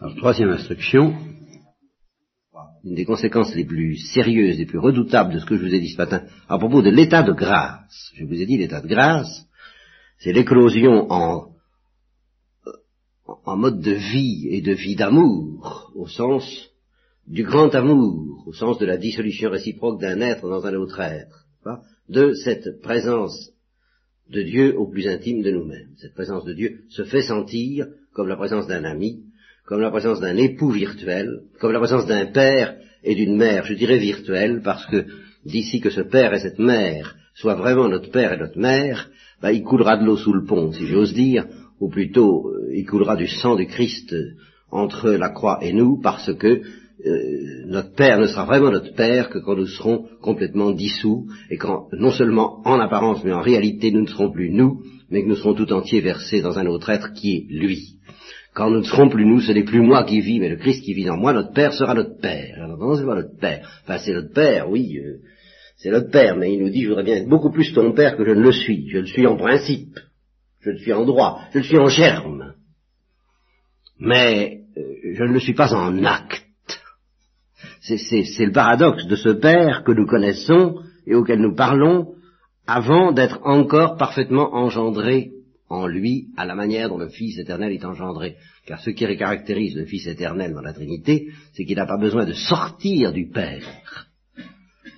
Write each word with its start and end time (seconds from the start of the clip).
Alors, 0.00 0.16
troisième 0.16 0.48
instruction, 0.48 1.14
une 2.84 2.94
des 2.94 3.04
conséquences 3.04 3.54
les 3.54 3.66
plus 3.66 3.96
sérieuses, 3.96 4.56
les 4.56 4.64
plus 4.64 4.78
redoutables 4.78 5.34
de 5.34 5.38
ce 5.38 5.44
que 5.44 5.58
je 5.58 5.62
vous 5.62 5.74
ai 5.74 5.78
dit 5.78 5.90
ce 5.90 5.98
matin, 5.98 6.24
à 6.48 6.56
propos 6.56 6.80
de 6.80 6.88
l'état 6.88 7.22
de 7.22 7.32
grâce. 7.32 8.10
Je 8.14 8.24
vous 8.24 8.40
ai 8.40 8.46
dit 8.46 8.56
l'état 8.56 8.80
de 8.80 8.88
grâce, 8.88 9.46
c'est 10.18 10.32
l'éclosion 10.32 11.06
en, 11.12 11.50
en 13.26 13.56
mode 13.58 13.82
de 13.82 13.90
vie 13.90 14.48
et 14.48 14.62
de 14.62 14.72
vie 14.72 14.96
d'amour, 14.96 15.92
au 15.94 16.08
sens 16.08 16.70
du 17.26 17.44
grand 17.44 17.74
amour, 17.74 18.44
au 18.46 18.54
sens 18.54 18.78
de 18.78 18.86
la 18.86 18.96
dissolution 18.96 19.50
réciproque 19.50 20.00
d'un 20.00 20.22
être 20.22 20.48
dans 20.48 20.64
un 20.64 20.74
autre 20.76 20.98
être, 21.00 21.44
de 22.08 22.32
cette 22.32 22.80
présence 22.80 23.50
de 24.30 24.40
Dieu 24.40 24.78
au 24.78 24.88
plus 24.88 25.06
intime 25.08 25.42
de 25.42 25.50
nous-mêmes. 25.50 25.90
Cette 25.98 26.14
présence 26.14 26.46
de 26.46 26.54
Dieu 26.54 26.84
se 26.88 27.04
fait 27.04 27.20
sentir 27.22 27.86
comme 28.14 28.28
la 28.28 28.36
présence 28.36 28.66
d'un 28.66 28.84
ami, 28.84 29.24
comme 29.70 29.82
la 29.82 29.90
présence 29.92 30.18
d'un 30.18 30.36
époux 30.36 30.70
virtuel, 30.70 31.42
comme 31.60 31.70
la 31.70 31.78
présence 31.78 32.04
d'un 32.04 32.26
père 32.26 32.74
et 33.04 33.14
d'une 33.14 33.36
mère, 33.36 33.64
je 33.64 33.74
dirais 33.74 33.98
virtuelle, 33.98 34.62
parce 34.64 34.84
que 34.86 35.06
d'ici 35.46 35.80
que 35.80 35.90
ce 35.90 36.00
père 36.00 36.34
et 36.34 36.40
cette 36.40 36.58
mère 36.58 37.14
soient 37.36 37.54
vraiment 37.54 37.88
notre 37.88 38.10
père 38.10 38.32
et 38.32 38.36
notre 38.36 38.58
mère, 38.58 39.08
bah, 39.40 39.52
il 39.52 39.62
coulera 39.62 39.96
de 39.96 40.04
l'eau 40.04 40.16
sous 40.16 40.32
le 40.32 40.44
pont, 40.44 40.72
si 40.72 40.88
j'ose 40.88 41.14
dire, 41.14 41.46
ou 41.78 41.88
plutôt 41.88 42.48
euh, 42.48 42.74
il 42.74 42.84
coulera 42.84 43.14
du 43.14 43.28
sang 43.28 43.54
du 43.54 43.66
Christ 43.66 44.12
entre 44.72 45.10
la 45.10 45.28
croix 45.28 45.60
et 45.62 45.72
nous, 45.72 46.00
parce 46.00 46.34
que 46.34 46.48
euh, 47.06 47.64
notre 47.66 47.94
Père 47.94 48.18
ne 48.18 48.26
sera 48.26 48.46
vraiment 48.46 48.72
notre 48.72 48.92
Père 48.96 49.30
que 49.30 49.38
quand 49.38 49.54
nous 49.54 49.68
serons 49.68 50.08
complètement 50.20 50.72
dissous, 50.72 51.28
et 51.48 51.58
quand 51.58 51.86
non 51.92 52.10
seulement 52.10 52.60
en 52.64 52.80
apparence, 52.80 53.22
mais 53.22 53.32
en 53.32 53.40
réalité, 53.40 53.92
nous 53.92 54.02
ne 54.02 54.08
serons 54.08 54.32
plus 54.32 54.50
nous, 54.50 54.82
mais 55.10 55.22
que 55.22 55.28
nous 55.28 55.36
serons 55.36 55.54
tout 55.54 55.72
entiers 55.72 56.00
versés 56.00 56.42
dans 56.42 56.58
un 56.58 56.66
autre 56.66 56.90
être 56.90 57.12
qui 57.12 57.36
est 57.36 57.46
lui. 57.48 57.99
Quand 58.54 58.70
nous 58.70 58.78
ne 58.78 58.84
serons 58.84 59.08
plus 59.08 59.24
nous, 59.24 59.40
ce 59.40 59.52
n'est 59.52 59.64
plus 59.64 59.80
moi 59.80 60.04
qui 60.04 60.20
vis, 60.20 60.40
mais 60.40 60.48
le 60.48 60.56
Christ 60.56 60.82
qui 60.82 60.92
vit 60.92 61.08
en 61.08 61.16
moi, 61.16 61.32
notre 61.32 61.52
Père 61.52 61.72
sera 61.72 61.94
notre 61.94 62.18
Père. 62.20 62.56
Alors, 62.62 62.96
c'est 62.96 63.06
pas 63.06 63.14
notre 63.14 63.38
Père. 63.38 63.80
Enfin, 63.84 63.98
c'est 63.98 64.12
notre 64.12 64.32
Père, 64.32 64.68
oui, 64.68 64.98
euh, 64.98 65.18
c'est 65.76 65.90
notre 65.90 66.10
Père, 66.10 66.36
mais 66.36 66.52
il 66.52 66.62
nous 66.62 66.70
dit, 66.70 66.82
je 66.82 66.88
voudrais 66.88 67.04
bien 67.04 67.16
être 67.16 67.28
beaucoup 67.28 67.50
plus 67.50 67.72
ton 67.72 67.92
Père 67.92 68.16
que 68.16 68.24
je 68.24 68.32
ne 68.32 68.40
le 68.40 68.52
suis. 68.52 68.90
Je 68.90 68.98
le 68.98 69.06
suis 69.06 69.26
en 69.26 69.36
principe. 69.36 69.98
Je 70.60 70.70
le 70.70 70.78
suis 70.78 70.92
en 70.92 71.04
droit. 71.04 71.40
Je 71.52 71.58
le 71.58 71.64
suis 71.64 71.78
en 71.78 71.86
germe. 71.86 72.54
Mais 73.98 74.60
euh, 74.76 74.82
je 75.14 75.24
ne 75.24 75.32
le 75.32 75.40
suis 75.40 75.54
pas 75.54 75.72
en 75.72 76.04
acte. 76.04 76.44
C'est 77.80 78.44
le 78.44 78.52
paradoxe 78.52 79.06
de 79.06 79.16
ce 79.16 79.30
Père 79.30 79.84
que 79.84 79.92
nous 79.92 80.06
connaissons 80.06 80.80
et 81.06 81.14
auquel 81.14 81.40
nous 81.40 81.54
parlons 81.54 82.14
avant 82.66 83.12
d'être 83.12 83.40
encore 83.44 83.96
parfaitement 83.96 84.54
engendré 84.54 85.30
en 85.70 85.86
lui 85.86 86.26
à 86.36 86.44
la 86.44 86.56
manière 86.56 86.88
dont 86.88 86.98
le 86.98 87.08
Fils 87.08 87.38
éternel 87.38 87.72
est 87.72 87.84
engendré. 87.84 88.36
Car 88.66 88.80
ce 88.80 88.90
qui 88.90 89.06
caractérise 89.16 89.76
le 89.76 89.86
Fils 89.86 90.06
éternel 90.06 90.52
dans 90.52 90.60
la 90.60 90.72
Trinité, 90.72 91.28
c'est 91.52 91.64
qu'il 91.64 91.76
n'a 91.76 91.86
pas 91.86 91.96
besoin 91.96 92.26
de 92.26 92.34
sortir 92.34 93.12
du 93.12 93.28
Père 93.28 93.64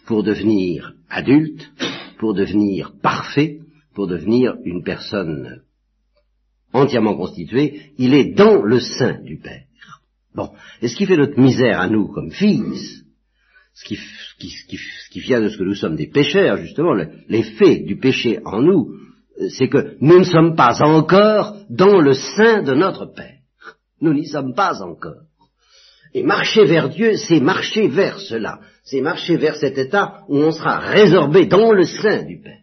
pour 0.06 0.22
devenir 0.24 0.94
adulte, 1.10 1.70
pour 2.18 2.34
devenir 2.34 2.94
parfait, 3.02 3.58
pour 3.94 4.06
devenir 4.06 4.56
une 4.64 4.82
personne 4.82 5.62
entièrement 6.72 7.16
constituée, 7.16 7.92
il 7.98 8.14
est 8.14 8.32
dans 8.34 8.62
le 8.62 8.80
sein 8.80 9.20
du 9.22 9.36
Père. 9.36 9.66
Bon, 10.34 10.50
et 10.80 10.88
ce 10.88 10.96
qui 10.96 11.04
fait 11.04 11.18
notre 11.18 11.38
misère 11.38 11.78
à 11.80 11.88
nous 11.88 12.08
comme 12.08 12.30
fils, 12.30 13.04
ce 13.74 13.84
qui, 13.84 13.96
ce 13.96 15.10
qui 15.10 15.20
vient 15.20 15.42
de 15.42 15.50
ce 15.50 15.58
que 15.58 15.64
nous 15.64 15.74
sommes 15.74 15.96
des 15.96 16.06
pécheurs, 16.06 16.56
justement, 16.56 16.94
l'effet 17.28 17.80
du 17.80 17.98
péché 17.98 18.38
en 18.46 18.62
nous, 18.62 18.96
c'est 19.48 19.69
que 19.69 19.97
nous 20.00 20.19
ne 20.19 20.25
sommes 20.25 20.56
pas 20.56 20.83
encore 20.83 21.56
dans 21.70 22.00
le 22.00 22.12
sein 22.12 22.62
de 22.62 22.75
notre 22.75 23.06
Père. 23.06 23.39
Nous 24.00 24.12
n'y 24.12 24.27
sommes 24.27 24.55
pas 24.55 24.83
encore. 24.83 25.22
Et 26.14 26.22
marcher 26.22 26.64
vers 26.64 26.89
Dieu, 26.91 27.16
c'est 27.16 27.41
marcher 27.41 27.89
vers 27.89 28.20
cela. 28.20 28.61
C'est 28.84 29.00
marcher 29.00 29.36
vers 29.36 29.56
cet 29.56 29.78
état 29.78 30.20
où 30.28 30.36
on 30.36 30.52
sera 30.52 30.79
résorbé 30.79 31.46
dans 31.46 31.73
le 31.73 31.84
sein 31.84 32.24
du 32.24 32.40
Père. 32.40 32.58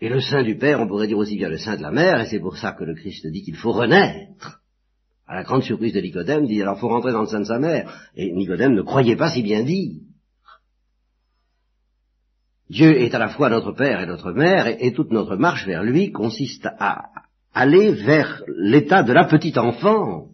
Et 0.00 0.08
le 0.08 0.20
sein 0.20 0.42
du 0.42 0.56
Père, 0.56 0.80
on 0.80 0.88
pourrait 0.88 1.06
dire 1.06 1.18
aussi 1.18 1.36
bien 1.36 1.50
le 1.50 1.58
sein 1.58 1.76
de 1.76 1.82
la 1.82 1.90
mère, 1.90 2.20
et 2.20 2.26
c'est 2.26 2.40
pour 2.40 2.56
ça 2.56 2.72
que 2.72 2.84
le 2.84 2.94
Christ 2.94 3.26
dit 3.26 3.42
qu'il 3.42 3.56
faut 3.56 3.72
renaître. 3.72 4.62
À 5.26 5.36
la 5.36 5.42
grande 5.44 5.62
surprise 5.62 5.92
de 5.92 6.00
Nicodème, 6.00 6.46
dit 6.46 6.60
alors 6.60 6.80
faut 6.80 6.88
rentrer 6.88 7.12
dans 7.12 7.20
le 7.20 7.28
sein 7.28 7.40
de 7.40 7.44
sa 7.44 7.58
mère. 7.58 8.10
Et 8.16 8.32
Nicodème 8.32 8.72
ne 8.72 8.82
croyait 8.82 9.16
pas 9.16 9.30
si 9.30 9.42
bien 9.42 9.62
dit. 9.62 10.02
Dieu 12.70 13.02
est 13.02 13.12
à 13.16 13.18
la 13.18 13.30
fois 13.30 13.50
notre 13.50 13.72
Père 13.72 14.00
et 14.00 14.06
notre 14.06 14.30
Mère, 14.30 14.68
et, 14.68 14.92
toute 14.92 15.10
notre 15.10 15.34
marche 15.34 15.66
vers 15.66 15.82
lui 15.82 16.12
consiste 16.12 16.68
à 16.78 17.10
aller 17.52 17.92
vers 17.92 18.44
l'état 18.46 19.02
de 19.02 19.12
la 19.12 19.24
petite 19.24 19.58
enfance. 19.58 20.28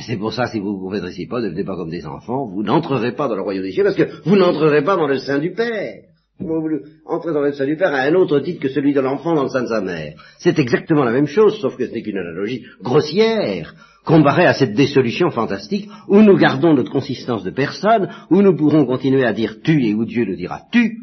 C'est 0.00 0.16
pour 0.16 0.32
ça, 0.32 0.48
si 0.48 0.58
vous 0.58 0.76
vous 0.76 0.88
confédrez 0.88 1.26
pas, 1.30 1.40
ne 1.40 1.46
devenez 1.46 1.64
pas 1.64 1.76
comme 1.76 1.90
des 1.90 2.06
enfants, 2.06 2.44
vous 2.48 2.64
n'entrerez 2.64 3.12
pas 3.12 3.28
dans 3.28 3.36
le 3.36 3.42
royaume 3.42 3.62
des 3.62 3.70
cieux, 3.70 3.84
parce 3.84 3.94
que 3.94 4.28
vous 4.28 4.34
n'entrerez 4.34 4.82
pas 4.82 4.96
dans 4.96 5.06
le 5.06 5.18
sein 5.18 5.38
du 5.38 5.52
Père. 5.52 6.02
Vous 6.38 6.60
voulez 6.60 6.80
entrer 7.06 7.32
dans 7.32 7.40
le 7.40 7.52
sein 7.52 7.64
du 7.64 7.76
Père 7.76 7.94
à 7.94 8.02
un 8.02 8.14
autre 8.14 8.40
titre 8.40 8.60
que 8.60 8.68
celui 8.68 8.92
de 8.92 9.00
l'enfant 9.00 9.34
dans 9.34 9.44
le 9.44 9.48
sein 9.48 9.62
de 9.62 9.68
sa 9.68 9.80
mère. 9.80 10.14
C'est 10.38 10.58
exactement 10.58 11.04
la 11.04 11.12
même 11.12 11.26
chose, 11.26 11.58
sauf 11.60 11.76
que 11.76 11.86
ce 11.86 11.92
n'est 11.92 12.02
qu'une 12.02 12.18
analogie 12.18 12.66
grossière 12.82 13.74
comparé 14.04 14.46
à 14.46 14.54
cette 14.54 14.74
dissolution 14.74 15.30
fantastique 15.30 15.88
où 16.08 16.20
nous 16.20 16.36
gardons 16.36 16.74
notre 16.74 16.92
consistance 16.92 17.42
de 17.42 17.50
personne, 17.50 18.08
où 18.30 18.42
nous 18.42 18.54
pourrons 18.54 18.84
continuer 18.84 19.24
à 19.24 19.32
dire 19.32 19.56
tu 19.62 19.84
et 19.84 19.94
où 19.94 20.04
Dieu 20.04 20.24
nous 20.26 20.36
dira 20.36 20.62
tu, 20.70 20.98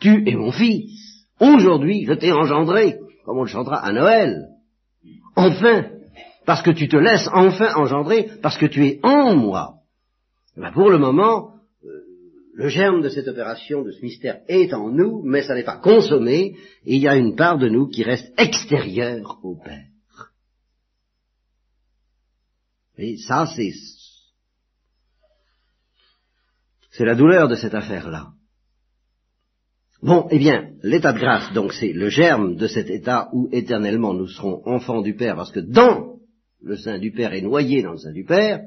tu 0.00 0.28
es 0.28 0.34
mon 0.34 0.50
fils. 0.50 1.26
Aujourd'hui, 1.38 2.04
je 2.06 2.14
t'ai 2.14 2.32
engendré, 2.32 2.98
comme 3.24 3.38
on 3.38 3.42
le 3.42 3.48
chantera 3.48 3.76
à 3.76 3.92
Noël. 3.92 4.48
Enfin, 5.36 5.86
parce 6.44 6.62
que 6.62 6.70
tu 6.70 6.88
te 6.88 6.96
laisses 6.96 7.28
enfin 7.32 7.74
engendrer, 7.76 8.28
parce 8.42 8.58
que 8.58 8.66
tu 8.66 8.84
es 8.86 9.00
en 9.02 9.36
moi. 9.36 9.74
Ben 10.56 10.72
pour 10.72 10.90
le 10.90 10.98
moment, 10.98 11.51
le 12.54 12.68
germe 12.68 13.02
de 13.02 13.08
cette 13.08 13.28
opération, 13.28 13.82
de 13.82 13.92
ce 13.92 14.02
mystère, 14.02 14.42
est 14.46 14.72
en 14.74 14.90
nous, 14.90 15.22
mais 15.24 15.42
ça 15.42 15.54
n'est 15.54 15.64
pas 15.64 15.78
consommé, 15.78 16.56
et 16.84 16.96
il 16.96 17.00
y 17.00 17.08
a 17.08 17.16
une 17.16 17.34
part 17.34 17.58
de 17.58 17.68
nous 17.68 17.88
qui 17.88 18.02
reste 18.02 18.32
extérieure 18.38 19.38
au 19.42 19.56
Père. 19.56 19.86
Et 22.98 23.16
ça, 23.16 23.46
c'est, 23.56 23.72
c'est 26.90 27.06
la 27.06 27.14
douleur 27.14 27.48
de 27.48 27.56
cette 27.56 27.74
affaire-là. 27.74 28.28
Bon, 30.02 30.26
eh 30.30 30.38
bien, 30.38 30.72
l'état 30.82 31.12
de 31.12 31.18
grâce, 31.18 31.52
donc, 31.54 31.72
c'est 31.72 31.92
le 31.92 32.10
germe 32.10 32.56
de 32.56 32.66
cet 32.66 32.90
état 32.90 33.28
où 33.32 33.48
éternellement 33.52 34.12
nous 34.12 34.28
serons 34.28 34.60
enfants 34.66 35.00
du 35.00 35.14
Père, 35.14 35.36
parce 35.36 35.52
que 35.52 35.60
dans 35.60 36.18
le 36.60 36.76
sein 36.76 36.98
du 36.98 37.12
Père 37.12 37.32
est 37.32 37.40
noyé 37.40 37.82
dans 37.82 37.92
le 37.92 37.98
sein 37.98 38.12
du 38.12 38.24
Père, 38.24 38.60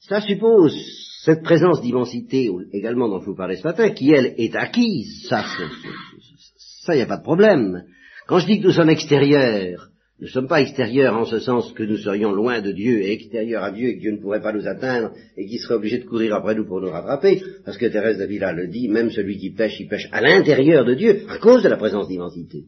ça 0.00 0.20
suppose 0.20 0.74
cette 1.24 1.42
présence 1.42 1.82
d'immensité 1.82 2.48
également 2.72 3.08
dont 3.08 3.20
je 3.20 3.26
vous 3.26 3.34
parlais 3.34 3.56
ce 3.56 3.64
matin, 3.64 3.90
qui 3.90 4.12
elle 4.12 4.34
est 4.38 4.54
acquise, 4.54 5.26
ça, 5.28 5.44
ça, 6.56 6.94
il 6.94 6.98
n'y 6.98 7.02
a 7.02 7.06
pas 7.06 7.16
de 7.16 7.22
problème. 7.22 7.84
Quand 8.26 8.38
je 8.38 8.46
dis 8.46 8.60
que 8.60 8.66
nous 8.66 8.72
sommes 8.72 8.90
extérieurs, 8.90 9.88
nous 10.20 10.26
ne 10.26 10.32
sommes 10.32 10.48
pas 10.48 10.60
extérieurs 10.60 11.16
en 11.16 11.24
ce 11.24 11.40
sens 11.40 11.72
que 11.72 11.82
nous 11.82 11.96
serions 11.96 12.32
loin 12.32 12.60
de 12.60 12.72
Dieu 12.72 13.00
et 13.00 13.12
extérieurs 13.12 13.64
à 13.64 13.72
Dieu 13.72 13.88
et 13.88 13.96
que 13.96 14.00
Dieu 14.00 14.12
ne 14.12 14.18
pourrait 14.18 14.42
pas 14.42 14.52
nous 14.52 14.66
atteindre 14.66 15.12
et 15.36 15.46
qu'il 15.46 15.58
serait 15.58 15.74
obligé 15.74 15.98
de 15.98 16.04
courir 16.04 16.34
après 16.34 16.54
nous 16.54 16.66
pour 16.66 16.80
nous 16.80 16.90
rattraper, 16.90 17.42
parce 17.64 17.78
que 17.78 17.86
Thérèse 17.86 18.18
d'Avila 18.18 18.52
le 18.52 18.68
dit, 18.68 18.88
même 18.88 19.10
celui 19.10 19.38
qui 19.38 19.50
pêche, 19.50 19.78
il 19.80 19.88
pêche 19.88 20.08
à 20.12 20.20
l'intérieur 20.20 20.84
de 20.84 20.94
Dieu 20.94 21.22
à 21.28 21.38
cause 21.38 21.62
de 21.62 21.68
la 21.68 21.76
présence 21.76 22.08
d'immensité. 22.08 22.64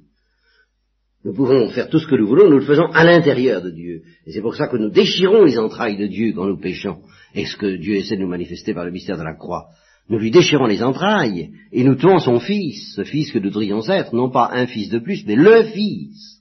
Nous 1.24 1.34
pouvons 1.34 1.68
faire 1.68 1.90
tout 1.90 1.98
ce 1.98 2.06
que 2.06 2.16
nous 2.16 2.26
voulons, 2.26 2.48
nous 2.48 2.58
le 2.58 2.64
faisons 2.64 2.90
à 2.92 3.04
l'intérieur 3.04 3.60
de 3.60 3.70
Dieu. 3.70 4.02
Et 4.26 4.32
c'est 4.32 4.40
pour 4.40 4.54
ça 4.54 4.68
que 4.68 4.78
nous 4.78 4.90
déchirons 4.90 5.44
les 5.44 5.58
entrailles 5.58 5.98
de 5.98 6.06
Dieu 6.06 6.32
quand 6.34 6.46
nous 6.46 6.58
péchons. 6.58 7.00
Et 7.34 7.44
ce 7.44 7.56
que 7.56 7.76
Dieu 7.76 7.96
essaie 7.96 8.16
de 8.16 8.22
nous 8.22 8.28
manifester 8.28 8.72
par 8.72 8.86
le 8.86 8.90
mystère 8.90 9.18
de 9.18 9.22
la 9.22 9.34
croix. 9.34 9.66
Nous 10.08 10.18
lui 10.18 10.30
déchirons 10.30 10.66
les 10.66 10.82
entrailles 10.82 11.50
et 11.72 11.84
nous 11.84 11.94
tuons 11.94 12.18
son 12.18 12.40
fils, 12.40 12.94
ce 12.96 13.04
fils 13.04 13.30
que 13.30 13.38
nous 13.38 13.50
devrions 13.50 13.86
être, 13.88 14.14
non 14.14 14.30
pas 14.30 14.50
un 14.52 14.66
fils 14.66 14.88
de 14.88 14.98
plus, 14.98 15.24
mais 15.26 15.36
le 15.36 15.64
fils. 15.64 16.40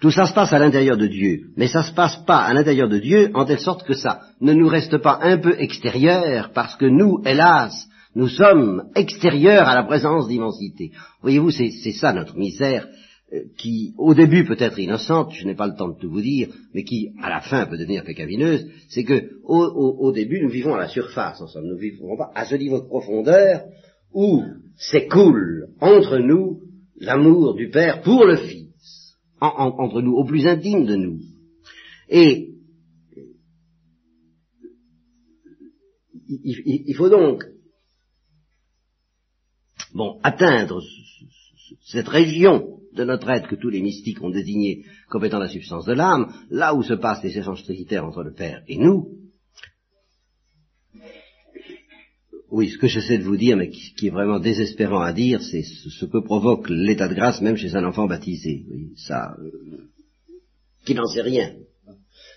Tout 0.00 0.10
ça 0.10 0.26
se 0.26 0.34
passe 0.34 0.52
à 0.52 0.58
l'intérieur 0.58 0.96
de 0.96 1.06
Dieu, 1.06 1.52
mais 1.56 1.68
ça 1.68 1.84
se 1.84 1.92
passe 1.92 2.16
pas 2.26 2.40
à 2.40 2.52
l'intérieur 2.52 2.88
de 2.88 2.98
Dieu 2.98 3.30
en 3.34 3.44
telle 3.44 3.60
sorte 3.60 3.86
que 3.86 3.94
ça 3.94 4.22
ne 4.40 4.52
nous 4.52 4.66
reste 4.66 4.98
pas 4.98 5.20
un 5.22 5.38
peu 5.38 5.54
extérieur, 5.60 6.50
parce 6.52 6.74
que 6.74 6.86
nous, 6.86 7.22
hélas, 7.24 7.88
nous 8.14 8.28
sommes 8.28 8.90
extérieurs 8.94 9.66
à 9.68 9.74
la 9.74 9.84
présence 9.84 10.28
d'immensité. 10.28 10.90
Voyez-vous, 11.22 11.50
c'est 11.50 11.92
ça 11.92 12.12
notre 12.12 12.36
misère, 12.36 12.88
euh, 13.32 13.44
qui, 13.56 13.94
au 13.96 14.14
début 14.14 14.44
peut 14.44 14.56
être 14.58 14.78
innocente, 14.78 15.32
je 15.32 15.46
n'ai 15.46 15.54
pas 15.54 15.66
le 15.66 15.74
temps 15.74 15.88
de 15.88 15.98
tout 15.98 16.10
vous 16.10 16.20
dire, 16.20 16.48
mais 16.74 16.84
qui, 16.84 17.12
à 17.22 17.30
la 17.30 17.40
fin, 17.40 17.66
peut 17.66 17.78
devenir 17.78 18.04
pécavineuse, 18.04 18.66
c'est 18.88 19.04
que, 19.04 19.30
au, 19.44 20.12
début, 20.12 20.42
nous 20.42 20.50
vivons 20.50 20.74
à 20.74 20.78
la 20.78 20.88
surface, 20.88 21.40
en 21.40 21.46
somme, 21.46 21.66
nous 21.66 21.78
vivons 21.78 22.16
pas 22.16 22.30
à 22.34 22.44
ce 22.44 22.56
niveau 22.56 22.80
de 22.80 22.86
profondeur 22.86 23.62
où 24.12 24.42
s'écoule 24.76 25.68
entre 25.80 26.18
nous 26.18 26.60
l'amour 27.00 27.54
du 27.54 27.70
Père 27.70 28.02
pour 28.02 28.24
le 28.26 28.36
Fils 28.36 29.16
entre 29.40 30.02
nous, 30.02 30.14
au 30.14 30.24
plus 30.24 30.46
intime 30.46 30.84
de 30.84 30.94
nous. 30.94 31.18
Et 32.08 32.50
il, 36.28 36.94
faut 36.94 37.08
donc 37.08 37.44
bon 39.94 40.18
atteindre 40.22 40.82
cette 41.84 42.08
région 42.08 42.78
de 42.94 43.04
notre 43.04 43.30
être 43.30 43.48
que 43.48 43.56
tous 43.56 43.70
les 43.70 43.80
mystiques 43.80 44.22
ont 44.22 44.30
désigné 44.30 44.84
comme 45.08 45.24
étant 45.24 45.38
la 45.38 45.48
substance 45.48 45.86
de 45.86 45.94
l'âme, 45.94 46.32
là 46.50 46.74
où 46.74 46.82
se 46.82 46.94
passent 46.94 47.22
les 47.22 47.36
échanges 47.36 47.62
trinitaires 47.62 48.04
entre 48.04 48.22
le 48.22 48.32
Père 48.32 48.62
et 48.68 48.76
nous, 48.76 49.22
oui, 52.52 52.68
ce 52.68 52.76
que 52.76 52.86
j'essaie 52.86 53.16
de 53.16 53.24
vous 53.24 53.38
dire, 53.38 53.56
mais 53.56 53.70
qui, 53.70 54.06
est 54.06 54.10
vraiment 54.10 54.38
désespérant 54.38 55.00
à 55.00 55.14
dire, 55.14 55.40
c'est 55.40 55.62
ce, 55.62 56.04
que 56.04 56.18
provoque 56.18 56.68
l'état 56.68 57.08
de 57.08 57.14
grâce 57.14 57.40
même 57.40 57.56
chez 57.56 57.74
un 57.74 57.84
enfant 57.84 58.06
baptisé. 58.06 58.66
Oui, 58.70 58.92
ça, 58.94 59.34
euh, 59.38 59.88
qui 60.84 60.94
n'en 60.94 61.06
sait 61.06 61.22
rien. 61.22 61.54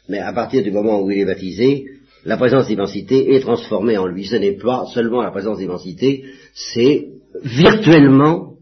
Mais 0.07 0.19
à 0.19 0.31
partir 0.31 0.63
du 0.63 0.71
moment 0.71 1.01
où 1.01 1.11
il 1.11 1.19
est 1.19 1.25
baptisé, 1.25 1.85
la 2.25 2.37
présence 2.37 2.67
d'immensité 2.67 3.35
est 3.35 3.39
transformée 3.39 3.97
en 3.97 4.07
lui. 4.07 4.25
Ce 4.25 4.35
n'est 4.35 4.57
pas 4.57 4.85
seulement 4.93 5.21
la 5.21 5.31
présence 5.31 5.59
d'immensité, 5.59 6.25
c'est 6.53 7.07
virtuellement 7.43 8.57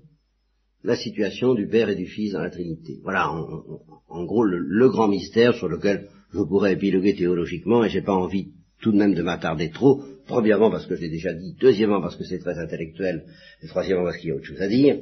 la 0.83 0.97
situation 0.97 1.53
du 1.53 1.67
Père 1.67 1.89
et 1.89 1.95
du 1.95 2.05
Fils 2.05 2.33
dans 2.33 2.41
la 2.41 2.49
Trinité. 2.49 2.99
Voilà, 3.03 3.31
en, 3.31 4.25
gros, 4.25 4.43
le, 4.43 4.89
grand 4.89 5.07
mystère 5.07 5.55
sur 5.55 5.69
lequel 5.69 6.09
je 6.33 6.39
pourrais 6.39 6.73
épiloguer 6.73 7.15
théologiquement, 7.15 7.85
et 7.85 7.89
j'ai 7.89 8.01
pas 8.01 8.13
envie 8.13 8.51
tout 8.81 8.91
de 8.91 8.97
même 8.97 9.13
de 9.13 9.21
m'attarder 9.21 9.69
trop, 9.69 10.03
premièrement 10.27 10.69
parce 10.69 10.85
que 10.85 10.95
je 10.97 11.01
l'ai 11.01 11.09
déjà 11.09 11.33
dit, 11.33 11.55
deuxièmement 11.57 12.01
parce 12.01 12.17
que 12.17 12.25
c'est 12.25 12.39
très 12.39 12.59
intellectuel, 12.59 13.23
et 13.61 13.67
troisièmement 13.67 14.03
parce 14.03 14.17
qu'il 14.17 14.29
y 14.29 14.31
a 14.33 14.35
autre 14.35 14.45
chose 14.45 14.61
à 14.61 14.67
dire, 14.67 14.99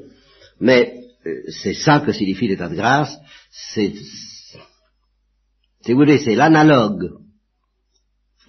mais 0.59 1.01
euh, 1.25 1.41
c'est 1.49 1.73
ça 1.73 2.03
que 2.05 2.11
signifie 2.11 2.47
l'état 2.47 2.69
de 2.69 2.75
grâce, 2.75 3.17
c'est, 3.49 3.91
si 5.81 5.91
vous 5.93 5.97
voulez, 5.97 6.19
c'est 6.19 6.35
l'analogue. 6.35 7.21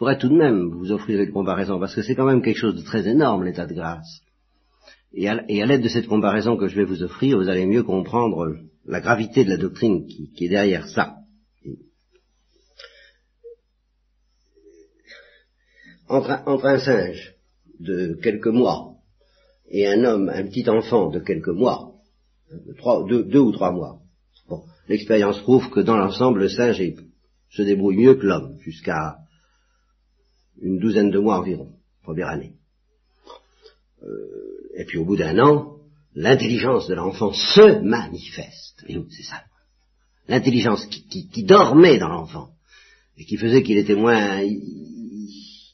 Pourrais 0.03 0.19
tout 0.19 0.31
de 0.31 0.35
même 0.35 0.69
vous 0.71 0.91
offrir 0.91 1.21
une 1.21 1.31
comparaison, 1.31 1.79
parce 1.79 1.95
que 1.95 2.03
c'est 2.03 2.17
quand 2.17 2.27
même 2.27 2.43
quelque 2.43 2.59
chose 2.59 2.75
de 2.75 2.83
très 2.83 3.07
énorme, 3.07 3.45
l'état 3.45 3.67
de 3.67 3.75
grâce. 3.75 4.23
Et 5.15 5.29
à, 5.29 5.37
l'aide 5.37 5.81
de 5.81 5.89
cette 5.89 6.09
comparaison 6.09 6.57
que 6.57 6.67
je 6.67 6.75
vais 6.75 6.85
vous 6.85 7.05
offrir, 7.05 7.39
vous 7.39 7.49
allez 7.49 7.67
mieux 7.67 7.85
comprendre 7.85 8.57
la 8.85 9.01
gravité 9.01 9.45
de 9.45 9.51
la 9.51 9.59
doctrine 9.59 10.05
qui 10.09 10.47
est 10.47 10.49
derrière 10.49 10.89
ça. 10.89 11.19
entre 16.09 16.67
un, 16.67 16.79
singe 16.81 17.37
de 17.79 18.19
quelques 18.25 18.49
mois 18.49 18.97
et 19.71 19.87
un 19.87 20.03
homme, 20.03 20.29
un 20.31 20.43
petit 20.49 20.69
enfant 20.69 21.11
de 21.11 21.21
quelques 21.21 21.47
mois, 21.47 21.93
deux, 23.07 23.39
ou 23.39 23.53
trois 23.53 23.71
mois, 23.71 24.01
l'expérience 24.89 25.39
prouve 25.43 25.71
que 25.71 25.79
dans 25.79 25.97
l'ensemble, 25.97 26.41
le 26.41 26.49
singe 26.49 26.83
se 27.51 27.63
débrouille 27.63 27.99
mieux 27.99 28.17
que 28.17 28.27
l'homme, 28.27 28.59
jusqu'à 28.59 29.22
une 30.63 30.79
douzaine 30.79 31.11
de 31.11 31.19
mois 31.19 31.39
environ, 31.39 31.69
première 32.03 32.29
année. 32.29 32.55
Euh, 34.03 34.07
et 34.77 34.85
puis 34.85 34.99
au 34.99 35.05
bout 35.05 35.17
d'un 35.17 35.39
an, 35.39 35.77
l'intelligence 36.15 36.89
de 36.89 36.95
l'enfant 36.95 37.33
se 37.33 37.81
manifeste. 37.81 38.85
Et 38.89 38.97
c'est 39.11 39.25
ça. 39.25 39.43
L'intelligence 40.29 40.87
qui, 40.87 41.29
qui, 41.29 41.43
dormait 41.43 41.99
dans 41.99 42.09
l'enfant, 42.09 42.51
et 43.19 43.25
qui 43.25 43.37
faisait 43.37 43.63
qu'il 43.63 43.77
était 43.77 43.97
moins 43.97 44.41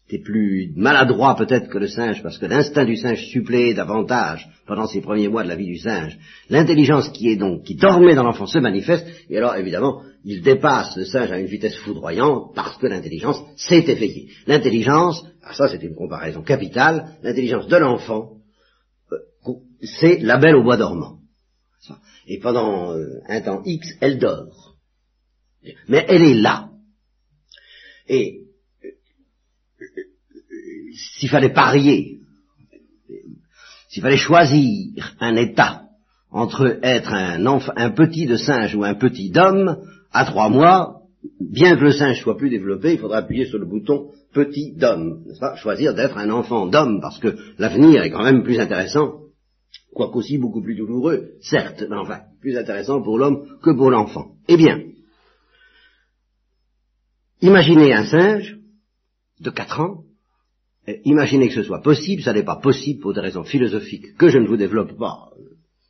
était 0.08 0.23
plus 0.23 0.73
maladroit 0.75 1.37
peut-être 1.37 1.69
que 1.69 1.76
le 1.76 1.87
singe, 1.87 2.23
parce 2.23 2.38
que 2.38 2.46
l'instinct 2.46 2.87
du 2.87 2.96
singe 2.96 3.26
suppléait 3.26 3.75
davantage 3.75 4.49
pendant 4.67 4.87
ces 4.87 5.02
premiers 5.02 5.29
mois 5.29 5.44
de 5.44 5.49
la 5.49 5.56
vie 5.56 5.67
du 5.67 5.79
singe. 5.79 6.19
L'intelligence 6.49 7.11
qui 7.11 7.29
est 7.29 7.37
donc, 7.37 7.64
qui 7.64 7.75
dormait 7.75 8.14
dans 8.14 8.25
l'enfant 8.25 8.46
se 8.46 8.58
manifeste, 8.58 9.06
et 9.29 9.37
alors 9.37 9.56
évidemment, 9.56 10.02
il 10.31 10.43
dépasse 10.43 10.95
le 10.95 11.07
singe 11.07 11.33
à 11.33 11.39
une 11.39 11.47
vitesse 11.47 11.79
foudroyante 11.79 12.55
parce 12.55 12.77
que 12.77 12.87
l'intelligence 12.87 13.43
s'est 13.57 13.87
éveillée. 13.89 14.29
L'intelligence, 14.47 15.25
ah, 15.43 15.55
ça 15.55 15.71
c'est 15.71 15.83
une 15.83 15.95
comparaison 15.95 16.43
capitale, 16.43 17.17
l'intelligence 17.23 17.67
de 17.67 17.77
l'enfant, 17.79 18.37
euh, 19.11 19.55
c'est 19.81 20.19
la 20.19 20.37
belle 20.37 20.57
au 20.57 20.63
bois 20.63 20.77
dormant. 20.77 21.21
Et 22.27 22.39
pendant 22.41 22.93
euh, 22.93 23.23
un 23.27 23.41
temps 23.41 23.63
X, 23.65 23.89
elle 24.03 24.19
dort. 24.19 24.77
Mais 25.89 26.05
elle 26.07 26.23
est 26.23 26.35
là. 26.35 26.73
Et 28.07 28.43
s'il 31.17 31.31
fallait 31.31 31.55
parier, 31.55 32.19
s'il 33.89 34.03
fallait 34.03 34.19
choisir 34.19 35.17
un 35.21 35.37
état 35.37 35.85
entre 36.31 36.79
être 36.83 37.15
un 37.15 37.91
petit 37.93 38.27
de 38.27 38.37
singe 38.37 38.75
ou 38.75 38.85
un 38.85 38.95
petit 38.95 39.31
d'homme, 39.31 39.79
à 40.12 40.25
trois 40.25 40.49
mois, 40.49 41.02
bien 41.40 41.76
que 41.76 41.84
le 41.84 41.93
singe 41.93 42.20
soit 42.20 42.37
plus 42.37 42.50
développé, 42.50 42.94
il 42.94 42.99
faudra 42.99 43.19
appuyer 43.19 43.46
sur 43.46 43.58
le 43.58 43.66
bouton 43.66 44.10
petit 44.32 44.75
d'homme, 44.76 45.25
n'est-ce 45.26 45.40
pas? 45.40 45.56
Choisir 45.56 45.94
d'être 45.94 46.19
un 46.19 46.31
enfant 46.31 46.66
d'homme, 46.66 47.00
parce 47.00 47.19
que 47.19 47.37
l'avenir 47.58 48.02
est 48.02 48.10
quand 48.10 48.25
même 48.25 48.43
plus 48.43 48.60
intéressant, 48.60 49.20
quoique 49.94 50.16
aussi 50.16 50.38
beaucoup 50.38 50.62
plus 50.62 50.76
douloureux, 50.76 51.32
certes, 51.40 51.84
mais 51.88 51.96
enfin, 51.96 52.20
plus 52.40 52.56
intéressant 52.56 53.02
pour 53.02 53.19
l'homme 53.19 53.58
que 53.62 53.70
pour 53.70 53.90
l'enfant. 53.90 54.32
Eh 54.49 54.56
bien, 54.56 54.82
imaginez 57.40 57.93
un 57.93 58.05
singe 58.05 58.58
de 59.40 59.50
quatre 59.50 59.81
ans, 59.81 60.05
imaginez 61.05 61.49
que 61.49 61.55
ce 61.55 61.62
soit 61.62 61.82
possible, 61.82 62.22
ça 62.22 62.32
n'est 62.32 62.44
pas 62.44 62.60
possible 62.60 63.00
pour 63.00 63.14
des 63.14 63.20
raisons 63.20 63.44
philosophiques 63.44 64.16
que 64.16 64.28
je 64.28 64.38
ne 64.38 64.46
vous 64.46 64.56
développe 64.56 64.96
pas. 64.99 65.31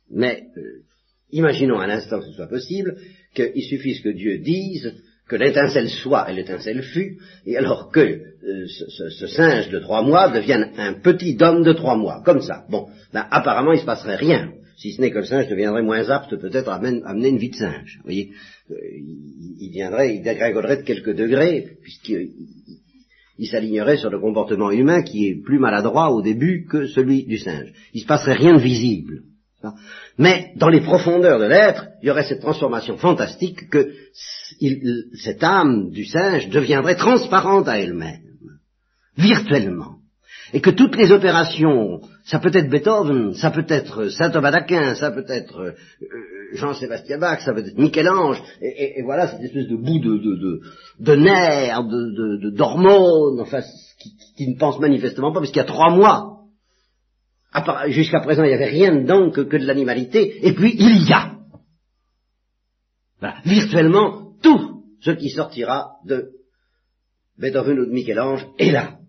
Mais 0.09 0.43
euh, 0.57 0.83
imaginons 1.31 1.79
un 1.79 1.89
instant 1.89 2.19
que 2.19 2.25
ce 2.25 2.33
soit 2.33 2.47
possible, 2.47 2.97
qu'il 3.33 3.63
suffise 3.63 4.01
que 4.01 4.09
Dieu 4.09 4.39
dise 4.39 4.93
que 5.29 5.35
l'étincelle 5.35 5.89
soit 5.89 6.29
et 6.29 6.35
l'étincelle 6.35 6.81
fut, 6.81 7.19
et 7.45 7.55
alors 7.55 7.91
que 7.91 7.99
euh, 7.99 8.65
ce, 8.67 9.27
singe 9.27 9.69
de 9.69 9.79
trois 9.79 10.01
mois 10.01 10.29
devienne 10.29 10.71
un 10.77 10.93
petit 10.93 11.37
homme 11.39 11.63
de 11.63 11.73
trois 11.73 11.95
mois, 11.95 12.21
comme 12.25 12.41
ça. 12.41 12.65
Bon, 12.69 12.87
ben, 13.13 13.25
apparemment 13.29 13.71
il 13.71 13.75
ne 13.75 13.81
se 13.81 13.85
passerait 13.85 14.15
rien, 14.15 14.51
si 14.75 14.93
ce 14.93 15.01
n'est 15.01 15.11
que 15.11 15.19
le 15.19 15.25
singe 15.25 15.47
deviendrait 15.47 15.83
moins 15.83 16.09
apte 16.09 16.35
peut-être 16.35 16.69
à 16.69 16.79
mener 16.79 17.29
une 17.29 17.37
vie 17.37 17.51
de 17.51 17.55
singe. 17.55 17.97
Vous 17.97 18.05
voyez, 18.05 18.31
euh, 18.71 18.75
il, 19.59 19.69
viendrait, 19.71 20.15
il 20.15 20.23
dégringolerait 20.23 20.77
de 20.77 20.83
quelques 20.83 21.15
degrés, 21.15 21.77
puisqu'il 21.83 22.31
il 23.37 23.47
s'alignerait 23.47 23.97
sur 23.97 24.09
le 24.09 24.19
comportement 24.19 24.71
humain 24.71 25.01
qui 25.01 25.27
est 25.27 25.35
plus 25.35 25.59
maladroit 25.59 26.11
au 26.11 26.21
début 26.21 26.65
que 26.65 26.87
celui 26.87 27.23
du 27.23 27.37
singe. 27.37 27.71
Il 27.93 27.99
ne 27.99 28.01
se 28.01 28.07
passerait 28.07 28.33
rien 28.33 28.55
de 28.55 28.61
visible. 28.61 29.21
Mais 30.17 30.53
dans 30.55 30.69
les 30.69 30.81
profondeurs 30.81 31.39
de 31.39 31.45
l'être, 31.45 31.87
il 32.01 32.07
y 32.07 32.11
aurait 32.11 32.23
cette 32.23 32.41
transformation 32.41 32.97
fantastique 32.97 33.69
que 33.69 33.93
cette 35.13 35.43
âme 35.43 35.89
du 35.91 36.05
singe 36.05 36.49
deviendrait 36.49 36.95
transparente 36.95 37.67
à 37.67 37.79
elle-même, 37.79 38.21
virtuellement. 39.17 39.95
Et 40.53 40.61
que 40.61 40.71
toutes 40.71 40.95
les 40.95 41.11
opérations, 41.11 42.01
ça 42.25 42.39
peut 42.39 42.51
être 42.53 42.69
Beethoven, 42.69 43.33
ça 43.35 43.51
peut 43.51 43.65
être 43.67 44.07
Saint 44.07 44.31
Thomas 44.31 44.51
d'Aquin, 44.51 44.95
ça 44.95 45.11
peut 45.11 45.25
être 45.27 45.59
euh, 45.59 45.73
Jean-Sébastien 46.53 47.19
Bach, 47.19 47.41
ça 47.41 47.53
peut 47.53 47.59
être 47.59 47.77
Michel-Ange, 47.77 48.41
et, 48.61 49.03
voilà 49.03 49.27
cette 49.27 49.41
espèce 49.41 49.67
de 49.67 49.75
bout 49.75 49.99
de, 49.99 50.17
de, 50.17 50.35
de, 50.35 50.61
de 50.99 51.15
nerfs, 51.15 51.83
d'hormones, 52.55 53.41
enfin, 53.41 53.61
qui, 53.99 54.15
qui, 54.37 54.47
ne 54.47 54.57
pense 54.57 54.79
manifestement 54.79 55.31
pas, 55.31 55.39
parce 55.39 55.51
qu'il 55.51 55.61
y 55.61 55.65
a 55.65 55.67
trois 55.67 55.91
mois, 55.91 56.38
jusqu'à 57.87 58.19
présent 58.19 58.43
il 58.43 58.49
n'y 58.49 58.53
avait 58.53 58.69
rien 58.69 58.95
dedans 58.95 59.31
que, 59.31 59.41
de 59.41 59.65
l'animalité, 59.65 60.45
et 60.45 60.53
puis 60.53 60.75
il 60.77 61.07
y 61.07 61.13
a. 61.13 61.37
Voilà, 63.19 63.41
virtuellement, 63.45 64.33
tout 64.41 64.83
ce 65.01 65.11
qui 65.11 65.29
sortira 65.29 65.97
de 66.05 66.31
Beethoven 67.37 67.79
ou 67.79 67.85
de 67.85 67.91
Michel-Ange 67.91 68.45
est 68.57 68.71
là. 68.71 68.99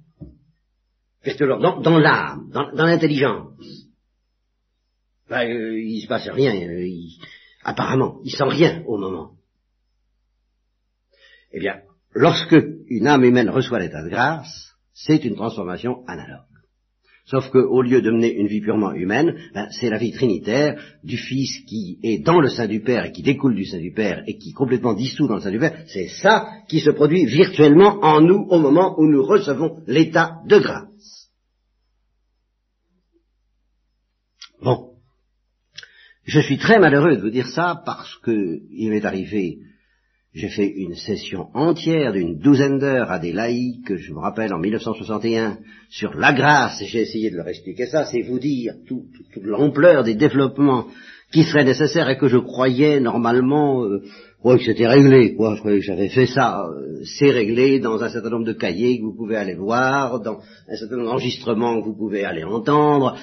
Dans, 1.38 1.80
dans 1.80 1.98
l'âme, 1.98 2.50
dans, 2.50 2.86
l'intelligence. 2.86 3.52
Ben, 5.28 5.48
euh, 5.48 5.78
il 5.78 6.00
se 6.00 6.08
passe 6.08 6.28
rien, 6.28 6.54
euh, 6.54 6.88
apparemment, 7.62 8.20
il 8.24 8.30
sent 8.30 8.48
rien 8.48 8.82
au 8.86 8.96
moment. 8.96 9.32
Eh 11.52 11.60
bien, 11.60 11.82
lorsque 12.14 12.56
une 12.88 13.06
âme 13.06 13.24
humaine 13.24 13.50
reçoit 13.50 13.80
l'état 13.80 14.02
de 14.02 14.08
grâce, 14.08 14.74
c'est 14.94 15.24
une 15.24 15.36
transformation 15.36 16.04
analogue. 16.06 16.49
Sauf 17.30 17.48
qu'au 17.50 17.80
lieu 17.80 18.02
de 18.02 18.10
mener 18.10 18.34
une 18.34 18.48
vie 18.48 18.60
purement 18.60 18.92
humaine, 18.92 19.36
ben, 19.54 19.68
c'est 19.70 19.88
la 19.88 19.98
vie 19.98 20.10
trinitaire 20.10 20.82
du 21.04 21.16
Fils 21.16 21.60
qui 21.64 22.00
est 22.02 22.18
dans 22.18 22.40
le 22.40 22.48
sein 22.48 22.66
du 22.66 22.80
Père 22.80 23.04
et 23.04 23.12
qui 23.12 23.22
découle 23.22 23.54
du 23.54 23.64
sein 23.64 23.78
du 23.78 23.92
Père 23.92 24.24
et 24.26 24.36
qui 24.36 24.52
complètement 24.52 24.94
dissous 24.94 25.28
dans 25.28 25.36
le 25.36 25.40
sein 25.40 25.52
du 25.52 25.60
Père. 25.60 25.84
C'est 25.86 26.08
ça 26.08 26.48
qui 26.68 26.80
se 26.80 26.90
produit 26.90 27.26
virtuellement 27.26 28.00
en 28.02 28.20
nous 28.20 28.48
au 28.50 28.58
moment 28.58 28.98
où 28.98 29.06
nous 29.06 29.22
recevons 29.22 29.80
l'état 29.86 30.38
de 30.48 30.58
grâce. 30.58 31.30
Bon. 34.60 34.88
Je 36.24 36.40
suis 36.40 36.58
très 36.58 36.80
malheureux 36.80 37.14
de 37.14 37.22
vous 37.22 37.30
dire 37.30 37.46
ça 37.46 37.80
parce 37.86 38.16
que 38.24 38.58
il 38.70 38.90
m'est 38.90 39.04
arrivé, 39.04 39.60
j'ai 40.32 40.48
fait 40.48 40.68
une 40.68 40.94
session 40.94 41.48
entière 41.54 42.12
d'une 42.12 42.38
douzaine 42.38 42.78
d'heures 42.78 43.10
à 43.10 43.18
des 43.18 43.32
laïcs, 43.32 43.96
je 43.96 44.12
me 44.12 44.20
rappelle 44.20 44.54
en 44.54 44.58
1961, 44.58 45.58
sur 45.88 46.14
la 46.14 46.32
grâce, 46.32 46.80
et 46.80 46.86
j'ai 46.86 47.00
essayé 47.00 47.30
de 47.30 47.36
leur 47.36 47.48
expliquer 47.48 47.86
ça, 47.86 48.04
c'est 48.04 48.22
vous 48.22 48.38
dire 48.38 48.74
toute 48.86 49.08
l'ampleur 49.42 50.04
des 50.04 50.14
développements 50.14 50.86
qui 51.32 51.42
seraient 51.42 51.64
nécessaires 51.64 52.08
et 52.08 52.16
que 52.16 52.28
je 52.28 52.36
croyais 52.36 53.00
normalement, 53.00 53.84
euh, 53.84 54.02
que 54.44 54.58
c'était 54.58 54.86
réglé, 54.86 55.34
quoi, 55.34 55.54
je 55.56 55.60
croyais 55.60 55.80
que 55.80 55.84
j'avais 55.84 56.08
fait 56.08 56.26
ça, 56.26 56.64
euh, 56.64 57.02
c'est 57.18 57.30
réglé 57.30 57.80
dans 57.80 58.00
un 58.00 58.08
certain 58.08 58.30
nombre 58.30 58.46
de 58.46 58.52
cahiers 58.52 58.98
que 58.98 59.04
vous 59.04 59.16
pouvez 59.16 59.36
aller 59.36 59.54
voir, 59.54 60.20
dans 60.20 60.40
un 60.68 60.76
certain 60.76 60.96
nombre 60.96 61.08
d'enregistrements 61.08 61.80
que 61.80 61.86
vous 61.86 61.96
pouvez 61.96 62.24
aller 62.24 62.44
entendre, 62.44 63.16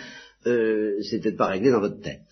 euh, 0.45 0.97
c'est 1.09 1.21
peut-être 1.21 1.37
pas 1.37 1.47
réglé 1.47 1.71
dans 1.71 1.79
votre 1.79 2.01
tête. 2.01 2.27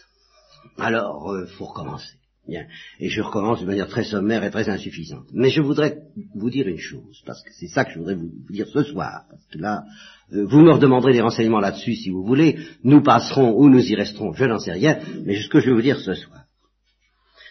alors 0.77 1.33
il 1.41 1.51
faut 1.53 1.65
recommencer. 1.65 2.24
Bien. 2.47 2.67
Et 2.99 3.09
je 3.09 3.21
recommence 3.21 3.61
de 3.61 3.65
manière 3.65 3.87
très 3.87 4.03
sommaire 4.03 4.43
et 4.43 4.51
très 4.51 4.69
insuffisante. 4.69 5.25
Mais 5.33 5.49
je 5.49 5.61
voudrais 5.61 5.97
vous 6.35 6.49
dire 6.49 6.67
une 6.67 6.77
chose, 6.77 7.23
parce 7.25 7.41
que 7.43 7.49
c'est 7.53 7.67
ça 7.67 7.85
que 7.85 7.91
je 7.91 7.99
voudrais 7.99 8.15
vous, 8.15 8.31
dire 8.49 8.67
ce 8.67 8.83
soir. 8.83 9.23
Parce 9.29 9.45
que 9.47 9.57
là, 9.57 9.83
vous 10.29 10.59
me 10.59 10.71
redemanderez 10.71 11.13
des 11.13 11.21
renseignements 11.21 11.59
là-dessus 11.59 11.95
si 11.95 12.09
vous 12.09 12.23
voulez. 12.23 12.59
Nous 12.83 13.01
passerons 13.01 13.53
ou 13.57 13.69
nous 13.69 13.83
y 13.83 13.95
resterons, 13.95 14.33
je 14.33 14.45
n'en 14.45 14.59
sais 14.59 14.73
rien. 14.73 14.99
Mais 15.23 15.41
ce 15.41 15.49
que 15.49 15.59
je 15.59 15.67
vais 15.67 15.75
vous 15.75 15.81
dire 15.81 15.99
ce 15.99 16.13
soir, 16.13 16.43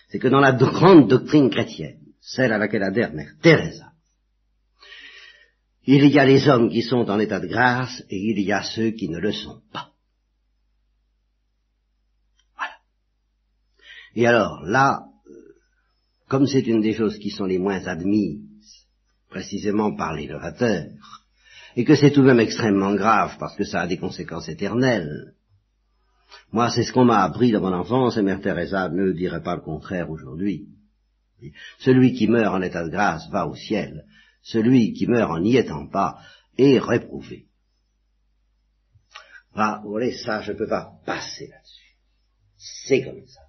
c'est 0.09 0.21
que 0.21 0.29
dans 0.29 0.41
la 0.41 0.53
grande 0.53 1.09
doctrine 1.09 1.51
chrétienne, 1.51 1.99
celle 2.21 2.53
à 2.53 2.59
laquelle 2.59 2.85
adhère 2.85 3.13
Mère 3.13 3.33
Teresa, 3.43 3.91
il 5.87 6.07
y 6.07 6.19
a 6.19 6.25
les 6.25 6.49
hommes 6.49 6.71
qui 6.71 6.83
sont 6.83 7.11
en 7.11 7.19
état 7.19 7.41
de 7.41 7.49
grâce 7.49 8.03
et 8.09 8.17
il 8.17 8.41
y 8.41 8.53
a 8.53 8.63
ceux 8.63 8.91
qui 8.91 9.09
ne 9.09 9.19
le 9.19 9.33
sont 9.33 9.61
pas. 9.73 9.94
Et 14.15 14.27
alors 14.27 14.63
là, 14.65 15.07
euh, 15.29 15.55
comme 16.29 16.47
c'est 16.47 16.67
une 16.67 16.81
des 16.81 16.95
choses 16.95 17.19
qui 17.19 17.31
sont 17.31 17.47
les 17.47 17.59
moins 17.59 17.87
admises, 17.87 18.41
précisément 19.29 19.95
par 19.95 20.15
les 20.15 20.29
novateurs, 20.29 20.91
et 21.77 21.85
que 21.85 21.97
c'est 21.97 22.13
tout 22.13 22.23
de 22.23 22.29
même 22.29 22.41
extrêmement 22.41 22.95
grave 22.95 23.37
parce 23.39 23.57
que 23.57 23.65
ça 23.65 23.81
a 23.81 23.87
des 23.87 23.99
conséquences 23.99 24.49
éternelles, 24.49 25.35
moi, 26.53 26.71
c'est 26.71 26.85
ce 26.85 26.93
qu'on 26.93 27.05
m'a 27.05 27.23
appris 27.23 27.51
dans 27.51 27.61
mon 27.61 27.73
enfance, 27.73 28.17
et 28.17 28.23
Mère 28.23 28.41
Teresa 28.41 28.89
ne 28.89 29.13
dirait 29.13 29.43
pas 29.43 29.57
le 29.57 29.63
contraire 29.63 30.11
aujourd'hui. 30.11 30.69
Celui 31.79 32.15
qui 32.15 32.29
meurt 32.29 32.55
en 32.55 32.63
état 32.63 32.85
de 32.85 32.91
grâce 32.91 33.29
va 33.31 33.47
au 33.47 33.55
ciel, 33.55 34.05
celui 34.43 34.93
qui 34.93 35.07
meurt 35.07 35.31
en 35.31 35.41
n'y 35.41 35.57
étant 35.57 35.87
pas 35.89 36.19
est 36.57 36.79
réprouvé. 36.79 37.47
Ah, 39.55 39.81
vous 39.83 39.91
voyez, 39.91 40.17
ça, 40.17 40.43
je 40.43 40.53
ne 40.53 40.59
peux 40.59 40.69
pas 40.69 40.93
passer 41.05 41.49
là-dessus. 41.49 41.97
C'est 42.57 43.05
comme 43.05 43.27
ça. 43.27 43.44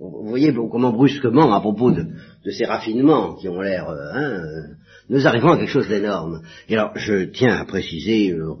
Vous 0.00 0.28
voyez 0.28 0.54
comment 0.54 0.92
brusquement, 0.92 1.52
à 1.52 1.60
propos 1.60 1.90
de, 1.90 2.06
ces 2.50 2.64
raffinements 2.64 3.34
qui 3.34 3.50
ont 3.50 3.60
l'air, 3.60 3.90
euh, 3.90 4.12
hein, 4.14 4.30
euh, 4.30 4.62
nous 5.10 5.26
arrivons 5.26 5.50
à 5.50 5.58
quelque 5.58 5.68
chose 5.68 5.88
d'énorme. 5.88 6.40
Et 6.70 6.74
alors, 6.74 6.96
je 6.96 7.24
tiens 7.24 7.58
à 7.58 7.66
préciser 7.66 8.32
euh, 8.32 8.54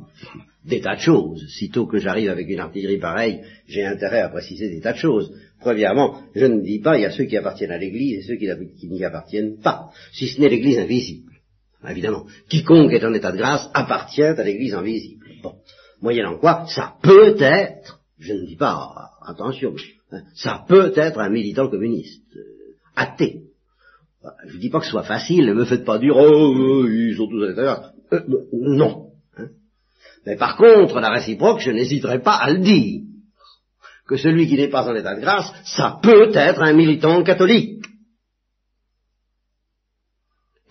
des 0.66 0.82
tas 0.82 0.96
de 0.96 1.00
choses. 1.00 1.46
Sitôt 1.48 1.86
que 1.86 1.96
j'arrive 1.96 2.28
avec 2.28 2.46
une 2.50 2.60
artillerie 2.60 2.98
pareille, 2.98 3.40
j'ai 3.66 3.86
intérêt 3.86 4.20
à 4.20 4.28
préciser 4.28 4.68
des 4.68 4.80
tas 4.80 4.92
de 4.92 4.98
choses. 4.98 5.32
Premièrement, 5.60 6.20
je 6.34 6.44
ne 6.44 6.60
dis 6.60 6.78
pas 6.78 6.98
il 6.98 7.02
y 7.02 7.06
a 7.06 7.10
ceux 7.10 7.24
qui 7.24 7.38
appartiennent 7.38 7.72
à 7.72 7.78
l'Église 7.78 8.18
et 8.18 8.22
ceux 8.22 8.36
qui, 8.36 8.88
n'y 8.88 9.04
appartiennent 9.04 9.56
pas, 9.62 9.90
si 10.12 10.28
ce 10.28 10.42
n'est 10.42 10.50
l'Église 10.50 10.78
invisible. 10.78 11.32
Évidemment, 11.88 12.26
quiconque 12.50 12.92
est 12.92 13.04
en 13.04 13.14
état 13.14 13.32
de 13.32 13.38
grâce 13.38 13.70
appartient 13.72 14.22
à 14.22 14.42
l'Église 14.42 14.74
invisible. 14.74 15.24
Bon, 15.42 15.54
moyennant 16.02 16.36
quoi, 16.36 16.66
ça 16.68 16.96
peut 17.02 17.36
être, 17.40 18.00
je 18.18 18.34
ne 18.34 18.44
dis 18.44 18.56
pas, 18.56 19.12
attention, 19.26 19.70
hein, 19.70 19.99
ça 20.34 20.64
peut 20.66 20.92
être 20.96 21.18
un 21.18 21.30
militant 21.30 21.68
communiste, 21.68 22.24
euh, 22.36 22.74
athée. 22.96 23.42
Je 24.46 24.56
ne 24.56 24.60
dis 24.60 24.68
pas 24.68 24.80
que 24.80 24.84
ce 24.84 24.90
soit 24.90 25.02
facile, 25.02 25.46
ne 25.46 25.54
me 25.54 25.64
faites 25.64 25.84
pas 25.84 25.98
dire, 25.98 26.14
oh, 26.16 26.86
ils 26.86 27.16
sont 27.16 27.28
tous 27.28 27.44
état 27.44 27.54
de 27.54 27.62
grâce. 27.62 27.92
Euh, 28.12 28.20
non, 28.52 29.10
mais 30.26 30.36
par 30.36 30.56
contre, 30.56 31.00
la 31.00 31.10
réciproque, 31.10 31.60
je 31.60 31.70
n'hésiterai 31.70 32.20
pas 32.20 32.34
à 32.34 32.50
le 32.50 32.58
dire, 32.58 33.02
que 34.06 34.16
celui 34.16 34.48
qui 34.48 34.56
n'est 34.56 34.68
pas 34.68 34.88
en 34.88 34.94
état 34.94 35.14
de 35.14 35.20
grâce, 35.20 35.52
ça 35.64 35.98
peut 36.02 36.30
être 36.34 36.62
un 36.62 36.72
militant 36.72 37.22
catholique. 37.22 37.84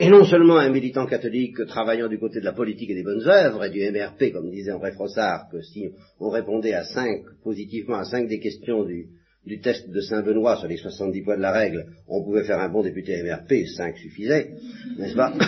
Et 0.02 0.10
non 0.10 0.26
seulement 0.26 0.58
un 0.58 0.70
militant 0.70 1.06
catholique 1.06 1.66
travaillant 1.68 2.08
du 2.08 2.20
côté 2.20 2.40
de 2.40 2.46
la 2.46 2.54
politique 2.54 2.90
et 2.90 2.96
des 2.96 3.04
bonnes 3.04 3.28
œuvres 3.28 3.66
et 3.66 3.70
du 3.70 3.82
MRP, 3.92 4.32
comme 4.32 4.50
disait 4.50 4.72
André 4.72 4.94
Frossard, 4.94 5.50
que 5.52 5.62
si 5.62 5.90
on 6.20 6.30
répondait 6.30 6.74
à 6.74 6.86
cinq, 6.86 7.24
positivement 7.44 7.98
à 7.98 8.06
cinq 8.06 8.30
des 8.30 8.40
questions 8.40 8.86
du, 8.86 9.08
du 9.46 9.60
test 9.60 9.90
de 9.90 10.02
Saint-Benoît 10.02 10.58
sur 10.58 10.68
les 10.68 10.78
70 10.78 11.22
points 11.24 11.38
de 11.38 11.42
la 11.42 11.52
règle, 11.52 11.86
on 12.08 12.24
pouvait 12.24 12.44
faire 12.44 12.60
un 12.60 12.70
bon 12.70 12.84
député 12.84 13.22
MRP, 13.24 13.66
cinq 13.76 13.98
suffisait, 13.98 14.52
n'est-ce 14.98 15.16
pas 15.16 15.34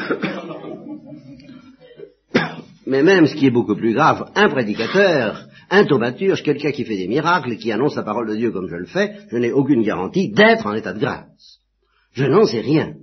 mais 2.88 3.04
même 3.04 3.28
ce 3.28 3.36
qui 3.36 3.48
est 3.48 3.52
beaucoup 3.52 3.76
plus 3.76 3.94
grave, 3.94 4.32
un 4.36 4.50
prédicateur, 4.50 5.48
un 5.70 5.86
thaumaturge, 5.86 6.44
quelqu'un 6.44 6.72
qui 6.72 6.84
fait 6.84 6.98
des 6.98 7.08
miracles, 7.08 7.58
qui 7.58 7.72
annonce 7.72 7.96
la 7.96 8.04
parole 8.04 8.28
de 8.28 8.36
Dieu 8.36 8.52
comme 8.52 8.70
je 8.70 8.76
le 8.76 8.86
fais, 8.86 9.16
je 9.30 9.38
n'ai 9.38 9.52
aucune 9.52 9.84
garantie 9.84 10.30
d'être 10.30 10.66
en 10.68 10.74
état 10.74 10.94
de 10.94 11.00
grâce. 11.00 11.60
Je 12.14 12.26
n'en 12.26 12.46
sais 12.46 12.60
rien. 12.60 12.96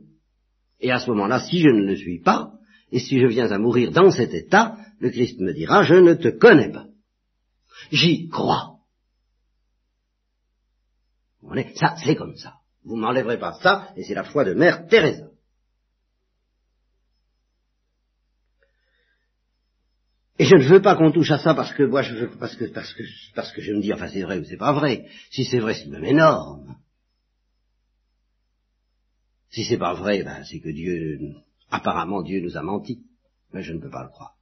Et 0.81 0.93
à 0.93 0.99
ce 0.99 1.09
moment-là, 1.11 1.41
si 1.41 1.61
je 1.61 1.69
ne 1.69 1.87
le 1.87 1.97
suis 1.97 2.21
pas, 2.21 2.53
et 2.93 2.99
si 2.99 3.19
je 3.19 3.27
viens 3.27 3.51
à 3.51 3.59
mourir 3.59 3.91
dans 3.91 4.11
cet 4.11 4.35
état, 4.35 4.77
le 5.01 5.11
Christ 5.11 5.41
me 5.41 5.53
dira, 5.53 5.83
je 5.83 5.95
ne 5.95 6.15
te 6.15 6.29
connais 6.29 6.71
pas. 6.71 6.87
J'y 7.91 8.29
crois. 8.29 8.78
Ça, 11.75 11.97
c'est 12.05 12.17
comme 12.17 12.37
ça. 12.37 12.55
Vous 12.85 12.97
m'enlèverez 12.97 13.39
pas 13.39 13.55
ça, 13.63 13.93
et 13.97 14.03
c'est 14.05 14.15
la 14.15 14.25
foi 14.25 14.45
de 14.45 14.55
Mère 14.55 14.87
Thérèse. 14.87 15.29
Et 20.39 20.45
je 20.45 20.55
ne 20.55 20.63
veux 20.63 20.81
pas 20.81 20.95
qu'on 20.95 21.11
touche 21.11 21.33
à 21.33 21.39
ça 21.39 21.53
parce 21.55 21.73
que 21.75 21.83
moi, 21.83 22.03
je 22.03 22.15
veux, 22.15 22.31
parce 22.39 22.55
que, 22.55 22.67
parce 22.67 22.95
que, 22.95 23.03
parce 23.35 23.53
que 23.53 23.61
je 23.61 23.73
me 23.73 23.81
dis, 23.81 23.93
enfin, 23.93 24.09
c'est 24.09 24.23
vrai 24.23 24.39
ou 24.39 24.45
c'est 24.45 24.57
pas 24.57 24.73
vrai. 24.73 25.07
Si 25.31 25.45
c'est 25.45 25.59
vrai, 25.59 25.75
c'est 25.75 25.89
même 25.89 26.05
énorme. 26.05 26.77
Si 29.51 29.65
c'est 29.65 29.79
pas 29.79 29.95
vrai, 29.95 30.23
ben, 30.23 30.45
c'est 30.45 30.61
que 30.61 30.69
Dieu, 30.69 31.19
apparemment, 31.71 32.23
Dieu 32.23 32.41
nous 32.41 32.57
a 32.57 32.63
menti. 32.63 33.03
Mais 33.53 33.63
je 33.63 33.73
ne 33.73 33.81
peux 33.81 33.91
pas 33.91 34.05
le 34.05 34.11
croire. 34.11 34.37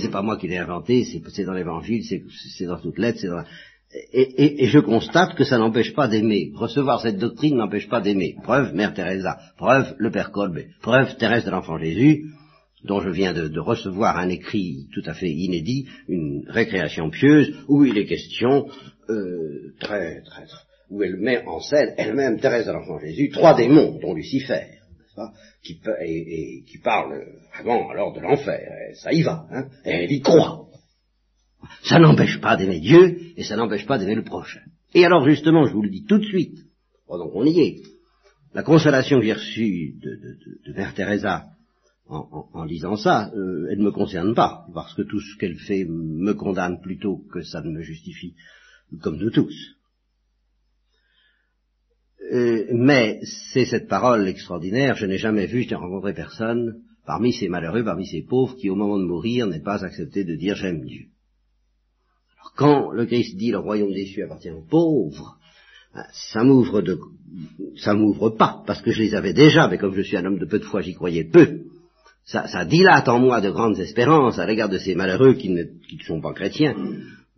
C'est 0.00 0.10
pas 0.10 0.22
moi 0.22 0.36
qui 0.36 0.48
l'ai 0.48 0.58
inventé, 0.58 1.04
c'est 1.04 1.44
dans 1.44 1.52
l'évangile, 1.52 2.02
c'est 2.04 2.64
dans 2.64 2.80
toute 2.80 2.98
lettre, 2.98 3.20
c'est 3.20 3.28
dans 3.28 3.44
et, 3.92 4.20
et, 4.20 4.64
et, 4.64 4.66
je 4.68 4.78
constate 4.78 5.34
que 5.36 5.44
ça 5.44 5.58
n'empêche 5.58 5.94
pas 5.94 6.08
d'aimer. 6.08 6.50
Recevoir 6.54 7.00
cette 7.00 7.18
doctrine 7.18 7.56
n'empêche 7.56 7.88
pas 7.88 8.00
d'aimer. 8.00 8.34
Preuve, 8.42 8.74
Mère 8.74 8.94
Teresa. 8.94 9.38
Preuve, 9.56 9.94
le 9.98 10.10
Père 10.10 10.32
Kolbe. 10.32 10.58
Preuve, 10.82 11.16
Thérèse 11.16 11.44
de 11.44 11.50
l'Enfant 11.50 11.78
Jésus 11.78 12.24
dont 12.86 13.00
je 13.00 13.10
viens 13.10 13.32
de, 13.32 13.58
recevoir 13.58 14.16
un 14.16 14.28
écrit 14.28 14.86
tout 14.92 15.02
à 15.06 15.14
fait 15.14 15.30
inédit, 15.30 15.86
une 16.08 16.44
récréation 16.48 17.10
pieuse, 17.10 17.54
où 17.68 17.84
il 17.84 17.98
est 17.98 18.06
question, 18.06 18.68
euh, 19.10 19.74
très, 19.80 20.20
très, 20.22 20.44
où 20.90 21.02
elle 21.02 21.16
met 21.16 21.44
en 21.46 21.60
scène 21.60 21.94
elle-même, 21.96 22.38
Thérèse 22.38 22.66
de 22.66 22.72
l'Enfant 22.72 22.98
Jésus, 22.98 23.30
trois 23.30 23.54
démons, 23.54 23.98
dont 24.00 24.14
Lucifer, 24.14 24.66
pas, 25.14 25.32
qui, 25.62 25.80
et, 26.00 26.62
qui 26.66 26.78
parle 26.78 27.24
vraiment 27.54 27.90
alors 27.90 28.12
de 28.12 28.20
l'enfer, 28.20 28.70
ça 28.94 29.12
y 29.12 29.22
va, 29.22 29.46
hein, 29.50 29.66
et 29.84 29.90
elle 29.90 30.12
y 30.12 30.20
croit. 30.20 30.65
Ça 31.82 31.98
n'empêche 31.98 32.40
pas 32.40 32.56
d'aimer 32.56 32.80
Dieu, 32.80 33.18
et 33.36 33.44
ça 33.44 33.56
n'empêche 33.56 33.86
pas 33.86 33.98
d'aimer 33.98 34.14
le 34.14 34.24
prochain. 34.24 34.60
Et 34.94 35.04
alors 35.04 35.28
justement, 35.28 35.66
je 35.66 35.72
vous 35.72 35.82
le 35.82 35.90
dis 35.90 36.04
tout 36.04 36.18
de 36.18 36.24
suite, 36.24 36.58
pendant 37.06 37.28
qu'on 37.28 37.44
y 37.44 37.60
est, 37.60 37.82
la 38.54 38.62
consolation 38.62 39.18
que 39.18 39.26
j'ai 39.26 39.32
reçue 39.32 39.94
de, 40.00 40.72
Mère 40.72 40.94
Teresa 40.94 41.44
en, 42.08 42.64
lisant 42.64 42.96
ça, 42.96 43.32
euh, 43.34 43.68
elle 43.70 43.78
ne 43.78 43.84
me 43.84 43.90
concerne 43.90 44.34
pas, 44.34 44.64
parce 44.72 44.94
que 44.94 45.02
tout 45.02 45.20
ce 45.20 45.36
qu'elle 45.38 45.56
fait 45.56 45.84
me 45.84 46.34
condamne 46.34 46.80
plutôt 46.80 47.18
que 47.32 47.42
ça 47.42 47.60
ne 47.62 47.70
me 47.70 47.82
justifie, 47.82 48.34
comme 49.02 49.18
nous 49.18 49.30
tous. 49.30 49.76
Euh, 52.32 52.66
mais 52.72 53.20
c'est 53.52 53.64
cette 53.64 53.88
parole 53.88 54.26
extraordinaire, 54.28 54.96
je 54.96 55.06
n'ai 55.06 55.18
jamais 55.18 55.46
vu, 55.46 55.64
je 55.64 55.70
n'ai 55.70 55.76
rencontré 55.76 56.14
personne 56.14 56.82
parmi 57.06 57.32
ces 57.32 57.48
malheureux, 57.48 57.84
parmi 57.84 58.06
ces 58.06 58.22
pauvres, 58.22 58.56
qui 58.56 58.70
au 58.70 58.76
moment 58.76 58.98
de 58.98 59.04
mourir 59.04 59.46
n'ait 59.46 59.60
pas 59.60 59.84
accepté 59.84 60.24
de 60.24 60.34
dire 60.34 60.56
j'aime 60.56 60.84
Dieu. 60.84 61.06
Quand 62.56 62.90
le 62.90 63.06
Christ 63.06 63.36
dit 63.36 63.50
le 63.50 63.58
royaume 63.58 63.92
des 63.92 64.06
cieux 64.06 64.24
appartient 64.24 64.50
aux 64.50 64.64
pauvres, 64.68 65.38
ben, 65.94 66.04
ça 66.32 66.42
m'ouvre 66.42 66.82
de, 66.82 66.98
ça 67.76 67.94
m'ouvre 67.94 68.30
pas, 68.30 68.62
parce 68.66 68.82
que 68.82 68.90
je 68.90 69.02
les 69.02 69.14
avais 69.14 69.32
déjà, 69.32 69.68
mais 69.68 69.78
comme 69.78 69.94
je 69.94 70.02
suis 70.02 70.16
un 70.16 70.24
homme 70.24 70.38
de 70.38 70.46
peu 70.46 70.58
de 70.58 70.64
foi, 70.64 70.80
j'y 70.80 70.94
croyais 70.94 71.24
peu 71.24 71.60
ça, 72.26 72.48
ça 72.48 72.64
dilate 72.64 73.08
en 73.08 73.20
moi 73.20 73.40
de 73.40 73.50
grandes 73.50 73.78
espérances 73.78 74.38
à 74.38 74.46
l'égard 74.46 74.68
de 74.68 74.78
ces 74.78 74.94
malheureux 74.94 75.34
qui 75.34 75.48
ne, 75.50 75.62
sont 76.06 76.20
pas 76.20 76.34
chrétiens, 76.34 76.74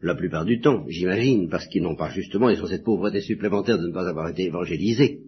la 0.00 0.14
plupart 0.14 0.44
du 0.44 0.60
temps, 0.60 0.84
j'imagine, 0.88 1.50
parce 1.50 1.66
qu'ils 1.66 1.82
n'ont 1.82 1.96
pas 1.96 2.10
justement, 2.10 2.48
ils 2.48 2.62
ont 2.62 2.66
cette 2.66 2.84
pauvreté 2.84 3.20
supplémentaire 3.20 3.78
de 3.78 3.88
ne 3.88 3.92
pas 3.92 4.08
avoir 4.08 4.28
été 4.28 4.44
évangélisés. 4.44 5.20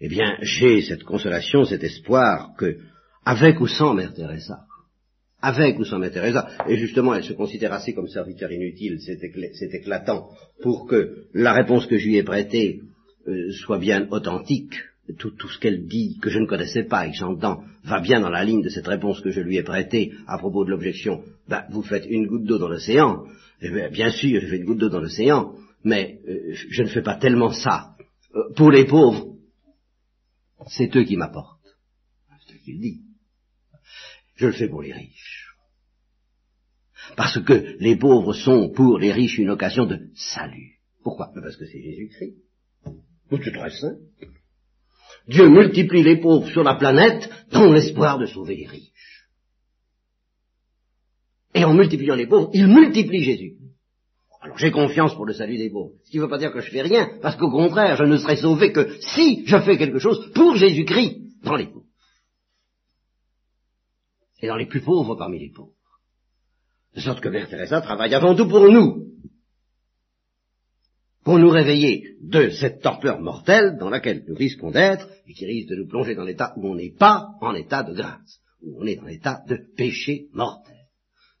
Eh 0.00 0.08
bien, 0.08 0.36
j'ai 0.40 0.80
cette 0.80 1.04
consolation, 1.04 1.64
cet 1.64 1.84
espoir 1.84 2.52
que, 2.56 2.78
avec 3.24 3.60
ou 3.60 3.66
sans 3.66 3.92
Mère 3.92 4.14
Teresa, 4.14 4.60
avec 5.42 5.78
ou 5.78 5.84
sans 5.84 6.00
Teresa, 6.00 6.48
et 6.68 6.76
justement 6.76 7.14
elle 7.14 7.24
se 7.24 7.32
considère 7.32 7.72
assez 7.72 7.94
comme 7.94 8.08
serviteur 8.08 8.50
inutile, 8.52 8.98
c'est 9.00 9.74
éclatant, 9.74 10.28
pour 10.62 10.86
que 10.86 11.24
la 11.34 11.52
réponse 11.52 11.86
que 11.86 11.98
je 11.98 12.06
lui 12.06 12.16
ai 12.16 12.22
prêtée 12.22 12.80
euh, 13.28 13.50
soit 13.52 13.78
bien 13.78 14.06
authentique, 14.10 14.74
tout, 15.18 15.32
ce 15.48 15.58
qu'elle 15.58 15.86
dit, 15.86 16.18
que 16.20 16.30
je 16.30 16.38
ne 16.38 16.46
connaissais 16.46 16.84
pas 16.84 17.06
et 17.06 17.10
que 17.10 17.16
j'entends, 17.16 17.64
va 17.84 18.00
bien 18.00 18.20
dans 18.20 18.30
la 18.30 18.44
ligne 18.44 18.62
de 18.62 18.68
cette 18.68 18.86
réponse 18.86 19.20
que 19.20 19.30
je 19.30 19.40
lui 19.40 19.56
ai 19.56 19.62
prêtée 19.62 20.12
à 20.26 20.38
propos 20.38 20.64
de 20.64 20.70
l'objection, 20.70 21.22
ben, 21.48 21.64
vous 21.70 21.82
faites 21.82 22.06
une 22.08 22.26
goutte 22.26 22.44
d'eau 22.44 22.58
dans 22.58 22.68
l'océan, 22.68 23.24
eh 23.60 23.70
bien, 23.70 23.90
bien, 23.90 24.10
sûr, 24.10 24.40
je 24.40 24.46
fais 24.46 24.56
une 24.56 24.64
goutte 24.64 24.78
d'eau 24.78 24.88
dans 24.88 25.00
l'océan, 25.00 25.54
mais 25.84 26.20
euh, 26.28 26.54
je 26.54 26.82
ne 26.82 26.88
fais 26.88 27.02
pas 27.02 27.16
tellement 27.16 27.52
ça. 27.52 27.96
Euh, 28.34 28.52
pour 28.54 28.70
les 28.70 28.84
pauvres, 28.84 29.34
c'est 30.68 30.94
eux 30.96 31.04
qui 31.04 31.16
m'apportent. 31.16 31.58
C'est 32.46 32.58
ce 32.58 32.64
qu'il 32.64 32.80
dit. 32.80 33.00
Je 34.40 34.46
le 34.46 34.52
fais 34.52 34.68
pour 34.68 34.80
les 34.80 34.94
riches. 34.94 35.54
Parce 37.14 37.38
que 37.42 37.76
les 37.78 37.96
pauvres 37.96 38.32
sont 38.32 38.70
pour 38.70 38.98
les 38.98 39.12
riches 39.12 39.36
une 39.36 39.50
occasion 39.50 39.84
de 39.84 40.08
salut. 40.14 40.78
Pourquoi? 41.04 41.30
Parce 41.34 41.58
que 41.58 41.66
c'est 41.66 41.82
Jésus-Christ. 41.82 42.36
C'est 43.30 43.52
très 43.52 43.70
simple. 43.70 44.00
Dieu 45.28 45.46
multiplie 45.46 46.02
les 46.02 46.16
pauvres 46.16 46.48
sur 46.48 46.62
la 46.62 46.76
planète 46.76 47.28
dans 47.52 47.70
l'espoir 47.70 48.18
de 48.18 48.24
sauver 48.24 48.56
les 48.56 48.66
riches. 48.66 49.28
Et 51.54 51.64
en 51.64 51.74
multipliant 51.74 52.14
les 52.14 52.26
pauvres, 52.26 52.50
il 52.54 52.66
multiplie 52.66 53.22
Jésus. 53.22 53.56
Alors 54.40 54.56
j'ai 54.56 54.70
confiance 54.70 55.14
pour 55.14 55.26
le 55.26 55.34
salut 55.34 55.58
des 55.58 55.68
pauvres. 55.68 55.92
Ce 56.04 56.10
qui 56.10 56.16
ne 56.16 56.22
veut 56.22 56.30
pas 56.30 56.38
dire 56.38 56.52
que 56.52 56.62
je 56.62 56.70
fais 56.70 56.80
rien, 56.80 57.10
parce 57.20 57.36
qu'au 57.36 57.50
contraire, 57.50 57.96
je 57.96 58.04
ne 58.04 58.16
serai 58.16 58.36
sauvé 58.36 58.72
que 58.72 58.98
si 59.00 59.44
je 59.44 59.58
fais 59.58 59.76
quelque 59.76 59.98
chose 59.98 60.32
pour 60.32 60.56
Jésus-Christ 60.56 61.42
dans 61.42 61.56
les 61.56 61.66
pauvres. 61.66 61.89
Et 64.42 64.46
dans 64.46 64.56
les 64.56 64.66
plus 64.66 64.80
pauvres 64.80 65.16
parmi 65.16 65.38
les 65.38 65.50
pauvres. 65.50 65.74
De 66.94 67.00
sorte 67.00 67.20
que 67.20 67.28
Mère 67.28 67.48
Teresa 67.48 67.80
travaille 67.80 68.14
avant 68.14 68.34
tout 68.34 68.48
pour 68.48 68.68
nous. 68.70 69.06
Pour 71.24 71.38
nous 71.38 71.50
réveiller 71.50 72.16
de 72.22 72.48
cette 72.48 72.80
torpeur 72.80 73.20
mortelle 73.20 73.76
dans 73.78 73.90
laquelle 73.90 74.24
nous 74.26 74.34
risquons 74.34 74.70
d'être 74.70 75.08
et 75.26 75.34
qui 75.34 75.44
risque 75.44 75.68
de 75.68 75.76
nous 75.76 75.86
plonger 75.86 76.14
dans 76.14 76.24
l'état 76.24 76.54
où 76.56 76.66
on 76.66 76.74
n'est 76.74 76.94
pas 76.94 77.28
en 77.40 77.54
état 77.54 77.82
de 77.82 77.94
grâce, 77.94 78.40
où 78.62 78.82
on 78.82 78.86
est 78.86 78.96
dans 78.96 79.06
l'état 79.06 79.42
de 79.46 79.58
péché 79.76 80.28
mortel. 80.32 80.76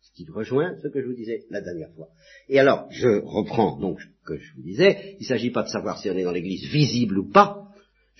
Ce 0.02 0.12
qui 0.12 0.30
rejoint 0.30 0.76
ce 0.82 0.88
que 0.88 1.00
je 1.00 1.06
vous 1.06 1.14
disais 1.14 1.44
la 1.50 1.62
dernière 1.62 1.92
fois. 1.94 2.08
Et 2.48 2.60
alors, 2.60 2.86
je 2.90 3.20
reprends 3.24 3.78
donc 3.78 4.00
ce 4.00 4.06
que 4.26 4.36
je 4.36 4.54
vous 4.54 4.62
disais, 4.62 5.16
il 5.18 5.22
ne 5.22 5.26
s'agit 5.26 5.50
pas 5.50 5.62
de 5.62 5.68
savoir 5.68 5.98
si 5.98 6.10
on 6.10 6.16
est 6.16 6.24
dans 6.24 6.32
l'église 6.32 6.66
visible 6.66 7.18
ou 7.18 7.30
pas, 7.30 7.70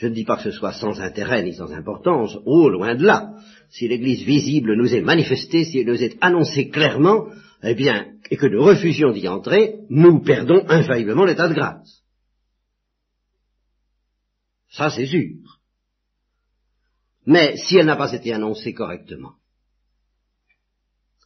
je 0.00 0.06
ne 0.06 0.14
dis 0.14 0.24
pas 0.24 0.36
que 0.36 0.44
ce 0.44 0.50
soit 0.50 0.72
sans 0.72 0.98
intérêt 0.98 1.42
ni 1.42 1.52
sans 1.52 1.72
importance, 1.72 2.34
oh, 2.46 2.70
loin 2.70 2.94
de 2.94 3.04
là. 3.04 3.34
Si 3.70 3.86
l'église 3.86 4.24
visible 4.24 4.76
nous 4.76 4.92
est 4.94 5.00
manifestée, 5.00 5.64
si 5.64 5.78
elle 5.78 5.86
nous 5.86 6.02
est 6.02 6.16
annoncée 6.20 6.68
clairement, 6.68 7.28
eh 7.62 7.74
bien, 7.74 8.14
et 8.30 8.36
que 8.36 8.46
nous 8.46 8.62
refusions 8.62 9.12
d'y 9.12 9.28
entrer, 9.28 9.76
nous 9.88 10.20
perdons 10.20 10.64
infailliblement 10.68 11.24
l'état 11.24 11.48
de 11.48 11.54
grâce. 11.54 12.02
Ça, 14.70 14.90
c'est 14.90 15.06
sûr. 15.06 15.58
Mais 17.26 17.56
si 17.56 17.76
elle 17.76 17.86
n'a 17.86 17.96
pas 17.96 18.12
été 18.12 18.32
annoncée 18.32 18.72
correctement, 18.72 19.34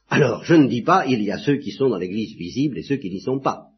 alors 0.09 0.45
je 0.45 0.55
ne 0.55 0.69
dis 0.69 0.83
pas 0.83 1.07
il 1.07 1.23
y 1.23 1.31
a 1.31 1.39
ceux 1.39 1.57
qui 1.57 1.71
sont 1.71 1.89
dans 1.89 1.99
l'église 1.99 2.37
visible 2.37 2.79
et 2.79 2.83
ceux 2.83 2.97
qui 2.97 3.11
n'y 3.11 3.21
sont 3.21 3.41
pas. 3.41 3.69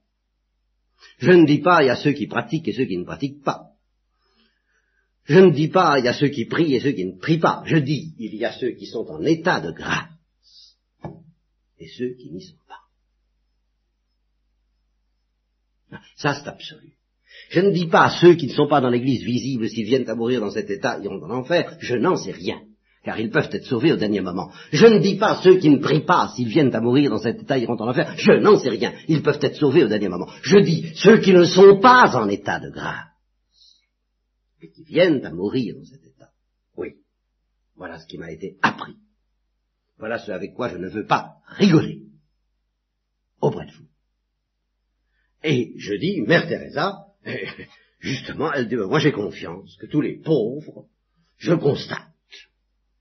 Je 1.19 1.31
ne 1.31 1.47
dis 1.47 1.59
pas 1.59 1.83
il 1.83 1.87
y 1.87 1.91
a 1.91 1.97
ceux 1.97 2.13
qui 2.13 2.27
pratiquent 2.27 2.69
et 2.69 2.73
ceux 2.73 2.87
qui 2.87 2.99
ne 2.99 3.05
pratiquent 3.05 3.43
pas. 3.43 3.66
Je 5.27 5.41
ne 5.41 5.51
dis 5.51 5.69
pas 5.69 5.99
il 5.99 6.05
y 6.05 6.09
a 6.09 6.15
ceux 6.15 6.29
qui 6.29 6.45
prient 6.45 6.75
et 6.75 6.81
ceux 6.81 6.93
qui 6.93 7.05
ne 7.05 7.19
prient 7.19 7.39
pas. 7.39 7.63
Je 7.67 7.77
dis 7.77 8.15
il 8.19 8.35
y 8.37 8.45
a 8.45 8.53
ceux 8.53 8.71
qui 8.71 8.87
sont 8.87 9.07
en 9.11 9.23
état 9.25 9.61
de 9.61 9.73
grâce 9.73 10.09
et 11.79 11.89
ceux 11.89 12.15
qui 12.15 12.31
n'y 12.31 12.43
sont 12.43 12.55
pas. 12.69 12.81
Ça, 16.17 16.35
c'est 16.35 16.49
absolu. 16.49 16.93
Je 17.51 17.61
ne 17.61 17.71
dis 17.71 17.87
pas 17.87 18.11
ceux 18.21 18.35
qui 18.35 18.47
ne 18.47 18.53
sont 18.53 18.69
pas 18.69 18.81
dans 18.81 18.89
l'église 18.89 19.23
visible, 19.23 19.69
s'ils 19.69 19.85
viennent 19.85 20.09
à 20.09 20.15
mourir 20.15 20.41
dans 20.41 20.51
cet 20.51 20.71
état, 20.71 20.99
iront 21.03 21.19
dans 21.19 21.29
l'enfer. 21.29 21.77
Je 21.81 21.95
n'en 21.97 22.17
sais 22.17 22.33
rien, 22.33 22.61
car 23.05 23.21
ils 23.21 23.31
peuvent 23.31 23.51
être 23.53 23.67
sauvés 23.67 23.93
au 23.93 23.97
dernier 23.97 24.21
moment. 24.21 24.51
Je 24.73 24.87
ne 24.87 24.99
dis 24.99 25.17
pas 25.17 25.41
ceux 25.43 25.59
qui 25.59 25.69
ne 25.69 25.79
prient 25.79 26.05
pas, 26.05 26.33
s'ils 26.35 26.49
viennent 26.49 26.75
à 26.75 26.81
mourir 26.81 27.11
dans 27.11 27.19
cet 27.19 27.43
état, 27.43 27.59
iront 27.59 27.77
dans 27.77 27.87
l'enfer. 27.87 28.15
Je 28.17 28.33
n'en 28.33 28.59
sais 28.59 28.71
rien. 28.71 28.95
Ils 29.09 29.23
peuvent 29.23 29.41
être 29.43 29.57
sauvés 29.57 29.85
au 29.85 29.89
dernier 29.89 30.09
moment. 30.09 30.29
Je 30.43 30.59
dis 30.59 30.93
ceux 30.95 31.19
qui 31.19 31.33
ne 31.33 31.45
sont 31.45 31.79
pas 31.81 32.17
en 32.17 32.29
état 32.29 32.59
de 32.59 32.71
grâce 32.71 33.16
et 34.61 34.71
qui 34.71 34.85
viennent 34.85 35.25
à 35.25 35.31
mourir 35.31 35.75
dans 35.77 35.85
cet 35.85 36.05
état. 36.05 36.31
Oui. 36.77 36.97
Voilà 37.77 37.99
ce 37.99 38.07
qui 38.07 38.19
m'a 38.19 38.31
été 38.31 38.59
appris. 38.63 38.97
Voilà 39.99 40.19
ce 40.19 40.31
avec 40.33 40.55
quoi 40.55 40.69
je 40.69 40.77
ne 40.77 40.89
veux 40.89 41.07
pas 41.07 41.37
rigoler 41.47 42.03
auprès 43.41 43.67
de 43.67 43.73
vous. 43.73 43.89
Et 45.43 45.75
je 45.77 45.95
dis, 45.95 46.23
Mère 46.23 46.49
Teresa, 46.49 47.07
justement, 48.01 48.53
elle 48.53 48.69
dit, 48.69 48.77
moi 48.77 48.99
j'ai 48.99 49.13
confiance 49.13 49.77
que 49.77 49.87
tous 49.87 50.01
les 50.01 50.19
pauvres, 50.19 50.89
je 51.39 51.53
constate. 51.55 52.16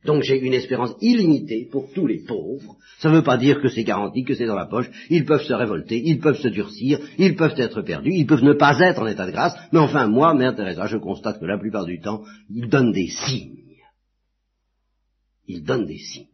Donc 0.06 0.24
j'ai 0.24 0.40
une 0.40 0.54
espérance 0.54 0.96
illimitée 1.02 1.68
pour 1.72 1.92
tous 1.94 2.08
les 2.08 2.24
pauvres. 2.24 2.78
Ça 3.00 3.10
ne 3.10 3.16
veut 3.16 3.24
pas 3.24 3.38
dire 3.38 3.62
que 3.62 3.68
c'est 3.68 3.84
garanti, 3.84 4.24
que 4.24 4.36
c'est 4.36 4.46
dans 4.46 4.56
la 4.56 4.68
poche. 4.68 4.90
Ils 5.10 5.26
peuvent 5.26 5.44
se 5.44 5.54
révolter, 5.54 6.02
ils 6.04 6.20
peuvent 6.20 6.40
se 6.40 6.48
durcir, 6.48 7.00
ils 7.18 7.36
peuvent 7.36 7.58
être 7.58 7.82
perdus, 7.82 8.14
ils 8.14 8.26
peuvent 8.26 8.44
ne 8.44 8.54
pas 8.54 8.80
être 8.80 9.02
en 9.02 9.08
état 9.08 9.26
de 9.26 9.32
grâce. 9.32 9.56
Mais 9.72 9.80
enfin, 9.80 10.08
moi, 10.08 10.34
Mère 10.34 10.56
Teresa, 10.56 10.88
je 10.88 10.98
constate 10.98 11.40
que 11.40 11.46
la 11.46 11.58
plupart 11.58 11.86
du 11.86 12.00
temps, 12.00 12.24
ils 12.50 12.70
donnent 12.70 12.92
des 12.92 13.10
signes. 13.10 13.58
Ils 15.48 15.64
donnent 15.64 15.86
des 15.86 16.00
signes. 16.00 16.28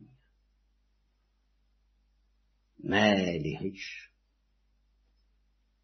Mais 2.83 3.39
les 3.39 3.57
riches, 3.57 4.11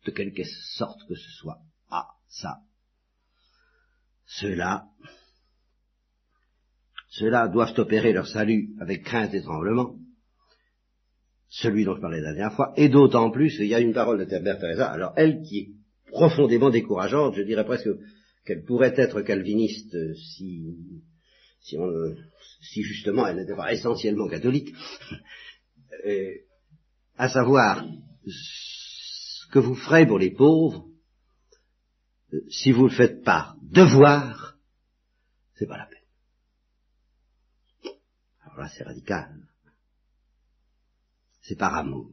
de 0.05 0.11
quelque 0.11 0.43
sorte 0.75 0.99
que 1.07 1.15
ce 1.15 1.29
soit, 1.31 1.59
ah, 1.89 2.07
ça, 2.27 2.59
ceux-là, 4.25 4.85
ceux-là 7.09 7.47
doivent 7.47 7.77
opérer 7.77 8.13
leur 8.13 8.27
salut 8.27 8.69
avec 8.79 9.03
crainte 9.03 9.33
et 9.33 9.41
tremblement, 9.41 9.95
celui 11.49 11.85
dont 11.85 11.95
je 11.95 12.01
parlais 12.01 12.21
la 12.21 12.33
dernière 12.33 12.55
fois, 12.55 12.73
et 12.75 12.89
d'autant 12.89 13.31
plus, 13.31 13.57
il 13.59 13.67
y 13.67 13.75
a 13.75 13.79
une 13.79 13.93
parole 13.93 14.25
de 14.25 14.39
Mère 14.39 14.59
Teresa, 14.59 14.91
alors 14.91 15.13
elle 15.15 15.41
qui 15.41 15.59
est 15.59 15.69
profondément 16.11 16.69
décourageante, 16.69 17.35
je 17.35 17.43
dirais 17.43 17.65
presque 17.65 17.89
qu'elle 18.45 18.63
pourrait 18.63 18.93
être 18.97 19.21
calviniste 19.21 19.95
si, 20.15 20.75
si, 21.61 21.77
on, 21.77 21.89
si 22.61 22.83
justement 22.83 23.27
elle 23.27 23.37
n'était 23.37 23.55
pas 23.55 23.73
essentiellement 23.73 24.27
catholique, 24.27 24.73
à 27.17 27.29
savoir 27.29 27.85
ce 28.25 29.47
que 29.51 29.59
vous 29.59 29.75
ferez 29.75 30.05
pour 30.05 30.19
les 30.19 30.31
pauvres, 30.31 30.85
euh, 32.33 32.41
si 32.49 32.71
vous 32.71 32.87
le 32.87 32.93
faites 32.93 33.23
par 33.23 33.55
devoir, 33.61 34.57
c'est 35.55 35.67
pas 35.67 35.77
la 35.77 35.85
peine. 35.85 35.96
C'est 38.75 38.83
radical. 38.83 39.29
C'est 41.41 41.57
par 41.57 41.75
amour. 41.75 42.11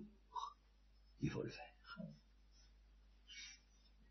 Il 1.23 1.31
faut 1.31 1.43
le 1.43 1.51
faire. 1.51 1.65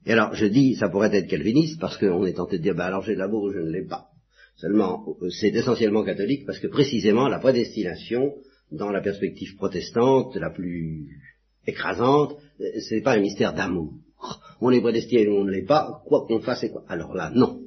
Et 0.05 0.11
alors, 0.11 0.33
je 0.33 0.45
dis, 0.45 0.75
ça 0.75 0.89
pourrait 0.89 1.15
être 1.15 1.29
calviniste, 1.29 1.79
parce 1.79 1.97
qu'on 1.97 2.25
est 2.25 2.33
tenté 2.33 2.57
de 2.57 2.63
dire, 2.63 2.75
ben 2.75 2.85
alors 2.85 3.03
j'ai 3.03 3.13
de 3.13 3.19
l'amour 3.19 3.43
ou 3.43 3.51
je 3.53 3.59
ne 3.59 3.69
l'ai 3.69 3.85
pas. 3.85 4.09
Seulement, 4.55 5.15
euh, 5.21 5.29
c'est 5.29 5.49
essentiellement 5.49 6.03
catholique, 6.03 6.45
parce 6.45 6.59
que 6.59 6.67
précisément, 6.67 7.29
la 7.29 7.39
prédestination, 7.39 8.33
dans 8.71 8.89
la 8.89 9.01
perspective 9.01 9.55
protestante 9.55 10.35
la 10.35 10.49
plus 10.49 11.07
écrasante, 11.65 12.37
c'est 12.89 13.01
pas 13.01 13.13
un 13.13 13.21
mystère 13.21 13.53
d'amour. 13.53 13.93
On 14.59 14.71
est 14.71 14.81
prédestiné 14.81 15.27
ou 15.27 15.37
on 15.37 15.43
ne 15.45 15.51
l'est 15.51 15.65
pas, 15.65 16.01
quoi 16.05 16.25
qu'on 16.27 16.41
fasse 16.41 16.65
quoi. 16.71 16.83
Alors 16.87 17.13
là, 17.13 17.31
non. 17.33 17.62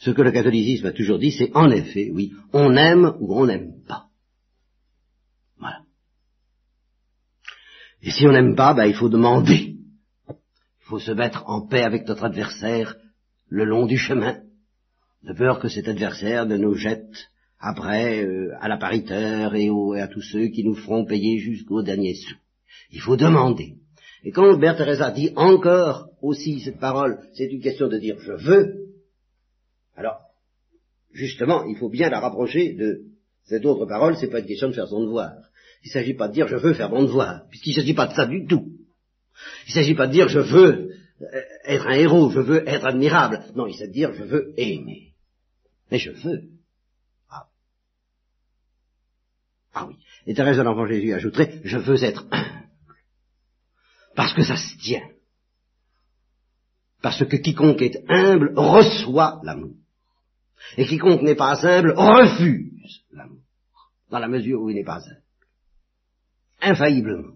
Ce 0.00 0.10
que 0.10 0.22
le 0.22 0.32
catholicisme 0.32 0.86
a 0.86 0.92
toujours 0.92 1.18
dit, 1.18 1.30
c'est 1.30 1.54
en 1.54 1.70
effet, 1.70 2.10
oui, 2.10 2.32
on 2.54 2.74
aime 2.74 3.16
ou 3.20 3.38
on 3.38 3.44
n'aime 3.44 3.82
pas. 3.86 4.06
Voilà. 5.58 5.80
Et 8.02 8.10
si 8.10 8.26
on 8.26 8.32
n'aime 8.32 8.56
pas, 8.56 8.72
ben, 8.72 8.86
il 8.86 8.94
faut 8.94 9.10
demander. 9.10 9.76
Il 10.28 10.84
faut 10.84 10.98
se 10.98 11.12
mettre 11.12 11.44
en 11.46 11.66
paix 11.66 11.82
avec 11.82 12.08
notre 12.08 12.24
adversaire 12.24 12.96
le 13.50 13.64
long 13.64 13.84
du 13.84 13.98
chemin, 13.98 14.40
de 15.22 15.34
peur 15.34 15.60
que 15.60 15.68
cet 15.68 15.86
adversaire 15.86 16.46
ne 16.46 16.56
nous 16.56 16.74
jette 16.74 17.28
après 17.58 18.24
euh, 18.24 18.54
à 18.58 18.68
l'appariteur 18.68 19.54
et, 19.54 19.66
et 19.66 20.00
à 20.00 20.08
tous 20.08 20.22
ceux 20.22 20.46
qui 20.46 20.64
nous 20.64 20.76
feront 20.76 21.04
payer 21.04 21.38
jusqu'au 21.38 21.82
dernier 21.82 22.14
sou. 22.14 22.34
Il 22.90 23.02
faut 23.02 23.16
demander. 23.16 23.74
Et 24.24 24.32
quand 24.32 24.56
Mère 24.56 25.12
dit 25.12 25.30
encore 25.36 26.08
aussi 26.22 26.60
cette 26.60 26.80
parole, 26.80 27.18
c'est 27.34 27.52
une 27.52 27.60
question 27.60 27.88
de 27.88 27.98
dire 27.98 28.16
je 28.18 28.32
veux, 28.32 28.79
alors, 29.96 30.20
justement, 31.12 31.64
il 31.64 31.76
faut 31.76 31.88
bien 31.88 32.08
la 32.10 32.20
rapprocher 32.20 32.74
de 32.74 33.02
cette 33.44 33.64
autre 33.64 33.86
parole, 33.86 34.16
c'est 34.16 34.28
pas 34.28 34.40
une 34.40 34.46
question 34.46 34.68
de 34.68 34.74
faire 34.74 34.88
son 34.88 35.04
devoir. 35.04 35.32
Il 35.82 35.88
ne 35.88 35.92
s'agit 35.92 36.14
pas 36.14 36.28
de 36.28 36.34
dire 36.34 36.48
je 36.48 36.56
veux 36.56 36.74
faire 36.74 36.90
mon 36.90 37.02
devoir, 37.02 37.46
puisqu'il 37.48 37.70
ne 37.70 37.80
s'agit 37.80 37.94
pas 37.94 38.06
de 38.06 38.14
ça 38.14 38.26
du 38.26 38.46
tout. 38.46 38.72
Il 39.66 39.70
ne 39.70 39.74
s'agit 39.74 39.94
pas 39.94 40.06
de 40.06 40.12
dire 40.12 40.28
je 40.28 40.40
veux 40.40 40.90
euh, 41.22 41.42
être 41.64 41.86
un 41.86 41.94
héros, 41.94 42.30
je 42.30 42.40
veux 42.40 42.68
être 42.68 42.86
admirable. 42.86 43.44
Non, 43.54 43.66
il 43.66 43.74
s'agit 43.74 43.88
de 43.88 43.94
dire 43.94 44.12
je 44.12 44.24
veux 44.24 44.54
aimer. 44.56 45.14
Mais 45.90 45.98
je 45.98 46.10
veux. 46.10 46.50
Ah 49.72 49.86
oui. 49.86 49.96
Et 50.26 50.34
Thérèse 50.34 50.56
de 50.56 50.62
l'Enfant 50.62 50.86
Jésus 50.86 51.12
ajouterait, 51.12 51.60
je 51.64 51.78
veux 51.78 52.02
être 52.02 52.26
humble. 52.30 52.68
Parce 54.16 54.34
que 54.34 54.42
ça 54.42 54.56
se 54.56 54.76
tient. 54.78 55.08
Parce 57.02 57.24
que 57.24 57.36
quiconque 57.36 57.80
est 57.82 58.04
humble 58.08 58.52
reçoit 58.56 59.40
l'amour. 59.44 59.76
Et 60.76 60.86
quiconque 60.86 61.22
n'est 61.22 61.34
pas 61.34 61.64
humble 61.66 61.92
refuse 61.96 63.02
l'amour. 63.12 63.38
Dans 64.10 64.18
la 64.18 64.28
mesure 64.28 64.60
où 64.60 64.70
il 64.70 64.76
n'est 64.76 64.84
pas 64.84 64.98
humble. 64.98 65.22
Infailliblement. 66.60 67.34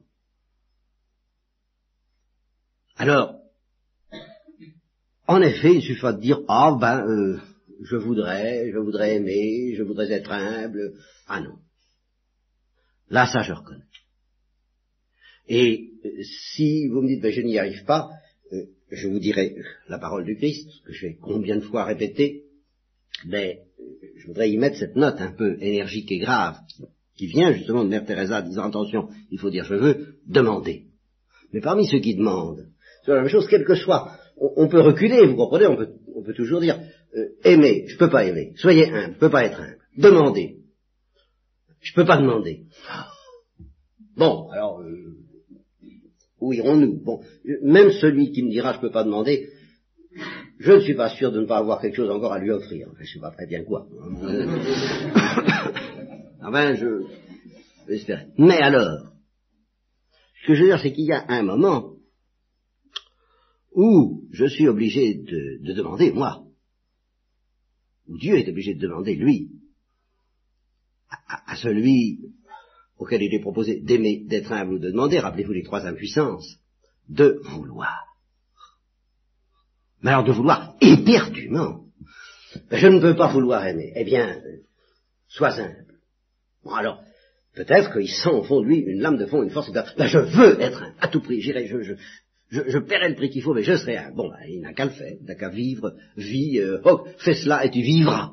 Alors, 2.97 3.41
en 5.27 5.41
effet, 5.41 5.75
il 5.75 5.83
suffit 5.83 6.07
de 6.07 6.21
dire, 6.21 6.41
ah 6.49 6.77
ben, 6.79 7.07
euh, 7.07 7.41
je 7.83 7.97
voudrais, 7.97 8.71
je 8.71 8.79
voudrais 8.79 9.17
aimer, 9.17 9.75
je 9.75 9.83
voudrais 9.83 10.11
être 10.13 10.31
humble. 10.31 10.95
Ah 11.27 11.41
non. 11.41 11.57
Là, 13.09 13.27
ça, 13.27 13.43
je 13.43 13.53
reconnais. 13.53 13.85
Et 15.49 15.91
euh, 16.05 16.23
si 16.55 16.89
vous 16.89 17.03
me 17.03 17.09
dites, 17.09 17.23
ben, 17.23 17.33
je 17.33 17.41
n'y 17.41 17.59
arrive 17.59 17.85
pas, 17.85 18.11
euh, 18.53 18.67
je 18.91 19.09
vous 19.09 19.19
dirai 19.19 19.57
la 19.89 19.99
parole 19.99 20.25
du 20.25 20.37
Christ, 20.37 20.69
que 20.85 20.93
je 20.93 21.07
vais 21.07 21.19
combien 21.21 21.57
de 21.57 21.63
fois 21.63 21.85
répéter, 21.85 22.44
mais 23.27 23.61
euh, 23.81 23.85
je 24.17 24.27
voudrais 24.27 24.51
y 24.51 24.57
mettre 24.57 24.79
cette 24.79 24.97
note 24.97 25.21
un 25.21 25.33
peu 25.33 25.57
énergique 25.61 26.11
et 26.13 26.19
grave, 26.19 26.57
qui 27.17 27.27
vient 27.27 27.53
justement 27.53 27.85
de 27.85 27.89
Mère 27.89 28.05
Teresa 28.05 28.43
disant, 28.43 28.65
attention, 28.65 29.09
il 29.31 29.39
faut 29.39 29.51
dire 29.51 29.65
je 29.65 29.75
veux, 29.75 30.17
demander. 30.27 30.87
Mais 31.53 31.61
parmi 31.61 31.87
ceux 31.87 32.01
qui 32.01 32.17
demandent, 32.17 32.69
c'est 33.05 33.13
la 33.13 33.21
même 33.21 33.29
chose, 33.29 33.47
quel 33.49 33.65
que 33.65 33.75
soit, 33.75 34.11
on, 34.37 34.67
peut 34.67 34.81
reculer, 34.81 35.25
vous 35.27 35.37
comprenez, 35.37 35.67
on 35.67 35.77
peut, 35.77 35.91
on 36.15 36.23
peut 36.23 36.35
toujours 36.35 36.61
dire, 36.61 36.81
aimer, 37.45 37.85
je 37.87 37.97
peux 37.97 38.11
pas 38.11 38.25
aimer, 38.25 38.55
soyez 38.57 38.89
humble, 38.89 39.15
je 39.15 39.19
peux 39.21 39.31
pas 39.31 39.45
être 39.45 39.61
humble, 39.61 39.79
demandez, 39.97 40.57
je 41.81 41.93
peux 41.95 42.05
pas 42.05 42.17
demander. 42.17 42.65
Bon, 44.17 44.49
alors, 44.51 44.83
où 46.45 46.53
irons-nous? 46.53 47.03
Bon, 47.03 47.21
même 47.63 47.91
celui 47.93 48.33
qui 48.33 48.43
me 48.43 48.51
dira 48.51 48.75
je 48.75 48.81
peux 48.81 48.91
pas 48.91 49.05
demander, 49.05 49.49
je 50.59 50.73
ne 50.73 50.81
suis 50.81 50.95
pas 50.95 51.11
sûr 51.11 51.31
de 51.33 51.41
ne 51.41 51.47
pas 51.47 51.59
avoir 51.59 51.81
quelque 51.81 51.97
chose 51.97 52.11
encore 52.11 52.33
à 52.33 52.39
lui 52.39 52.51
offrir. 52.51 52.89
je 52.97 53.03
ne 53.03 53.07
sais 53.07 53.21
pas 53.21 53.31
très 53.31 53.47
bien 53.47 53.65
quoi. 53.65 53.87
enfin, 56.43 56.75
je 56.75 57.05
j'espère. 57.89 58.27
Mais 58.39 58.59
alors, 58.59 59.13
ce 60.43 60.47
que 60.47 60.55
je 60.55 60.61
veux 60.61 60.69
dire, 60.69 60.81
c'est 60.81 60.93
qu'il 60.93 61.07
y 61.07 61.13
a 61.13 61.25
un 61.29 61.43
moment 61.43 61.95
où 63.73 64.23
je 64.31 64.47
suis 64.47 64.69
obligé 64.69 65.15
de, 65.15 65.73
demander, 65.73 66.13
moi, 66.13 66.45
où 68.07 68.17
Dieu 68.19 68.37
est 68.37 68.49
obligé 68.49 68.75
de 68.75 68.81
demander, 68.81 69.17
lui, 69.17 69.51
à 71.09 71.57
celui 71.57 72.21
auquel 72.99 73.23
il 73.23 73.35
est 73.35 73.41
proposé 73.41 73.81
d'aimer, 73.81 74.25
d'être 74.27 74.53
humble 74.53 74.75
ou 74.75 74.79
de 74.79 74.91
demander, 74.91 75.19
rappelez-vous 75.19 75.53
les 75.53 75.63
trois 75.63 75.87
impuissances, 75.87 76.59
de 77.09 77.41
vouloir. 77.45 78.14
Mais 80.05 80.11
alors 80.11 80.25
de 80.25 80.33
vouloir 80.33 80.77
éperdument. 80.83 81.81
Je 82.71 82.87
ne 82.87 83.01
peux 83.01 83.17
pas 83.17 83.33
vouloir 83.33 83.67
aimer. 83.67 83.91
Eh 83.97 84.05
bien, 84.05 84.39
sois 85.29 85.59
humble. 85.59 85.95
Bon 86.63 86.75
alors, 86.75 87.01
peut-être 87.55 87.91
qu'il 87.91 88.11
sent 88.11 88.29
au 88.29 88.43
fond 88.43 88.61
de 88.61 88.67
lui 88.67 88.81
une 88.81 89.01
lame 89.01 89.17
de 89.17 89.25
fond, 89.25 89.43
une 89.43 89.51
force, 89.51 89.73
ben, 89.73 90.07
je 90.07 90.19
veux 90.19 90.61
être 90.61 90.83
humble, 90.83 90.95
à 91.01 91.09
tout 91.09 91.21
prix, 91.21 91.41
j'irai, 91.41 91.67
je, 91.67 91.83
je, 91.83 91.95
je, 92.51 92.79
paierai 92.79 93.09
le 93.09 93.15
prix 93.15 93.31
qu'il 93.31 93.43
faut, 93.43 93.55
mais 93.55 93.63
je 93.63 93.77
serai 93.77 93.97
humble. 93.97 94.17
Bon, 94.17 94.29
ben, 94.29 94.37
il 94.47 94.61
n'a 94.61 94.75
qu'à 94.75 94.85
le 94.85 94.91
faire, 94.91 95.15
il 95.19 95.25
n'a 95.25 95.37
qu'à 95.37 95.49
vivre, 95.49 95.95
vis, 96.19 96.61
euh, 96.61 96.81
oh, 96.85 97.07
fais 97.19 97.35
cela 97.35 97.65
et 97.65 97.71
tu 97.71 97.81
vivras. 97.81 98.33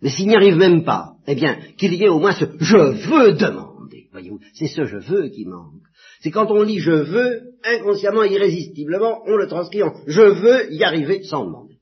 Mais 0.00 0.08
s'il 0.08 0.28
n'y 0.28 0.36
arrive 0.36 0.56
même 0.56 0.82
pas, 0.82 1.16
eh 1.26 1.34
bien, 1.34 1.58
qu'il 1.76 1.92
y 1.92 2.02
ait 2.04 2.08
au 2.08 2.20
moins 2.20 2.32
ce 2.32 2.46
je 2.58 3.10
veux 3.10 3.34
demander. 3.34 4.08
Voyez-vous, 4.12 4.40
c'est 4.54 4.68
ce 4.68 4.84
je 4.84 4.96
veux 4.96 5.28
qui 5.28 5.44
manque. 5.44 5.82
C'est 6.24 6.30
quand 6.30 6.50
on 6.50 6.62
lit 6.62 6.78
je 6.78 6.90
veux, 6.90 7.52
inconsciemment, 7.64 8.24
irrésistiblement, 8.24 9.22
on 9.26 9.36
le 9.36 9.46
transcrit 9.46 9.82
en 9.82 9.92
je 10.06 10.22
veux 10.22 10.72
y 10.72 10.82
arriver 10.82 11.22
sans 11.22 11.44
demander. 11.44 11.74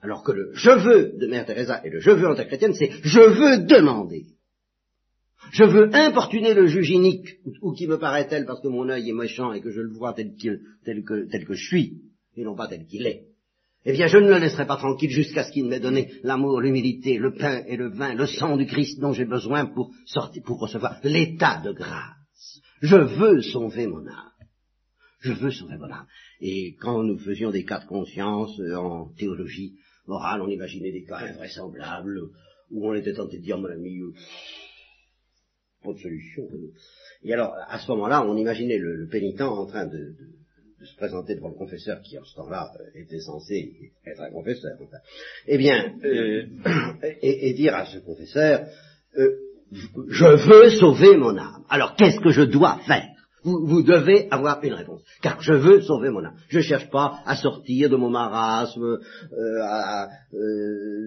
Alors 0.00 0.22
que 0.22 0.30
le 0.30 0.52
je 0.54 0.70
veux 0.70 1.18
de 1.18 1.26
Mère 1.26 1.46
Teresa 1.46 1.84
et 1.84 1.90
le 1.90 1.98
je 1.98 2.12
veux 2.12 2.28
en 2.28 2.36
chrétienne, 2.36 2.74
c'est 2.74 2.92
je 3.02 3.18
veux 3.18 3.66
demander. 3.66 4.26
Je 5.50 5.64
veux 5.64 5.92
importuner 5.96 6.54
le 6.54 6.66
juge 6.68 6.90
inique, 6.90 7.40
ou 7.60 7.72
qui 7.72 7.88
me 7.88 7.98
paraît-elle 7.98 8.46
parce 8.46 8.60
que 8.60 8.68
mon 8.68 8.88
œil 8.88 9.10
est 9.10 9.12
méchant 9.12 9.52
et 9.52 9.60
que 9.60 9.72
je 9.72 9.80
le 9.80 9.92
vois 9.92 10.12
tel, 10.12 10.36
tel, 10.84 11.02
que, 11.02 11.28
tel 11.28 11.44
que 11.44 11.54
je 11.54 11.66
suis, 11.66 12.02
et 12.36 12.44
non 12.44 12.54
pas 12.54 12.68
tel 12.68 12.86
qu'il 12.86 13.04
est 13.08 13.24
eh 13.88 13.92
bien 13.92 14.06
je 14.06 14.18
ne 14.18 14.28
le 14.28 14.38
laisserai 14.38 14.66
pas 14.66 14.76
tranquille 14.76 15.10
jusqu'à 15.10 15.44
ce 15.44 15.52
qu'il 15.52 15.66
m'ait 15.66 15.80
donné 15.80 16.12
l'amour, 16.22 16.60
l'humilité, 16.60 17.18
le 17.18 17.34
pain 17.34 17.62
et 17.66 17.76
le 17.76 17.88
vin, 17.88 18.14
le 18.14 18.26
sang 18.26 18.56
du 18.56 18.66
Christ 18.66 19.00
dont 19.00 19.12
j'ai 19.12 19.24
besoin 19.24 19.66
pour 19.66 19.92
sortir, 20.04 20.42
pour 20.44 20.60
recevoir 20.60 20.98
l'état 21.04 21.60
de 21.64 21.72
grâce. 21.72 22.15
Je 22.80 22.96
veux 22.96 23.42
sauver 23.42 23.86
mon 23.86 24.06
âme. 24.06 24.32
Je 25.20 25.32
veux 25.32 25.50
sauver 25.50 25.76
mon 25.76 25.90
âme. 25.90 26.06
Et 26.40 26.74
quand 26.80 27.02
nous 27.02 27.18
faisions 27.18 27.50
des 27.50 27.64
cas 27.64 27.80
de 27.80 27.86
conscience 27.86 28.58
euh, 28.60 28.74
en 28.76 29.08
théologie 29.14 29.74
morale, 30.06 30.42
on 30.42 30.48
imaginait 30.48 30.92
des 30.92 31.04
cas 31.04 31.18
invraisemblables 31.18 32.20
où 32.70 32.88
on 32.88 32.94
était 32.94 33.14
tenté 33.14 33.38
de 33.38 33.42
dire, 33.42 33.58
mon 33.58 33.70
ami, 33.70 34.00
euh, 34.00 34.12
pas 35.82 35.92
de 35.92 35.98
solution. 35.98 36.48
Et 37.22 37.32
alors, 37.32 37.54
à 37.68 37.78
ce 37.78 37.90
moment-là, 37.92 38.26
on 38.26 38.36
imaginait 38.36 38.78
le, 38.78 39.08
pénitent 39.08 39.40
en 39.40 39.66
train 39.66 39.86
de 39.86 40.14
de 40.80 40.84
se 40.84 40.96
présenter 40.96 41.34
devant 41.34 41.48
le 41.48 41.54
confesseur 41.54 42.00
qui 42.02 42.18
en 42.18 42.24
ce 42.24 42.34
temps-là 42.36 42.70
euh, 42.78 43.00
était 43.00 43.20
censé 43.20 43.92
être 44.04 44.20
un 44.20 44.30
confesseur. 44.30 44.78
eh 45.46 45.58
bien, 45.58 45.98
euh, 46.04 46.46
et, 47.22 47.54
dire 47.54 47.74
à 47.74 47.86
ce 47.86 47.98
confesseur, 47.98 48.66
euh, 49.16 49.36
je 49.72 50.48
veux 50.48 50.70
sauver 50.70 51.16
mon 51.16 51.36
âme. 51.36 51.64
Alors 51.68 51.96
qu'est-ce 51.96 52.20
que 52.20 52.30
je 52.30 52.42
dois 52.42 52.78
faire? 52.86 53.08
Vous, 53.44 53.82
devez 53.82 54.26
avoir 54.32 54.62
une 54.64 54.72
réponse, 54.72 55.02
car 55.22 55.40
je 55.40 55.52
veux 55.52 55.80
sauver 55.80 56.10
mon 56.10 56.24
âme. 56.24 56.36
Je 56.48 56.58
ne 56.58 56.62
cherche 56.64 56.90
pas 56.90 57.20
à 57.24 57.36
sortir 57.36 57.88
de 57.88 57.94
mon 57.94 58.10
marasme, 58.10 58.98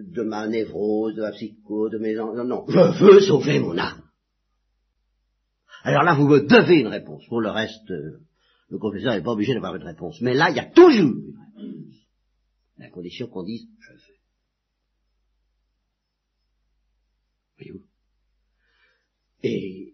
de 0.08 0.24
ma 0.24 0.48
névrose, 0.48 1.15
de 1.15 1.22
ma 1.22 1.32
psycho, 1.32 1.89
de 1.89 1.98
mes... 1.98 2.15
Non, 2.15 2.45
non, 2.45 2.63
je 2.69 3.04
veux 3.04 3.19
sauver 3.19 3.60
mon 3.60 3.78
âme. 3.78 4.04
Alors 5.84 6.04
là, 6.04 6.15
vous 6.15 6.30
me 6.30 6.39
devez 6.39 6.80
une 6.80 6.88
réponse. 6.88 7.26
Pour 7.28 7.41
le 7.41 7.50
reste, 7.50 7.89
le 7.89 8.78
confesseur 8.78 9.15
n'est 9.15 9.22
pas 9.22 9.32
obligé 9.32 9.54
d'avoir 9.54 9.76
une 9.76 9.84
réponse. 9.84 10.22
Mais 10.22 10.34
là, 10.34 10.50
il 10.50 10.56
y 10.56 10.60
a 10.60 10.72
toujours 10.72 10.91
une 10.91 11.36
réponse. 11.58 11.95
La 12.78 12.89
condition 12.89 13.28
qu'on 13.28 13.43
dise 13.43 13.67
je 13.82 13.91
veux. 13.91 14.00
Voyez-vous 17.58 17.84
Et 19.43 19.93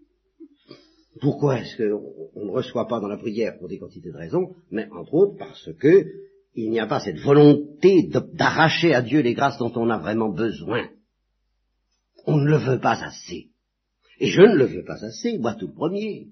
pourquoi 1.21 1.59
est-ce 1.59 1.77
qu'on 1.77 2.45
ne 2.45 2.51
reçoit 2.51 2.87
pas 2.87 2.99
dans 2.99 3.07
la 3.07 3.17
prière 3.17 3.57
pour 3.57 3.67
des 3.67 3.77
quantités 3.77 4.11
de 4.11 4.17
raisons, 4.17 4.55
mais 4.71 4.87
entre 4.91 5.13
autres 5.13 5.37
parce 5.37 5.69
que 5.79 6.05
il 6.55 6.69
n'y 6.69 6.79
a 6.79 6.87
pas 6.87 7.01
cette 7.01 7.19
volonté 7.19 8.09
d'arracher 8.33 8.93
à 8.93 9.01
Dieu 9.01 9.21
les 9.21 9.33
grâces 9.33 9.57
dont 9.57 9.73
on 9.75 9.89
a 9.89 9.97
vraiment 9.97 10.29
besoin. 10.29 10.87
On 12.25 12.37
ne 12.37 12.49
le 12.49 12.57
veut 12.57 12.79
pas 12.79 13.03
assez. 13.03 13.49
Et 14.19 14.27
je 14.27 14.41
ne 14.41 14.55
le 14.55 14.65
veux 14.65 14.83
pas 14.85 15.03
assez, 15.03 15.37
moi 15.37 15.55
tout 15.55 15.73
premier. 15.73 16.27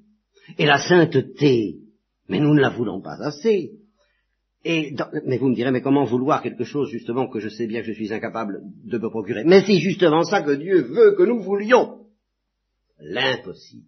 Et 0.58 0.66
la 0.66 0.80
sainteté 0.80 1.84
mais 2.30 2.40
nous 2.40 2.54
ne 2.54 2.62
la 2.62 2.70
voulons 2.70 3.02
pas 3.02 3.18
assez. 3.22 3.72
Et 4.66 4.96
mais 5.26 5.38
vous 5.38 5.50
me 5.50 5.56
direz, 5.56 5.72
mais 5.72 5.82
comment 5.82 6.06
vouloir 6.06 6.42
quelque 6.42 6.64
chose 6.64 6.90
justement 6.90 7.28
que 7.28 7.40
je 7.40 7.50
sais 7.50 7.68
bien 7.68 7.82
que 7.82 7.88
je 7.88 7.94
suis 7.94 8.14
incapable 8.14 8.62
de 8.86 8.98
me 8.98 9.10
procurer? 9.10 9.44
Mais 9.44 9.62
c'est 9.66 9.80
justement 9.80 10.24
ça 10.24 10.42
que 10.42 10.56
Dieu 10.56 10.84
veut 10.84 11.16
que 11.18 11.24
nous 11.24 11.42
voulions. 11.42 12.03
L'impossible. 13.04 13.88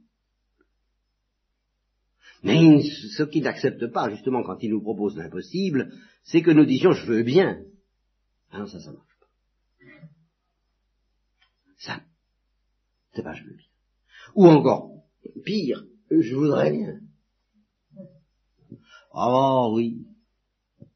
Mais 2.44 2.82
ce 2.84 3.24
qu'il 3.24 3.44
n'accepte 3.44 3.88
pas, 3.88 4.10
justement, 4.10 4.44
quand 4.44 4.62
il 4.62 4.72
nous 4.72 4.82
propose 4.82 5.16
l'impossible, 5.16 5.92
c'est 6.24 6.42
que 6.42 6.52
nous 6.52 6.66
disions 6.66 6.92
je 6.92 7.06
veux 7.06 7.24
bien. 7.24 7.64
Ah 8.52 8.60
non, 8.60 8.68
ça, 8.68 8.80
ça 8.80 8.92
marche 8.92 9.18
pas. 9.20 9.28
Ça, 11.78 12.02
c'est 13.14 13.24
pas 13.24 13.34
je 13.34 13.44
veux 13.46 13.56
bien. 13.56 13.68
Ou 14.36 14.48
encore, 14.48 14.92
pire, 15.46 15.86
je 16.12 16.36
voudrais 16.36 16.72
bien. 16.72 17.00
Oh 19.12 19.74
oui, 19.76 20.06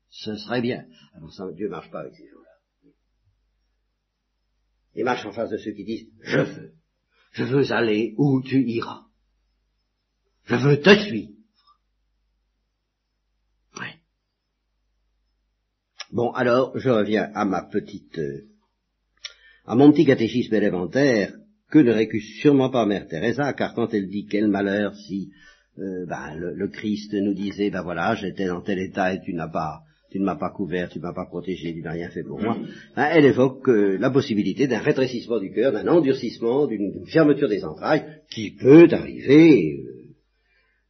ce 0.10 0.36
serait 0.36 0.62
bien. 0.62 0.86
Alors 1.14 1.34
ça, 1.34 1.50
Dieu 1.54 1.70
marche 1.70 1.90
pas 1.90 2.02
avec 2.02 2.16
ces 2.16 2.28
gens-là. 2.28 2.92
Il 4.96 5.06
marche 5.06 5.26
en 5.26 5.32
face 5.32 5.50
de 5.50 5.58
ceux 5.58 5.72
qui 5.72 5.86
disent, 5.86 6.10
je 6.22 6.40
veux, 6.42 6.74
je 7.32 7.44
veux 7.44 7.72
aller 7.72 8.14
où 8.18 8.42
tu 8.42 8.64
iras. 8.64 9.06
Je 10.46 10.56
veux 10.56 10.82
te 10.82 10.96
suivre. 10.98 11.34
Bon, 16.12 16.32
alors, 16.32 16.78
je 16.78 16.90
reviens 16.90 17.30
à 17.36 17.46
ma 17.46 17.62
petite, 17.62 18.18
euh, 18.18 18.48
à 19.66 19.76
mon 19.76 19.92
petit 19.92 20.06
catéchisme 20.06 20.56
élémentaire, 20.56 21.34
que 21.70 21.78
ne 21.78 21.92
récuse 21.92 22.40
sûrement 22.42 22.72
pas 22.72 22.88
Mère 22.88 23.08
Teresa, 23.08 23.54
car 23.54 23.76
quand 23.76 23.94
elle 23.94 24.10
dit 24.10 24.26
quel 24.26 24.48
malheur 24.48 24.96
si 24.96 25.32
euh, 25.78 26.08
ben, 26.08 26.36
le, 26.36 26.68
Christ 26.68 27.14
nous 27.14 27.36
disait, 27.36 27.70
ben 27.70 27.84
voilà, 27.84 28.16
j'étais 28.16 28.48
dans 28.48 28.62
tel 28.62 28.80
état 28.80 29.14
et 29.14 29.22
tu 29.22 29.34
n'as 29.34 29.50
pas, 29.50 29.84
tu 30.12 30.20
ne 30.20 30.26
m'as 30.26 30.36
pas 30.36 30.50
couvert, 30.50 30.90
tu 30.90 30.98
ne 31.00 31.04
m'as 31.04 31.14
pas 31.14 31.26
protégé, 31.26 31.74
tu 31.74 31.82
n'as 31.82 31.92
rien 31.92 32.10
fait 32.10 32.24
pour 32.24 32.42
moi. 32.42 32.58
Ben, 32.96 33.10
elle 33.12 33.26
évoque 33.26 33.68
euh, 33.70 33.98
la 33.98 34.10
possibilité 34.10 34.68
d'un 34.68 34.80
rétrécissement 34.80 35.40
du 35.40 35.52
cœur, 35.52 35.72
d'un 35.72 35.88
endurcissement, 35.88 36.66
d'une 36.68 37.06
fermeture 37.06 37.48
des 37.48 37.64
entrailles, 37.64 38.22
qui 38.32 38.52
peut 38.52 38.88
arriver 38.92 39.80
euh, 39.80 40.00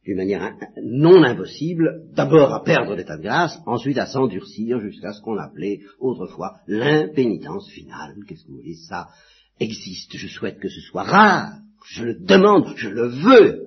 d'une 0.04 0.16
manière 0.16 0.54
non 0.82 1.22
impossible, 1.22 2.06
d'abord 2.14 2.54
à 2.54 2.64
perdre 2.64 2.94
l'état 2.94 3.18
de 3.18 3.22
grâce, 3.22 3.58
ensuite 3.66 3.98
à 3.98 4.06
s'endurcir 4.06 4.80
jusqu'à 4.80 5.12
ce 5.12 5.20
qu'on 5.20 5.36
appelait 5.36 5.80
autrefois 5.98 6.56
l'impénitence 6.66 7.68
finale. 7.70 8.14
Qu'est-ce 8.26 8.44
que 8.44 8.48
vous 8.48 8.56
voulez? 8.56 8.76
Ça 8.88 9.08
existe, 9.58 10.16
je 10.16 10.28
souhaite 10.28 10.58
que 10.58 10.70
ce 10.70 10.80
soit 10.80 11.02
rare, 11.02 11.52
je 11.86 12.04
le 12.04 12.14
demande, 12.14 12.72
je 12.76 12.88
le 12.88 13.08
veux, 13.08 13.64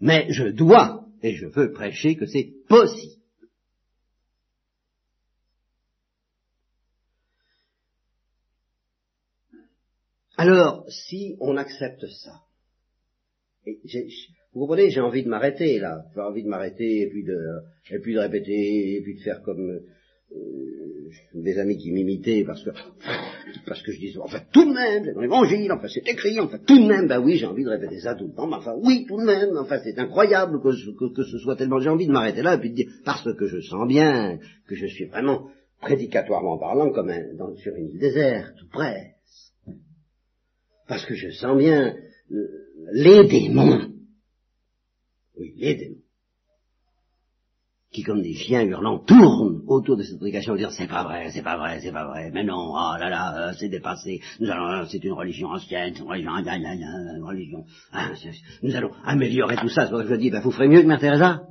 mais 0.00 0.26
je 0.30 0.48
dois 0.48 1.04
et 1.22 1.36
je 1.36 1.46
veux 1.46 1.72
prêcher 1.72 2.16
que 2.16 2.26
c'est 2.26 2.50
possible. 2.68 3.19
Alors, 10.42 10.86
si 10.88 11.36
on 11.38 11.58
accepte 11.58 12.06
ça, 12.06 12.32
vous 13.66 14.60
comprenez, 14.60 14.88
j'ai 14.88 15.02
envie 15.02 15.22
de 15.22 15.28
m'arrêter 15.28 15.78
là, 15.78 16.06
j'ai 16.14 16.20
envie 16.22 16.42
de 16.42 16.48
m'arrêter 16.48 17.02
et 17.02 17.10
puis 17.10 17.24
de, 17.24 17.38
et 17.90 17.98
puis 17.98 18.14
de 18.14 18.20
répéter 18.20 18.96
et 18.96 19.02
puis 19.02 19.16
de 19.16 19.20
faire 19.20 19.42
comme 19.42 19.68
euh, 19.68 21.10
des 21.34 21.58
amis 21.58 21.76
qui 21.76 21.92
m'imitaient 21.92 22.42
parce 22.44 22.64
que 22.64 22.70
parce 23.66 23.82
que 23.82 23.92
je 23.92 24.00
disais 24.00 24.18
enfin 24.18 24.40
tout 24.50 24.64
de 24.64 24.72
même 24.72 25.04
c'est 25.04 25.12
dans 25.12 25.20
l'évangile 25.20 25.70
enfin 25.72 25.88
c'est 25.88 26.08
écrit 26.08 26.40
enfin 26.40 26.58
tout 26.66 26.78
de 26.78 26.88
même. 26.88 27.06
Ben 27.06 27.20
oui 27.20 27.36
j'ai 27.36 27.44
envie 27.44 27.64
de 27.64 27.68
répéter 27.68 28.00
ça 28.00 28.14
tout 28.14 28.28
le 28.28 28.32
temps 28.32 28.46
mais 28.46 28.56
enfin 28.56 28.76
oui 28.82 29.04
tout 29.06 29.18
de 29.18 29.26
même. 29.26 29.58
Enfin 29.58 29.78
c'est 29.84 29.98
incroyable 29.98 30.62
que, 30.62 31.14
que, 31.14 31.22
ce 31.22 31.36
soit 31.36 31.56
tellement 31.56 31.80
j'ai 31.80 31.90
envie 31.90 32.06
de 32.06 32.12
m'arrêter 32.12 32.40
là 32.40 32.54
et 32.54 32.58
puis 32.58 32.70
de 32.70 32.76
dire 32.76 32.88
parce 33.04 33.30
que 33.36 33.46
je 33.46 33.60
sens 33.60 33.86
bien 33.86 34.38
que 34.66 34.74
je 34.74 34.86
suis 34.86 35.04
vraiment 35.04 35.50
prédicatoirement 35.82 36.56
parlant 36.56 36.90
comme 36.92 37.10
un, 37.10 37.56
sur 37.56 37.74
une 37.74 37.90
île 37.90 37.98
déserte 37.98 38.56
tout 38.56 38.68
près 38.72 39.19
parce 40.90 41.06
que 41.06 41.14
je 41.14 41.30
sens 41.30 41.56
bien 41.56 41.94
euh, 42.32 42.48
les 42.92 43.24
démons. 43.28 43.92
Oui 45.38 45.54
les 45.56 45.76
démons. 45.76 46.02
Qui 47.92 48.02
comme 48.02 48.22
des 48.22 48.34
chiens 48.34 48.62
hurlants 48.64 48.98
tournent 48.98 49.62
autour 49.68 49.96
de 49.96 50.02
cette 50.02 50.18
prédication 50.18 50.56
disant 50.56 50.70
c'est 50.70 50.88
pas 50.88 51.04
vrai, 51.04 51.30
c'est 51.30 51.44
pas 51.44 51.56
vrai, 51.56 51.80
c'est 51.80 51.92
pas 51.92 52.08
vrai, 52.08 52.32
mais 52.32 52.42
non, 52.42 52.72
oh 52.72 52.96
là 52.98 53.08
là, 53.08 53.50
euh, 53.50 53.52
c'est 53.56 53.68
dépassé, 53.68 54.20
nous 54.40 54.50
allons, 54.50 54.84
c'est 54.86 55.02
une 55.04 55.12
religion 55.12 55.50
ancienne, 55.50 55.94
c'est 55.94 56.02
une 56.02 56.08
religion, 56.08 56.32
une 56.34 57.24
religion, 57.24 57.64
hein, 57.92 58.12
nous 58.62 58.74
allons 58.74 58.92
améliorer 59.04 59.56
tout 59.56 59.68
ça, 59.68 59.86
c'est 59.86 59.92
que 59.92 60.08
je 60.08 60.14
dis, 60.16 60.30
ben, 60.30 60.40
vous 60.40 60.50
ferez 60.50 60.66
mieux 60.66 60.82
que 60.82 60.86
Mère 60.88 61.00
Teresa, 61.00 61.42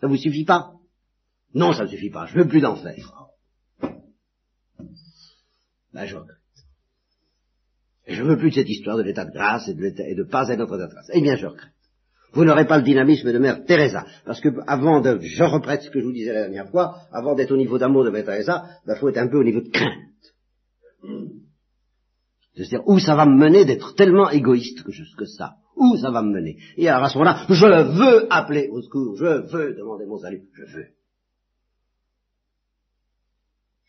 ça 0.00 0.06
vous 0.06 0.16
suffit 0.16 0.44
pas. 0.44 0.70
Non, 1.52 1.72
ça 1.72 1.82
ne 1.82 1.88
suffit 1.88 2.10
pas, 2.10 2.26
je 2.26 2.38
veux 2.38 2.46
plus 2.46 2.60
d'enfer. 2.60 2.94
Ben, 5.92 6.06
je. 6.06 6.16
Je 8.08 8.22
veux 8.22 8.38
plus 8.38 8.50
de 8.50 8.54
cette 8.54 8.68
histoire 8.68 8.96
de 8.96 9.02
l'état 9.02 9.26
de 9.26 9.32
grâce 9.32 9.68
et 9.68 9.74
de, 9.74 9.84
et 9.84 10.14
de 10.14 10.22
pas 10.24 10.48
être 10.48 10.64
état 10.64 10.64
de 10.64 10.90
grâce. 10.90 11.10
Eh 11.12 11.20
bien, 11.20 11.36
je 11.36 11.46
regrette. 11.46 11.72
Vous 12.32 12.44
n'aurez 12.44 12.66
pas 12.66 12.78
le 12.78 12.84
dynamisme 12.84 13.32
de 13.32 13.38
Mère 13.38 13.64
Teresa. 13.64 14.06
Parce 14.24 14.40
que 14.40 14.48
avant 14.66 15.00
de, 15.00 15.18
je 15.20 15.44
reprête 15.44 15.82
ce 15.82 15.90
que 15.90 16.00
je 16.00 16.04
vous 16.04 16.12
disais 16.12 16.32
la 16.32 16.42
dernière 16.42 16.70
fois, 16.70 16.96
avant 17.12 17.34
d'être 17.34 17.52
au 17.52 17.56
niveau 17.56 17.78
d'amour 17.78 18.04
de 18.04 18.10
Mère 18.10 18.24
Teresa, 18.24 18.64
il 18.86 18.94
faut 18.96 19.08
être 19.08 19.18
un 19.18 19.28
peu 19.28 19.38
au 19.38 19.44
niveau 19.44 19.60
de 19.60 19.68
crainte. 19.68 19.92
C'est-à-dire, 22.54 22.82
où 22.86 22.98
ça 22.98 23.14
va 23.14 23.24
me 23.24 23.36
mener 23.36 23.64
d'être 23.64 23.94
tellement 23.94 24.30
égoïste 24.30 24.82
que, 24.82 25.24
ça? 25.24 25.56
Où 25.76 25.96
ça 25.96 26.10
va 26.10 26.22
me 26.22 26.32
mener? 26.32 26.58
Et 26.76 26.88
alors 26.88 27.04
à 27.04 27.08
ce 27.08 27.18
moment-là, 27.18 27.46
je 27.48 27.98
veux 27.98 28.32
appeler 28.32 28.68
au 28.72 28.82
secours, 28.82 29.16
je 29.16 29.46
veux 29.52 29.74
demander 29.74 30.06
mon 30.06 30.18
salut, 30.18 30.42
je 30.54 30.64
veux. 30.64 30.86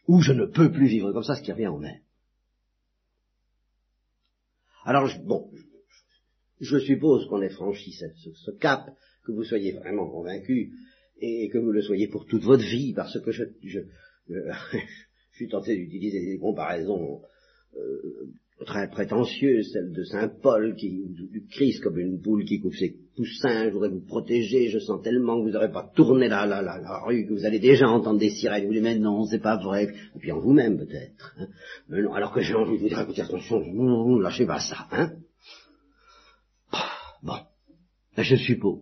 Ou 0.08 0.22
je 0.22 0.34
ne 0.34 0.46
peux 0.46 0.72
plus 0.72 0.88
vivre 0.88 1.12
comme 1.12 1.24
ça, 1.24 1.36
ce 1.36 1.42
qui 1.42 1.52
revient 1.52 1.68
en 1.68 1.80
même. 1.80 2.00
Alors, 4.90 5.08
bon, 5.24 5.52
je 6.60 6.80
suppose 6.80 7.28
qu'on 7.28 7.44
ait 7.44 7.50
franchi 7.50 7.92
ce, 7.92 8.50
cap, 8.60 8.90
que 9.24 9.32
vous 9.32 9.44
soyez 9.44 9.74
vraiment 9.74 10.10
convaincu, 10.10 10.72
et 11.22 11.48
que 11.50 11.60
vous 11.60 11.72
le 11.72 11.84
soyez 11.84 12.08
pour 12.08 12.26
toute 12.26 12.42
votre 12.42 12.64
vie, 12.64 12.94
parce 12.96 13.20
que 13.22 13.32
je, 13.32 13.44
je, 13.62 13.82
suis 15.34 15.48
tenté 15.48 15.76
d'utiliser 15.76 16.26
des 16.26 16.40
comparaisons 16.40 17.22
euh, 17.78 18.32
très 18.66 18.90
prétentieuses, 18.90 19.72
celles 19.72 19.92
de 19.92 20.04
Saint 20.06 20.28
Paul, 20.28 20.76
qui, 20.76 21.04
du 21.08 21.46
Christ 21.52 21.84
comme 21.84 22.00
une 22.00 22.20
poule 22.20 22.44
qui 22.46 22.60
coupe 22.60 22.74
ses 22.74 22.98
poussins, 23.20 23.66
je 23.66 23.74
voudrais 23.74 23.90
vous 23.90 24.06
protéger, 24.06 24.70
je 24.70 24.80
sens 24.80 25.02
tellement 25.04 25.38
que 25.38 25.48
vous 25.48 25.52
n'aurez 25.52 25.72
pas 25.72 25.92
tourné 25.94 26.30
la, 26.30 26.46
la, 26.46 26.62
la, 26.62 26.78
la, 26.78 27.00
rue, 27.02 27.28
que 27.28 27.34
vous 27.34 27.46
allez 27.46 27.60
déjà 27.60 27.90
entendre 27.90 28.18
des 28.18 28.30
sirènes, 28.30 28.66
vous 28.66 28.72
dites, 28.72 28.82
mais 28.82 28.98
non, 28.98 29.26
c'est 29.26 29.42
pas 29.42 29.58
vrai, 29.58 29.90
et 30.16 30.20
puis 30.20 30.32
en 30.32 30.40
vous-même 30.40 30.78
peut-être, 30.78 31.36
hein. 31.38 31.48
mais 31.90 32.02
non, 32.02 32.14
alors 32.14 32.32
que 32.32 32.40
j'ai 32.40 32.54
envie 32.56 32.78
de 32.78 32.82
vous 32.82 32.88
dire, 32.88 33.02
écoutez, 33.02 33.22
attention, 33.22 33.62
non, 33.74 34.20
lâchez 34.20 34.46
pas 34.46 34.62
ça, 34.62 34.88
hein, 34.92 35.12
Bon, 37.22 37.40
je 38.18 38.36
suppose 38.38 38.80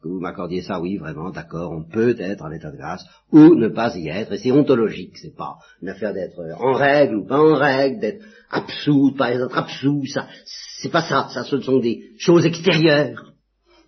que 0.00 0.08
vous 0.08 0.20
m'accordiez 0.20 0.62
ça, 0.62 0.80
oui, 0.80 0.96
vraiment, 0.96 1.30
d'accord, 1.30 1.72
on 1.72 1.82
peut 1.82 2.14
être 2.20 2.44
en 2.44 2.52
état 2.52 2.70
de 2.70 2.76
grâce, 2.76 3.04
ou 3.32 3.56
ne 3.56 3.66
pas 3.66 3.96
y 3.96 4.06
être, 4.06 4.34
et 4.34 4.38
c'est 4.38 4.52
ontologique, 4.52 5.18
c'est 5.18 5.34
pas 5.34 5.56
une 5.82 5.88
affaire 5.88 6.14
d'être 6.14 6.38
en 6.60 6.74
règle 6.74 7.16
ou 7.16 7.26
pas 7.26 7.40
en 7.40 7.56
règle, 7.56 7.98
d'être 7.98 8.24
absous, 8.50 9.16
pas 9.18 9.32
être 9.32 9.58
absous, 9.58 10.06
ça, 10.06 10.28
c'est 10.44 10.92
pas 10.92 11.02
ça, 11.02 11.28
ça 11.34 11.42
ce 11.42 11.60
sont 11.60 11.80
des 11.80 12.12
choses 12.18 12.46
extérieures. 12.46 13.33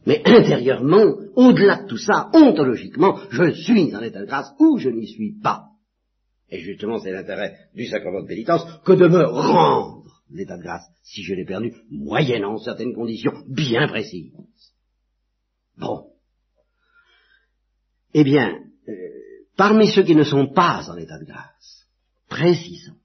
Mais 0.06 0.22
intérieurement, 0.24 1.16
au-delà 1.34 1.82
de 1.82 1.88
tout 1.88 1.98
ça, 1.98 2.30
ontologiquement, 2.32 3.18
je 3.30 3.50
suis 3.52 3.94
en 3.94 4.00
état 4.00 4.20
de 4.20 4.26
grâce 4.26 4.52
ou 4.58 4.78
je 4.78 4.88
n'y 4.88 5.06
suis 5.06 5.38
pas. 5.40 5.66
Et 6.48 6.60
justement, 6.60 6.98
c'est 6.98 7.12
l'intérêt 7.12 7.56
du 7.74 7.86
sacrement 7.86 8.22
de 8.22 8.28
pénitence 8.28 8.64
que 8.84 8.92
de 8.92 9.08
me 9.08 9.24
rendre 9.24 10.04
l'état 10.30 10.56
de 10.56 10.62
grâce, 10.62 10.86
si 11.02 11.22
je 11.22 11.34
l'ai 11.34 11.44
perdu, 11.44 11.72
moyennant 11.90 12.58
certaines 12.58 12.94
conditions 12.94 13.44
bien 13.48 13.88
précises. 13.88 14.32
Bon. 15.76 16.10
Eh 18.14 18.24
bien, 18.24 18.60
euh, 18.88 18.92
parmi 19.56 19.88
ceux 19.88 20.04
qui 20.04 20.14
ne 20.14 20.24
sont 20.24 20.48
pas 20.52 20.88
en 20.88 20.96
état 20.96 21.18
de 21.18 21.24
grâce, 21.24 21.86
précisons, 22.28 22.96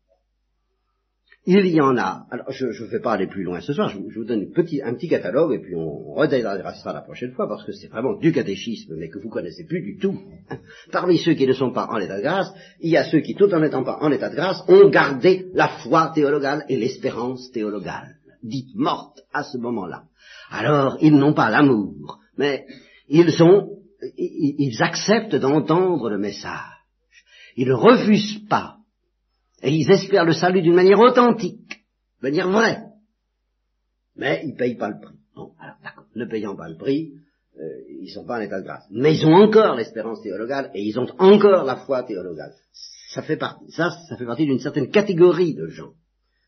il 1.60 1.68
y 1.68 1.82
en 1.82 1.98
a, 1.98 2.26
alors 2.30 2.52
je 2.52 2.68
ne 2.68 2.90
vais 2.90 3.00
pas 3.00 3.14
aller 3.14 3.28
plus 3.28 3.44
loin 3.44 3.62
ce 3.62 3.74
soir, 3.74 3.90
je, 3.90 3.98
vous 3.98 4.26
donne 4.26 4.48
un 4.56 4.94
petit 4.94 5.10
catalogue 5.10 5.54
et 5.54 5.60
puis 5.60 5.76
on 5.76 6.14
redégracera 6.14 6.94
la 6.94 7.02
prochaine 7.02 7.32
fois 7.34 7.48
parce 7.48 7.64
que 7.66 7.72
c'est 7.72 7.88
vraiment 7.88 8.18
du 8.18 8.32
catéchisme 8.32 8.96
mais 8.98 9.10
que 9.10 9.20
vous 9.20 9.30
connaissez 9.30 9.66
plus 9.66 9.82
du 9.82 9.98
tout. 9.98 10.20
Parmi 10.92 11.18
ceux 11.18 11.34
qui 11.34 11.48
ne 11.48 11.54
sont 11.54 11.72
pas 11.72 11.88
en 11.88 11.98
état 11.98 12.18
de 12.18 12.24
grâce, 12.24 12.54
il 12.80 12.92
y 12.92 12.98
a 12.98 13.04
ceux 13.04 13.20
qui, 13.20 13.36
tout 13.36 13.54
en 13.54 13.64
étant 13.64 13.84
pas 13.84 13.98
en 14.02 14.12
état 14.12 14.30
de 14.30 14.36
grâce, 14.36 14.64
ont 14.68 14.90
gardé 14.90 15.48
la 15.54 15.68
foi 15.68 16.12
théologale 16.14 16.64
et 16.70 16.78
l'espérance 16.78 17.52
théologale, 17.52 18.16
dite 18.44 18.76
morte 18.76 19.22
à 19.34 19.44
ce 19.44 19.58
moment-là. 19.58 20.04
Alors, 20.52 20.98
ils 21.02 21.16
n'ont 21.16 21.34
pas 21.34 21.50
l'amour, 21.50 22.20
mais 22.38 22.66
ils 23.08 23.32
sont, 23.32 23.78
ils 24.18 24.82
acceptent 24.82 25.36
d'entendre 25.36 26.10
le 26.10 26.18
message. 26.18 26.82
Ils 27.56 27.68
ne 27.68 27.74
refusent 27.74 28.48
pas 28.48 28.78
et 29.62 29.72
ils 29.72 29.90
espèrent 29.92 30.26
le 30.26 30.34
salut 30.34 30.62
d'une 30.62 30.76
manière 30.76 31.00
authentique, 31.00 31.68
d'une 31.68 32.32
manière 32.32 32.50
vraie. 32.50 32.80
Mais 34.16 34.42
ils 34.44 34.52
ne 34.52 34.58
payent 34.58 34.78
pas 34.78 34.90
le 34.90 35.00
prix. 35.00 35.16
Bon, 35.36 35.52
alors 35.60 35.78
d'accord, 35.84 36.06
ne 36.16 36.26
payant 36.26 36.56
pas 36.56 36.70
le 36.70 36.78
prix, 36.78 37.14
euh, 37.58 37.64
ils 37.90 38.06
ne 38.06 38.10
sont 38.10 38.26
pas 38.26 38.40
en 38.40 38.42
état 38.42 38.60
de 38.60 38.66
grâce. 38.66 38.86
Mais 38.92 39.16
ils 39.16 39.26
ont 39.26 39.34
encore 39.34 39.76
l'espérance 39.76 40.22
théologale 40.22 40.72
et 40.74 40.82
ils 40.82 41.00
ont 41.00 41.08
encore 41.20 41.64
la 41.64 41.78
foi 41.78 42.04
théologale. 42.04 42.54
Ça 43.10 43.22
fait 43.22 43.38
partie, 43.38 43.72
ça, 43.72 43.90
ça 44.10 44.18
fait 44.18 44.26
partie 44.26 44.46
d'une 44.46 44.60
certaine 44.60 44.90
catégorie 44.90 45.54
de 45.54 45.68
gens. 45.68 45.94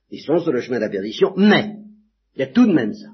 Ils 0.09 0.21
sont 0.21 0.39
sur 0.39 0.51
le 0.51 0.61
chemin 0.61 0.77
de 0.77 0.83
la 0.83 0.89
perdition, 0.89 1.33
mais 1.37 1.75
il 2.35 2.39
y 2.39 2.43
a 2.43 2.47
tout 2.47 2.65
de 2.65 2.73
même 2.73 2.93
ça. 2.93 3.09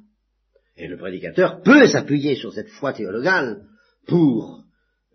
Et 0.78 0.88
le 0.88 0.98
prédicateur 0.98 1.62
peut 1.62 1.88
s'appuyer 1.88 2.36
sur 2.36 2.54
cette 2.54 2.70
foi 2.70 2.94
théologale 2.94 3.64
pour 4.08 4.64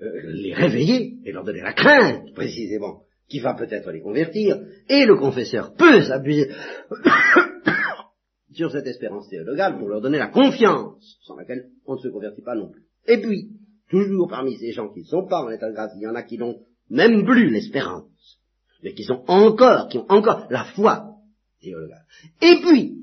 euh, 0.03 0.07
les 0.25 0.53
réveiller 0.53 1.19
et 1.25 1.33
leur 1.33 1.45
donner 1.45 1.63
la 1.63 1.73
crainte, 1.73 2.33
précisément, 2.35 3.03
qui 3.29 3.41
va 3.41 3.55
peut-être 3.55 3.91
les 3.91 4.01
convertir, 4.01 4.61
et 4.89 5.05
le 5.07 5.17
confesseur 5.17 5.75
peut 5.75 6.03
s'abuser 6.03 6.51
sur 8.53 8.71
cette 8.71 8.87
espérance 8.87 9.29
théologale 9.29 9.79
pour 9.79 9.89
leur 9.89 10.01
donner 10.01 10.19
la 10.19 10.29
confiance, 10.29 11.19
sans 11.23 11.37
laquelle 11.37 11.71
on 11.87 11.95
ne 11.95 12.01
se 12.01 12.09
convertit 12.09 12.43
pas 12.43 12.55
non 12.55 12.71
plus. 12.71 12.85
Et 13.07 13.21
puis, 13.21 13.51
toujours 13.89 14.29
parmi 14.29 14.57
ces 14.57 14.73
gens 14.73 14.89
qui 14.89 15.01
ne 15.01 15.07
sont 15.07 15.27
pas 15.27 15.43
en 15.43 15.51
état 15.51 15.69
de 15.69 15.75
grâce, 15.75 15.93
il 15.97 16.03
y 16.03 16.07
en 16.07 16.15
a 16.15 16.23
qui 16.23 16.39
n'ont 16.39 16.61
même 16.91 17.25
plus 17.25 17.51
l'espérance, 17.51 18.41
mais 18.83 18.95
qui 18.95 19.05
sont 19.05 19.25
encore, 19.27 19.89
qui 19.89 19.99
ont 19.99 20.11
encore 20.11 20.47
la 20.51 20.65
foi 20.65 21.17
théologale. 21.61 22.05
Et 22.43 22.61
puis, 22.61 22.99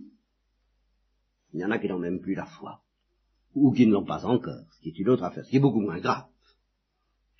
il 1.53 1.60
y 1.60 1.65
en 1.65 1.71
a 1.71 1.79
qui 1.79 1.88
n'ont 1.88 1.99
même 1.99 2.21
plus 2.21 2.36
la 2.36 2.45
foi, 2.45 2.81
ou 3.55 3.71
qui 3.73 3.88
ne 3.88 3.93
l'ont 3.93 4.05
pas 4.05 4.25
encore, 4.25 4.63
ce 4.71 4.81
qui 4.81 4.89
est 4.89 4.99
une 4.99 5.10
autre 5.10 5.23
affaire, 5.23 5.43
ce 5.43 5.49
qui 5.49 5.57
est 5.57 5.62
beaucoup 5.62 5.81
moins 5.81 5.99
grave 5.99 6.25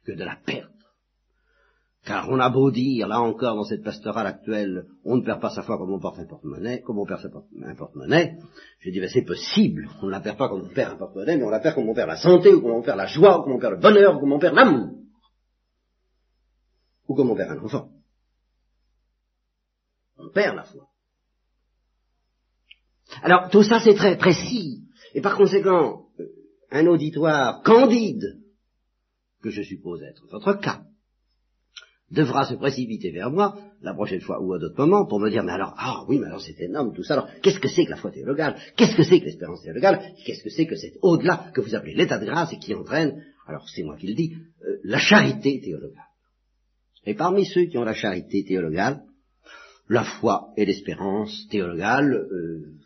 que 0.04 0.12
de 0.12 0.24
la 0.24 0.36
perte 0.36 0.72
car 2.04 2.30
on 2.30 2.40
a 2.40 2.50
beau 2.50 2.72
dire, 2.72 3.08
là 3.08 3.22
encore, 3.22 3.56
dans 3.56 3.64
cette 3.64 3.84
pastorale 3.84 4.26
actuelle, 4.26 4.88
on 5.06 5.18
ne 5.18 5.22
perd 5.22 5.40
pas 5.40 5.52
sa 5.52 5.62
foi 5.62 5.78
comme 5.78 5.92
on 5.92 6.00
perd 6.00 6.20
un 6.20 6.26
porte-monnaie, 6.26 6.82
comme 6.82 6.98
on 6.98 7.06
perd 7.06 7.22
un 7.64 7.76
porte-monnaie. 7.76 8.38
Je 8.80 8.90
dis, 8.90 9.00
ben 9.00 9.10
c'est 9.10 9.22
possible, 9.22 9.88
on 10.02 10.08
ne 10.08 10.12
la 10.12 10.20
perd 10.20 10.38
pas 10.38 10.50
comme 10.50 10.62
on 10.62 10.74
perd 10.74 10.94
un 10.94 10.98
porte-monnaie, 10.98 11.38
mais 11.38 11.44
on 11.44 11.50
la 11.50 11.60
perd 11.60 11.76
comme 11.76 11.88
on 11.88 11.94
perd 11.94 12.08
la 12.08 12.18
santé, 12.18 12.54
ou 12.54 12.62
comme 12.62 12.72
on 12.72 12.82
perd 12.82 12.98
la 12.98 13.06
joie, 13.06 13.40
ou 13.40 13.44
comme 13.44 13.54
on 13.54 13.60
perd 13.60 13.74
le 13.74 13.80
bonheur, 13.80 14.16
ou 14.16 14.20
comme 14.20 14.32
on 14.32 14.40
perd 14.40 14.56
l'amour. 14.56 14.98
Ou 17.08 17.16
comme 17.16 17.30
on 17.30 17.36
perd 17.36 17.52
un 17.52 17.64
enfant. 17.64 17.90
On 20.18 20.30
perd 20.30 20.56
la 20.56 20.64
foi. 20.64 20.88
Alors, 23.22 23.50
tout 23.52 23.64
ça 23.64 23.80
c'est 23.80 23.96
très 23.96 24.18
précis, 24.18 24.88
et 25.14 25.22
par 25.22 25.38
conséquent, 25.38 26.08
euh, 26.20 26.26
un 26.72 26.88
auditoire 26.88 27.62
candide, 27.62 28.40
que 29.44 29.52
je 29.52 29.62
suppose 29.62 30.02
être 30.02 30.26
votre 30.32 30.54
cas, 30.54 30.84
devra 32.12 32.46
se 32.46 32.56
précipiter 32.56 33.12
vers 33.12 33.32
moi 33.32 33.58
la 33.82 33.94
prochaine 33.94 34.22
fois 34.22 34.42
ou 34.42 34.54
à 34.54 34.60
d'autres 34.60 34.78
moments 34.78 35.06
pour 35.06 35.20
me 35.20 35.30
dire 35.30 35.44
mais 35.44 35.54
alors 35.54 35.74
ah 35.78 36.04
oui 36.08 36.20
mais 36.20 36.28
alors 36.28 36.42
c'est 36.42 36.60
énorme 36.62 36.94
tout 36.94 37.04
ça. 37.04 37.14
Alors 37.14 37.30
qu'est-ce 37.42 37.60
que 37.60 37.68
c'est 37.68 37.86
que 37.86 37.92
la 37.92 37.98
foi 37.98 38.12
théologale 38.12 38.56
qu'est-ce 38.76 38.96
que 38.96 39.04
c'est 39.04 39.20
que 39.20 39.26
l'espérance 39.26 39.62
théologale 39.64 40.02
qu'est-ce 40.26 40.44
que 40.44 40.50
c'est 40.50 40.66
que 40.66 40.76
cet 40.76 40.94
au-delà 41.02 41.52
que 41.54 41.62
vous 41.62 41.76
appelez 41.76 41.94
l'état 41.94 42.20
de 42.20 42.26
grâce 42.26 42.54
et 42.54 42.60
qui 42.60 42.74
entraîne? 42.76 43.24
Alors 43.48 43.68
c'est 43.70 43.84
moi 43.84 43.98
qui 43.98 44.08
le 44.08 44.14
dis 44.14 44.34
euh, 44.64 44.78
la 44.84 45.00
charité 45.00 45.60
théologale. 45.62 46.06
Et 47.06 47.16
parmi 47.16 47.46
ceux 47.46 47.66
qui 47.66 47.78
ont 47.78 47.84
la 47.84 47.94
charité 47.94 48.44
théologale 48.44 49.02
la 49.90 50.04
foi 50.04 50.50
et 50.58 50.66
l'espérance 50.66 51.48
théologale 51.50 52.14
euh, 52.14 52.82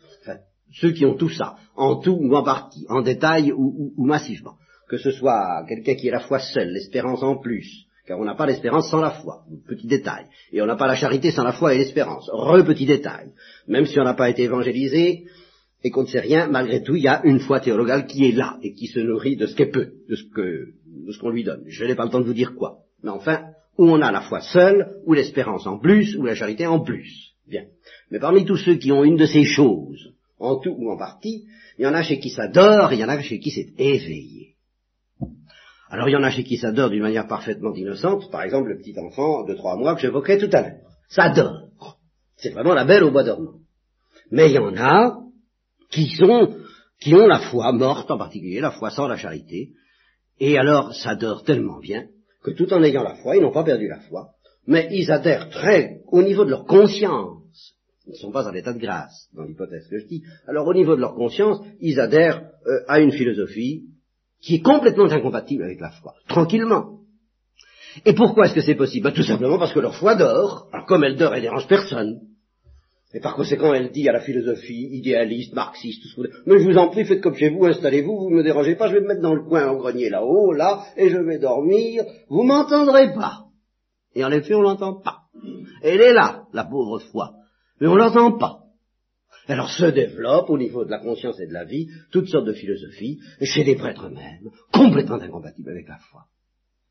ceux 0.80 0.92
qui 0.92 1.04
ont 1.06 1.14
tout 1.14 1.30
ça, 1.30 1.56
en 1.74 2.00
tout 2.00 2.18
ou 2.20 2.34
en 2.34 2.42
partie, 2.42 2.84
en 2.88 3.02
détail 3.02 3.52
ou, 3.52 4.04
massivement, 4.04 4.56
que 4.88 4.98
ce 4.98 5.10
soit 5.10 5.64
quelqu'un 5.68 5.94
qui 5.94 6.08
ait 6.08 6.12
la 6.12 6.20
foi 6.20 6.38
seule, 6.38 6.70
l'espérance 6.70 7.22
en 7.22 7.38
plus, 7.38 7.85
car 8.06 8.18
on 8.18 8.24
n'a 8.24 8.34
pas 8.34 8.46
l'espérance 8.46 8.90
sans 8.90 9.00
la 9.00 9.10
foi, 9.10 9.42
petit 9.66 9.86
détail, 9.86 10.26
et 10.52 10.62
on 10.62 10.66
n'a 10.66 10.76
pas 10.76 10.86
la 10.86 10.94
charité 10.94 11.30
sans 11.30 11.44
la 11.44 11.52
foi 11.52 11.74
et 11.74 11.78
l'espérance, 11.78 12.30
re 12.32 12.64
petit 12.64 12.86
détail, 12.86 13.32
même 13.66 13.86
si 13.86 13.98
on 13.98 14.04
n'a 14.04 14.14
pas 14.14 14.30
été 14.30 14.44
évangélisé 14.44 15.24
et 15.84 15.90
qu'on 15.90 16.02
ne 16.02 16.08
sait 16.08 16.20
rien, 16.20 16.48
malgré 16.48 16.82
tout, 16.82 16.96
il 16.96 17.02
y 17.02 17.08
a 17.08 17.20
une 17.24 17.40
foi 17.40 17.60
théologale 17.60 18.06
qui 18.06 18.26
est 18.26 18.32
là 18.32 18.58
et 18.62 18.72
qui 18.72 18.86
se 18.86 18.98
nourrit 18.98 19.36
de 19.36 19.46
ce 19.46 19.54
qu'elle 19.54 19.70
peut, 19.70 19.92
de 20.08 20.16
ce 20.16 20.24
que, 20.24 20.68
de 20.86 21.12
ce 21.12 21.18
qu'on 21.18 21.30
lui 21.30 21.44
donne. 21.44 21.64
Je 21.66 21.84
n'ai 21.84 21.94
pas 21.94 22.04
le 22.04 22.10
temps 22.10 22.20
de 22.20 22.24
vous 22.24 22.34
dire 22.34 22.54
quoi, 22.54 22.78
mais 23.02 23.10
enfin, 23.10 23.44
où 23.78 23.84
on 23.84 24.00
a 24.00 24.10
la 24.10 24.22
foi 24.22 24.40
seule, 24.40 24.96
ou 25.04 25.12
l'espérance 25.12 25.66
en 25.66 25.78
plus, 25.78 26.16
ou 26.16 26.24
la 26.24 26.34
charité 26.34 26.66
en 26.66 26.80
plus. 26.80 27.34
Bien. 27.46 27.64
Mais 28.10 28.18
parmi 28.18 28.44
tous 28.44 28.56
ceux 28.56 28.76
qui 28.76 28.90
ont 28.90 29.04
une 29.04 29.16
de 29.16 29.26
ces 29.26 29.44
choses, 29.44 30.12
en 30.38 30.56
tout 30.56 30.74
ou 30.76 30.90
en 30.90 30.96
partie, 30.96 31.44
il 31.78 31.82
y 31.82 31.86
en 31.86 31.94
a 31.94 32.02
chez 32.02 32.18
qui 32.18 32.30
ça 32.30 32.48
dort, 32.48 32.92
et 32.92 32.96
il 32.96 33.00
y 33.00 33.04
en 33.04 33.08
a 33.08 33.20
chez 33.20 33.38
qui 33.38 33.50
c'est 33.50 33.68
éveillé. 33.78 34.55
Alors 35.88 36.08
il 36.08 36.12
y 36.12 36.16
en 36.16 36.22
a 36.22 36.30
chez 36.30 36.44
qui 36.44 36.56
ça 36.56 36.72
d'une 36.72 37.02
manière 37.02 37.28
parfaitement 37.28 37.74
innocente, 37.74 38.30
par 38.30 38.42
exemple 38.42 38.68
le 38.68 38.78
petit 38.78 38.98
enfant 38.98 39.44
de 39.44 39.54
trois 39.54 39.76
mois 39.76 39.94
que 39.94 40.00
j'évoquais 40.00 40.38
tout 40.38 40.50
à 40.52 40.62
l'heure. 40.62 40.80
Ça 41.08 41.30
dort. 41.30 41.96
C'est 42.36 42.50
vraiment 42.50 42.74
la 42.74 42.84
belle 42.84 43.04
au 43.04 43.10
bois 43.10 43.22
dormant. 43.22 43.60
Mais 44.30 44.50
il 44.50 44.54
y 44.54 44.58
en 44.58 44.76
a 44.76 45.18
qui 45.90 46.08
sont, 46.16 46.56
qui 47.00 47.14
ont 47.14 47.26
la 47.26 47.38
foi 47.38 47.72
morte 47.72 48.10
en 48.10 48.18
particulier, 48.18 48.60
la 48.60 48.72
foi 48.72 48.90
sans 48.90 49.06
la 49.06 49.16
charité, 49.16 49.70
et 50.40 50.58
alors 50.58 50.94
ça 50.94 51.14
dort 51.14 51.44
tellement 51.44 51.78
bien 51.78 52.06
que 52.42 52.50
tout 52.50 52.72
en 52.72 52.82
ayant 52.82 53.02
la 53.02 53.14
foi, 53.16 53.36
ils 53.36 53.42
n'ont 53.42 53.52
pas 53.52 53.64
perdu 53.64 53.88
la 53.88 54.00
foi, 54.00 54.30
mais 54.66 54.88
ils 54.90 55.10
adhèrent 55.10 55.48
très 55.50 56.00
au 56.08 56.22
niveau 56.22 56.44
de 56.44 56.50
leur 56.50 56.64
conscience 56.64 57.36
ils 58.06 58.12
ne 58.12 58.16
sont 58.16 58.30
pas 58.30 58.46
en 58.46 58.54
état 58.54 58.72
de 58.72 58.78
grâce, 58.78 59.28
dans 59.34 59.42
l'hypothèse 59.42 59.88
que 59.88 59.98
je 59.98 60.06
dis. 60.06 60.22
Alors 60.46 60.66
au 60.66 60.74
niveau 60.74 60.94
de 60.94 61.00
leur 61.00 61.14
conscience, 61.14 61.58
ils 61.80 61.98
adhèrent 61.98 62.50
euh, 62.66 62.84
à 62.86 63.00
une 63.00 63.10
philosophie 63.10 63.84
qui 64.40 64.56
est 64.56 64.62
complètement 64.62 65.10
incompatible 65.10 65.64
avec 65.64 65.80
la 65.80 65.90
foi, 65.90 66.14
tranquillement. 66.28 67.00
Et 68.04 68.12
pourquoi 68.12 68.46
est-ce 68.46 68.54
que 68.54 68.60
c'est 68.60 68.74
possible? 68.74 69.04
Ben, 69.04 69.14
Tout 69.14 69.22
simplement 69.22 69.58
parce 69.58 69.72
que 69.72 69.80
leur 69.80 69.94
foi 69.94 70.14
dort. 70.14 70.68
Alors 70.72 70.86
comme 70.86 71.04
elle 71.04 71.16
dort, 71.16 71.34
elle 71.34 71.42
dérange 71.42 71.66
personne. 71.66 72.20
Et 73.14 73.20
par 73.20 73.34
conséquent, 73.34 73.72
elle 73.72 73.90
dit 73.90 74.08
à 74.08 74.12
la 74.12 74.20
philosophie 74.20 74.88
idéaliste, 74.92 75.54
marxiste, 75.54 76.02
tout 76.02 76.08
ce 76.08 76.16
que 76.16 76.20
vous 76.22 76.28
Mais 76.44 76.58
je 76.58 76.68
vous 76.68 76.76
en 76.76 76.88
prie, 76.88 77.04
faites 77.04 77.22
comme 77.22 77.36
chez 77.36 77.48
vous, 77.48 77.64
installez-vous, 77.64 78.18
vous 78.18 78.30
ne 78.30 78.36
me 78.36 78.42
dérangez 78.42 78.74
pas, 78.74 78.88
je 78.88 78.94
vais 78.94 79.00
me 79.00 79.08
mettre 79.08 79.22
dans 79.22 79.34
le 79.34 79.44
coin 79.44 79.68
en 79.68 79.76
grenier 79.76 80.10
là-haut, 80.10 80.52
là, 80.52 80.84
et 80.96 81.08
je 81.08 81.16
vais 81.16 81.38
dormir. 81.38 82.04
Vous 82.28 82.42
m'entendrez 82.42 83.14
pas. 83.14 83.44
Et 84.14 84.24
en 84.24 84.30
effet, 84.32 84.54
on 84.54 84.60
l'entend 84.60 85.00
pas. 85.00 85.20
Elle 85.82 86.00
est 86.00 86.12
là, 86.12 86.42
la 86.52 86.64
pauvre 86.64 86.98
foi 86.98 87.32
mais 87.80 87.88
on 87.88 87.96
l'entend 87.96 88.32
pas. 88.32 88.60
Alors 89.48 89.70
se 89.70 89.86
développe 89.86 90.50
au 90.50 90.58
niveau 90.58 90.84
de 90.84 90.90
la 90.90 90.98
conscience 90.98 91.38
et 91.40 91.46
de 91.46 91.52
la 91.52 91.64
vie 91.64 91.88
toutes 92.10 92.28
sortes 92.28 92.46
de 92.46 92.52
philosophies, 92.52 93.20
chez 93.42 93.64
les 93.64 93.76
prêtres 93.76 94.08
même, 94.08 94.50
complètement 94.72 95.20
incompatibles 95.20 95.70
avec 95.70 95.86
la 95.86 95.98
foi, 95.98 96.26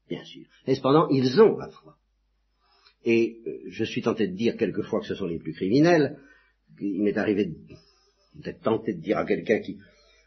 bien 0.09 0.23
sûr. 0.23 0.45
Et 0.65 0.75
cependant, 0.75 1.09
ils 1.09 1.41
ont 1.41 1.57
la 1.57 1.69
foi. 1.69 1.97
Et 3.03 3.41
euh, 3.45 3.51
je 3.67 3.83
suis 3.83 4.01
tenté 4.01 4.27
de 4.27 4.35
dire 4.35 4.57
quelquefois 4.57 5.01
que 5.01 5.05
ce 5.05 5.15
sont 5.15 5.27
les 5.27 5.37
plus 5.37 5.53
criminels. 5.53 6.17
Il 6.79 7.03
m'est 7.03 7.17
arrivé 7.17 7.51
d'être 8.35 8.61
tenté 8.61 8.93
de 8.93 9.01
dire 9.01 9.17
à 9.17 9.25
quelqu'un 9.25 9.59
qui, 9.59 9.77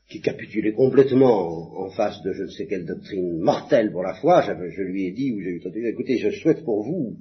qui 0.09 0.21
capitulait 0.21 0.73
complètement 0.73 1.81
en, 1.81 1.91
face 1.91 2.23
de 2.23 2.33
je 2.33 2.43
ne 2.45 2.49
sais 2.49 2.67
quelle 2.67 2.87
doctrine 2.87 3.41
mortelle 3.41 3.91
pour 3.91 4.03
la 4.03 4.15
foi, 4.15 4.43
je, 4.43 4.83
lui 4.83 5.07
ai 5.07 5.13
dit, 5.13 5.33
ou 5.33 5.41
j'ai 5.41 5.51
eu 5.51 5.61
tenté, 5.61 5.87
écoutez, 5.87 6.19
je 6.19 6.31
souhaite 6.31 6.65
pour 6.65 6.85
vous 6.85 7.17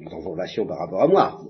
une 0.00 0.08
transformation 0.08 0.66
par 0.66 0.78
rapport 0.78 1.02
à 1.02 1.08
moi 1.08 1.40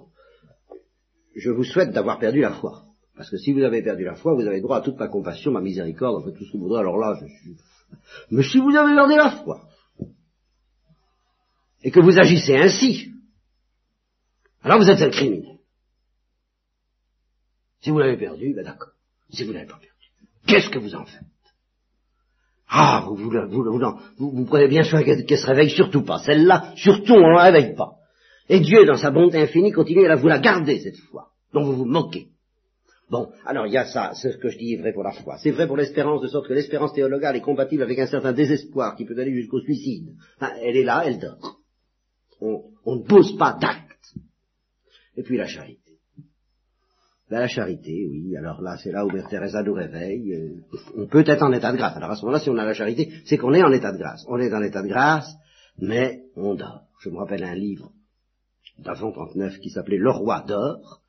je 1.36 1.50
vous 1.50 1.64
souhaite 1.64 1.90
d'avoir 1.90 2.18
perdu 2.18 2.40
la 2.40 2.52
foi. 2.52 2.84
Parce 3.16 3.30
que 3.30 3.36
si 3.36 3.52
vous 3.52 3.62
avez 3.62 3.82
perdu 3.82 4.04
la 4.04 4.16
foi, 4.16 4.34
vous 4.34 4.46
avez 4.46 4.60
droit 4.60 4.78
à 4.78 4.80
toute 4.80 4.98
ma 4.98 5.08
compassion, 5.08 5.52
ma 5.52 5.60
miséricorde, 5.60 6.16
en 6.16 6.24
fait 6.24 6.32
tout 6.32 6.44
ce 6.44 6.52
que 6.52 6.56
vous 6.56 6.64
voudrez, 6.64 6.80
alors 6.80 6.98
là, 6.98 7.16
je 7.20 7.26
suis... 7.26 7.56
Mais 8.30 8.42
si 8.42 8.58
vous 8.58 8.74
avez 8.74 8.94
perdu 8.94 9.16
la 9.16 9.30
foi, 9.30 9.68
et 11.82 11.90
que 11.90 12.00
vous 12.00 12.18
agissez 12.18 12.56
ainsi, 12.56 13.12
alors 14.62 14.78
vous 14.78 14.88
êtes 14.88 15.02
un 15.02 15.10
criminel. 15.10 15.58
Si 17.82 17.90
vous 17.90 17.98
l'avez 17.98 18.16
perdu, 18.16 18.54
ben 18.54 18.64
d'accord. 18.64 18.92
Si 19.30 19.44
vous 19.44 19.52
l'avez 19.52 19.66
pas 19.66 19.78
perdu, 19.78 19.88
qu'est-ce 20.46 20.70
que 20.70 20.78
vous 20.78 20.94
en 20.94 21.04
faites? 21.04 21.20
Ah, 22.66 23.04
vous, 23.06 23.16
vous, 23.16 23.30
vous, 23.30 24.30
vous, 24.30 24.44
prenez 24.46 24.68
bien 24.68 24.82
soin 24.82 25.04
qu'elle 25.04 25.38
se 25.38 25.46
réveille, 25.46 25.70
surtout 25.70 26.02
pas. 26.02 26.18
Celle-là, 26.20 26.72
surtout, 26.76 27.12
on 27.12 27.28
ne 27.28 27.36
la 27.36 27.44
réveille 27.44 27.74
pas. 27.76 27.98
Et 28.48 28.60
Dieu, 28.60 28.84
dans 28.84 28.96
sa 28.96 29.10
bonté 29.10 29.38
infinie, 29.38 29.72
continue 29.72 30.06
à 30.06 30.16
vous 30.16 30.28
la 30.28 30.38
garder, 30.38 30.80
cette 30.80 30.98
foi, 30.98 31.28
dont 31.52 31.64
vous 31.64 31.76
vous 31.76 31.84
moquez. 31.86 32.28
Bon, 33.10 33.30
alors 33.44 33.66
il 33.66 33.72
y 33.72 33.76
a 33.76 33.84
ça, 33.84 34.12
ce 34.14 34.28
que 34.38 34.48
je 34.48 34.58
dis 34.58 34.74
est 34.74 34.78
vrai 34.78 34.92
pour 34.92 35.02
la 35.02 35.12
foi. 35.12 35.36
C'est 35.38 35.50
vrai 35.50 35.66
pour 35.66 35.76
l'espérance, 35.76 36.22
de 36.22 36.28
sorte 36.28 36.48
que 36.48 36.54
l'espérance 36.54 36.94
théologale 36.94 37.36
est 37.36 37.42
compatible 37.42 37.82
avec 37.82 37.98
un 37.98 38.06
certain 38.06 38.32
désespoir 38.32 38.96
qui 38.96 39.04
peut 39.04 39.18
aller 39.18 39.34
jusqu'au 39.34 39.60
suicide. 39.60 40.14
elle 40.62 40.76
est 40.76 40.84
là, 40.84 41.02
elle 41.06 41.18
dort. 41.18 41.58
On, 42.40 42.96
ne 42.96 43.06
pose 43.06 43.36
pas 43.36 43.56
d'acte. 43.60 44.14
Et 45.16 45.22
puis 45.22 45.36
la 45.36 45.46
charité. 45.46 45.80
Ben, 47.30 47.40
la 47.40 47.48
charité, 47.48 48.06
oui, 48.10 48.36
alors 48.36 48.60
là, 48.60 48.76
c'est 48.82 48.92
là 48.92 49.06
où 49.06 49.10
Mère 49.10 49.28
Teresa 49.28 49.62
nous 49.62 49.72
réveille. 49.72 50.34
Euh, 50.34 50.78
on 50.96 51.06
peut 51.06 51.24
être 51.26 51.42
en 51.42 51.52
état 51.52 51.72
de 51.72 51.76
grâce. 51.76 51.96
Alors 51.96 52.10
à 52.10 52.16
ce 52.16 52.22
moment-là, 52.22 52.40
si 52.40 52.50
on 52.50 52.56
a 52.58 52.64
la 52.64 52.74
charité, 52.74 53.10
c'est 53.24 53.38
qu'on 53.38 53.54
est 53.54 53.62
en 53.62 53.72
état 53.72 53.92
de 53.92 53.98
grâce. 53.98 54.24
On 54.28 54.38
est 54.38 54.52
en 54.52 54.62
état 54.62 54.82
de 54.82 54.88
grâce, 54.88 55.32
mais 55.78 56.24
on 56.36 56.54
dort. 56.54 56.82
Je 57.00 57.10
me 57.10 57.16
rappelle 57.16 57.44
un 57.44 57.54
livre 57.54 57.92
d'avant 58.78 59.12
39 59.12 59.58
qui 59.58 59.70
s'appelait 59.70 59.98
Le 59.98 60.10
Roi 60.10 60.44
d'Or. 60.46 61.00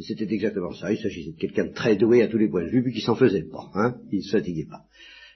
C'était 0.00 0.32
exactement 0.32 0.72
ça. 0.72 0.92
Il 0.92 0.98
s'agissait 0.98 1.32
de 1.32 1.36
quelqu'un 1.36 1.66
de 1.66 1.72
très 1.72 1.96
doué 1.96 2.22
à 2.22 2.28
tous 2.28 2.38
les 2.38 2.48
points 2.48 2.64
de 2.64 2.70
vue, 2.70 2.82
puis 2.82 2.92
qui 2.92 3.00
s'en 3.00 3.14
faisait 3.14 3.44
pas, 3.44 3.70
hein. 3.74 3.94
Il 4.10 4.18
ne 4.18 4.22
se 4.22 4.36
fatiguait 4.36 4.66
pas. 4.68 4.82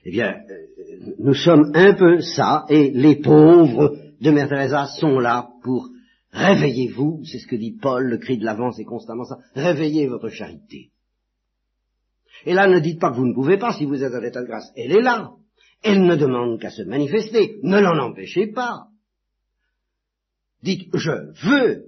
Eh 0.03 0.11
bien, 0.11 0.35
euh, 0.49 1.13
nous 1.19 1.33
sommes 1.33 1.71
un 1.73 1.93
peu 1.93 2.19
ça, 2.19 2.65
et 2.69 2.91
les 2.91 3.15
pauvres 3.15 3.97
de 4.19 4.31
Mère 4.31 4.49
Teresa 4.49 4.87
sont 4.99 5.19
là 5.19 5.49
pour 5.63 5.89
réveillez-vous, 6.31 7.21
c'est 7.23 7.39
ce 7.39 7.47
que 7.47 7.55
dit 7.55 7.77
Paul, 7.81 8.05
le 8.05 8.17
cri 8.17 8.37
de 8.37 8.45
l'avant, 8.45 8.71
c'est 8.71 8.83
constamment 8.83 9.23
ça, 9.23 9.39
réveillez 9.55 10.07
votre 10.07 10.29
charité. 10.29 10.91
Et 12.45 12.53
là, 12.53 12.67
ne 12.67 12.79
dites 12.79 12.99
pas 12.99 13.11
que 13.11 13.15
vous 13.15 13.25
ne 13.25 13.33
pouvez 13.33 13.57
pas 13.57 13.73
si 13.73 13.85
vous 13.85 14.03
êtes 14.03 14.13
en 14.13 14.21
état 14.21 14.41
de 14.41 14.47
grâce. 14.47 14.71
Elle 14.75 14.91
est 14.91 15.01
là. 15.01 15.31
Elle 15.83 16.05
ne 16.05 16.15
demande 16.15 16.59
qu'à 16.59 16.69
se 16.69 16.83
manifester. 16.83 17.57
Ne 17.63 17.79
l'en 17.79 17.97
empêchez 17.97 18.47
pas. 18.47 18.87
Dites, 20.63 20.89
je 20.93 21.47
veux 21.47 21.85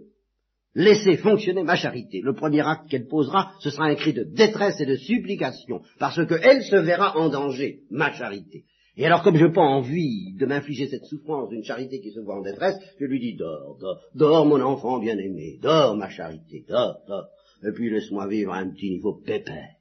laisser 0.76 1.18
fonctionner 1.18 1.64
ma 1.64 1.76
charité. 1.76 2.22
Le 2.22 2.34
premier 2.34 2.62
acte 2.62 2.90
qu'elle 2.90 3.08
posera, 3.08 3.52
ce 3.60 3.70
sera 3.70 3.86
un 3.86 3.96
cri 3.96 4.14
de 4.14 4.24
détresse 4.24 4.80
et 4.80 4.86
de 4.86 4.96
supplication, 4.96 5.82
parce 5.98 6.26
qu'elle 6.28 6.64
se 6.64 6.76
verra 6.76 7.18
en 7.18 7.30
danger, 7.30 7.82
ma 7.90 8.14
charité. 8.14 8.66
Et 8.96 9.06
alors, 9.06 9.24
comme 9.24 9.38
je 9.38 9.46
n'ai 9.46 9.54
pas 9.54 9.62
envie 9.62 10.34
de 10.38 10.46
m'infliger 10.46 10.88
cette 10.88 11.06
souffrance 11.06 11.50
d'une 11.50 11.64
charité 11.64 12.02
qui 12.02 12.12
se 12.12 12.20
voit 12.20 12.38
en 12.38 12.42
détresse, 12.42 12.76
je 13.00 13.06
lui 13.06 13.20
dis, 13.20 13.36
dors, 13.36 13.78
dors, 13.80 14.02
dors, 14.14 14.46
mon 14.46 14.62
enfant 14.62 15.00
bien-aimé, 15.00 15.58
dors, 15.62 15.96
ma 15.96 16.10
charité, 16.10 16.66
dors, 16.68 17.00
dors, 17.08 17.28
et 17.64 17.72
puis 17.72 17.90
laisse-moi 17.90 18.28
vivre 18.28 18.54
à 18.54 18.58
un 18.58 18.70
petit 18.70 18.90
niveau 18.90 19.14
pépère. 19.14 19.76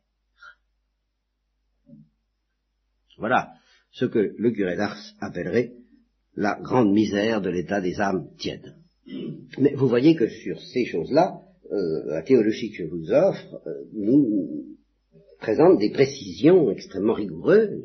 Voilà 3.19 3.53
ce 3.91 4.05
que 4.05 4.35
le 4.39 4.51
curé 4.53 4.77
d'Ars 4.77 4.97
appellerait 5.21 5.73
la 6.39 6.57
grande 6.63 6.93
misère 6.93 7.41
de 7.41 7.51
l'état 7.51 7.81
des 7.81 8.01
âmes 8.01 8.29
tièdes. 8.39 8.77
Mais 9.59 9.75
vous 9.75 9.89
voyez 9.89 10.15
que 10.15 10.29
sur 10.29 10.61
ces 10.61 10.85
choses-là, 10.85 11.41
euh, 11.73 12.05
la 12.07 12.23
théologie 12.23 12.71
que 12.71 12.85
je 12.85 12.89
vous 12.89 13.11
offre 13.11 13.61
euh, 13.67 13.85
nous 13.93 14.77
présente 15.41 15.79
des 15.79 15.91
précisions 15.91 16.71
extrêmement 16.71 17.15
rigoureuses. 17.15 17.83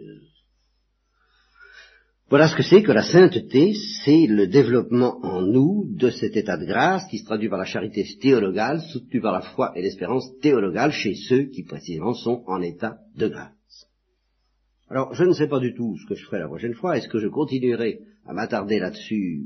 Voilà 2.29 2.47
ce 2.47 2.55
que 2.55 2.63
c'est 2.63 2.83
que 2.83 2.91
la 2.91 3.03
sainteté, 3.03 3.73
c'est 4.05 4.27
le 4.27 4.47
développement 4.47 5.19
en 5.23 5.41
nous 5.41 5.87
de 5.89 6.09
cet 6.11 6.37
état 6.37 6.57
de 6.57 6.65
grâce 6.65 7.07
qui 7.09 7.17
se 7.17 7.25
traduit 7.25 7.49
par 7.49 7.59
la 7.59 7.65
charité 7.65 8.05
théologale, 8.21 8.81
soutenue 8.81 9.21
par 9.21 9.33
la 9.33 9.41
foi 9.41 9.71
et 9.75 9.81
l'espérance 9.81 10.29
théologale 10.41 10.91
chez 10.91 11.15
ceux 11.15 11.45
qui 11.45 11.63
précisément 11.63 12.13
sont 12.13 12.43
en 12.45 12.61
état 12.61 12.99
de 13.15 13.27
grâce. 13.27 13.87
Alors, 14.89 15.13
je 15.15 15.23
ne 15.23 15.33
sais 15.33 15.47
pas 15.47 15.59
du 15.59 15.73
tout 15.73 15.97
ce 15.97 16.07
que 16.07 16.15
je 16.15 16.25
ferai 16.25 16.39
la 16.39 16.47
prochaine 16.47 16.75
fois. 16.75 16.97
Est-ce 16.97 17.07
que 17.07 17.19
je 17.19 17.27
continuerai 17.27 17.99
à 18.25 18.33
m'attarder 18.33 18.79
là-dessus 18.79 19.43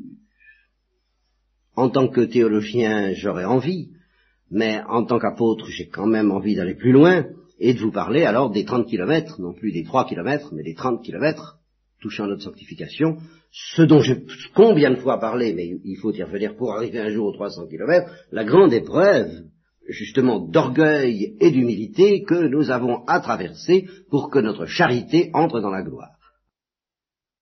En 1.75 1.89
tant 1.89 2.07
que 2.07 2.21
théologien, 2.21 3.13
j'aurais 3.13 3.45
envie, 3.45 3.89
mais 4.49 4.81
en 4.87 5.05
tant 5.05 5.19
qu'apôtre, 5.19 5.67
j'ai 5.69 5.87
quand 5.87 6.07
même 6.07 6.31
envie 6.31 6.55
d'aller 6.55 6.75
plus 6.75 6.91
loin 6.91 7.25
et 7.59 7.73
de 7.73 7.79
vous 7.79 7.91
parler 7.91 8.23
alors 8.23 8.51
des 8.51 8.65
30 8.65 8.87
kilomètres, 8.87 9.41
non 9.41 9.53
plus 9.53 9.71
des 9.71 9.83
3 9.83 10.05
kilomètres, 10.05 10.53
mais 10.53 10.63
des 10.63 10.75
30 10.75 11.03
kilomètres 11.03 11.57
touchant 11.99 12.27
notre 12.27 12.43
sanctification, 12.43 13.17
ce 13.51 13.81
dont 13.81 14.01
j'ai 14.01 14.23
combien 14.53 14.91
de 14.91 14.97
fois 14.97 15.19
parlé, 15.19 15.53
mais 15.53 15.79
il 15.83 15.97
faut 15.97 16.13
y 16.13 16.21
revenir 16.21 16.55
pour 16.55 16.73
arriver 16.73 16.99
un 16.99 17.09
jour 17.09 17.27
aux 17.27 17.33
300 17.33 17.67
kilomètres, 17.67 18.11
la 18.31 18.43
grande 18.43 18.73
épreuve 18.73 19.31
justement 19.87 20.39
d'orgueil 20.39 21.35
et 21.39 21.51
d'humilité 21.51 22.23
que 22.23 22.47
nous 22.47 22.71
avons 22.71 23.05
à 23.05 23.19
traverser 23.19 23.87
pour 24.09 24.29
que 24.29 24.39
notre 24.39 24.65
charité 24.65 25.31
entre 25.33 25.59
dans 25.59 25.71
la 25.71 25.81
gloire. 25.81 26.16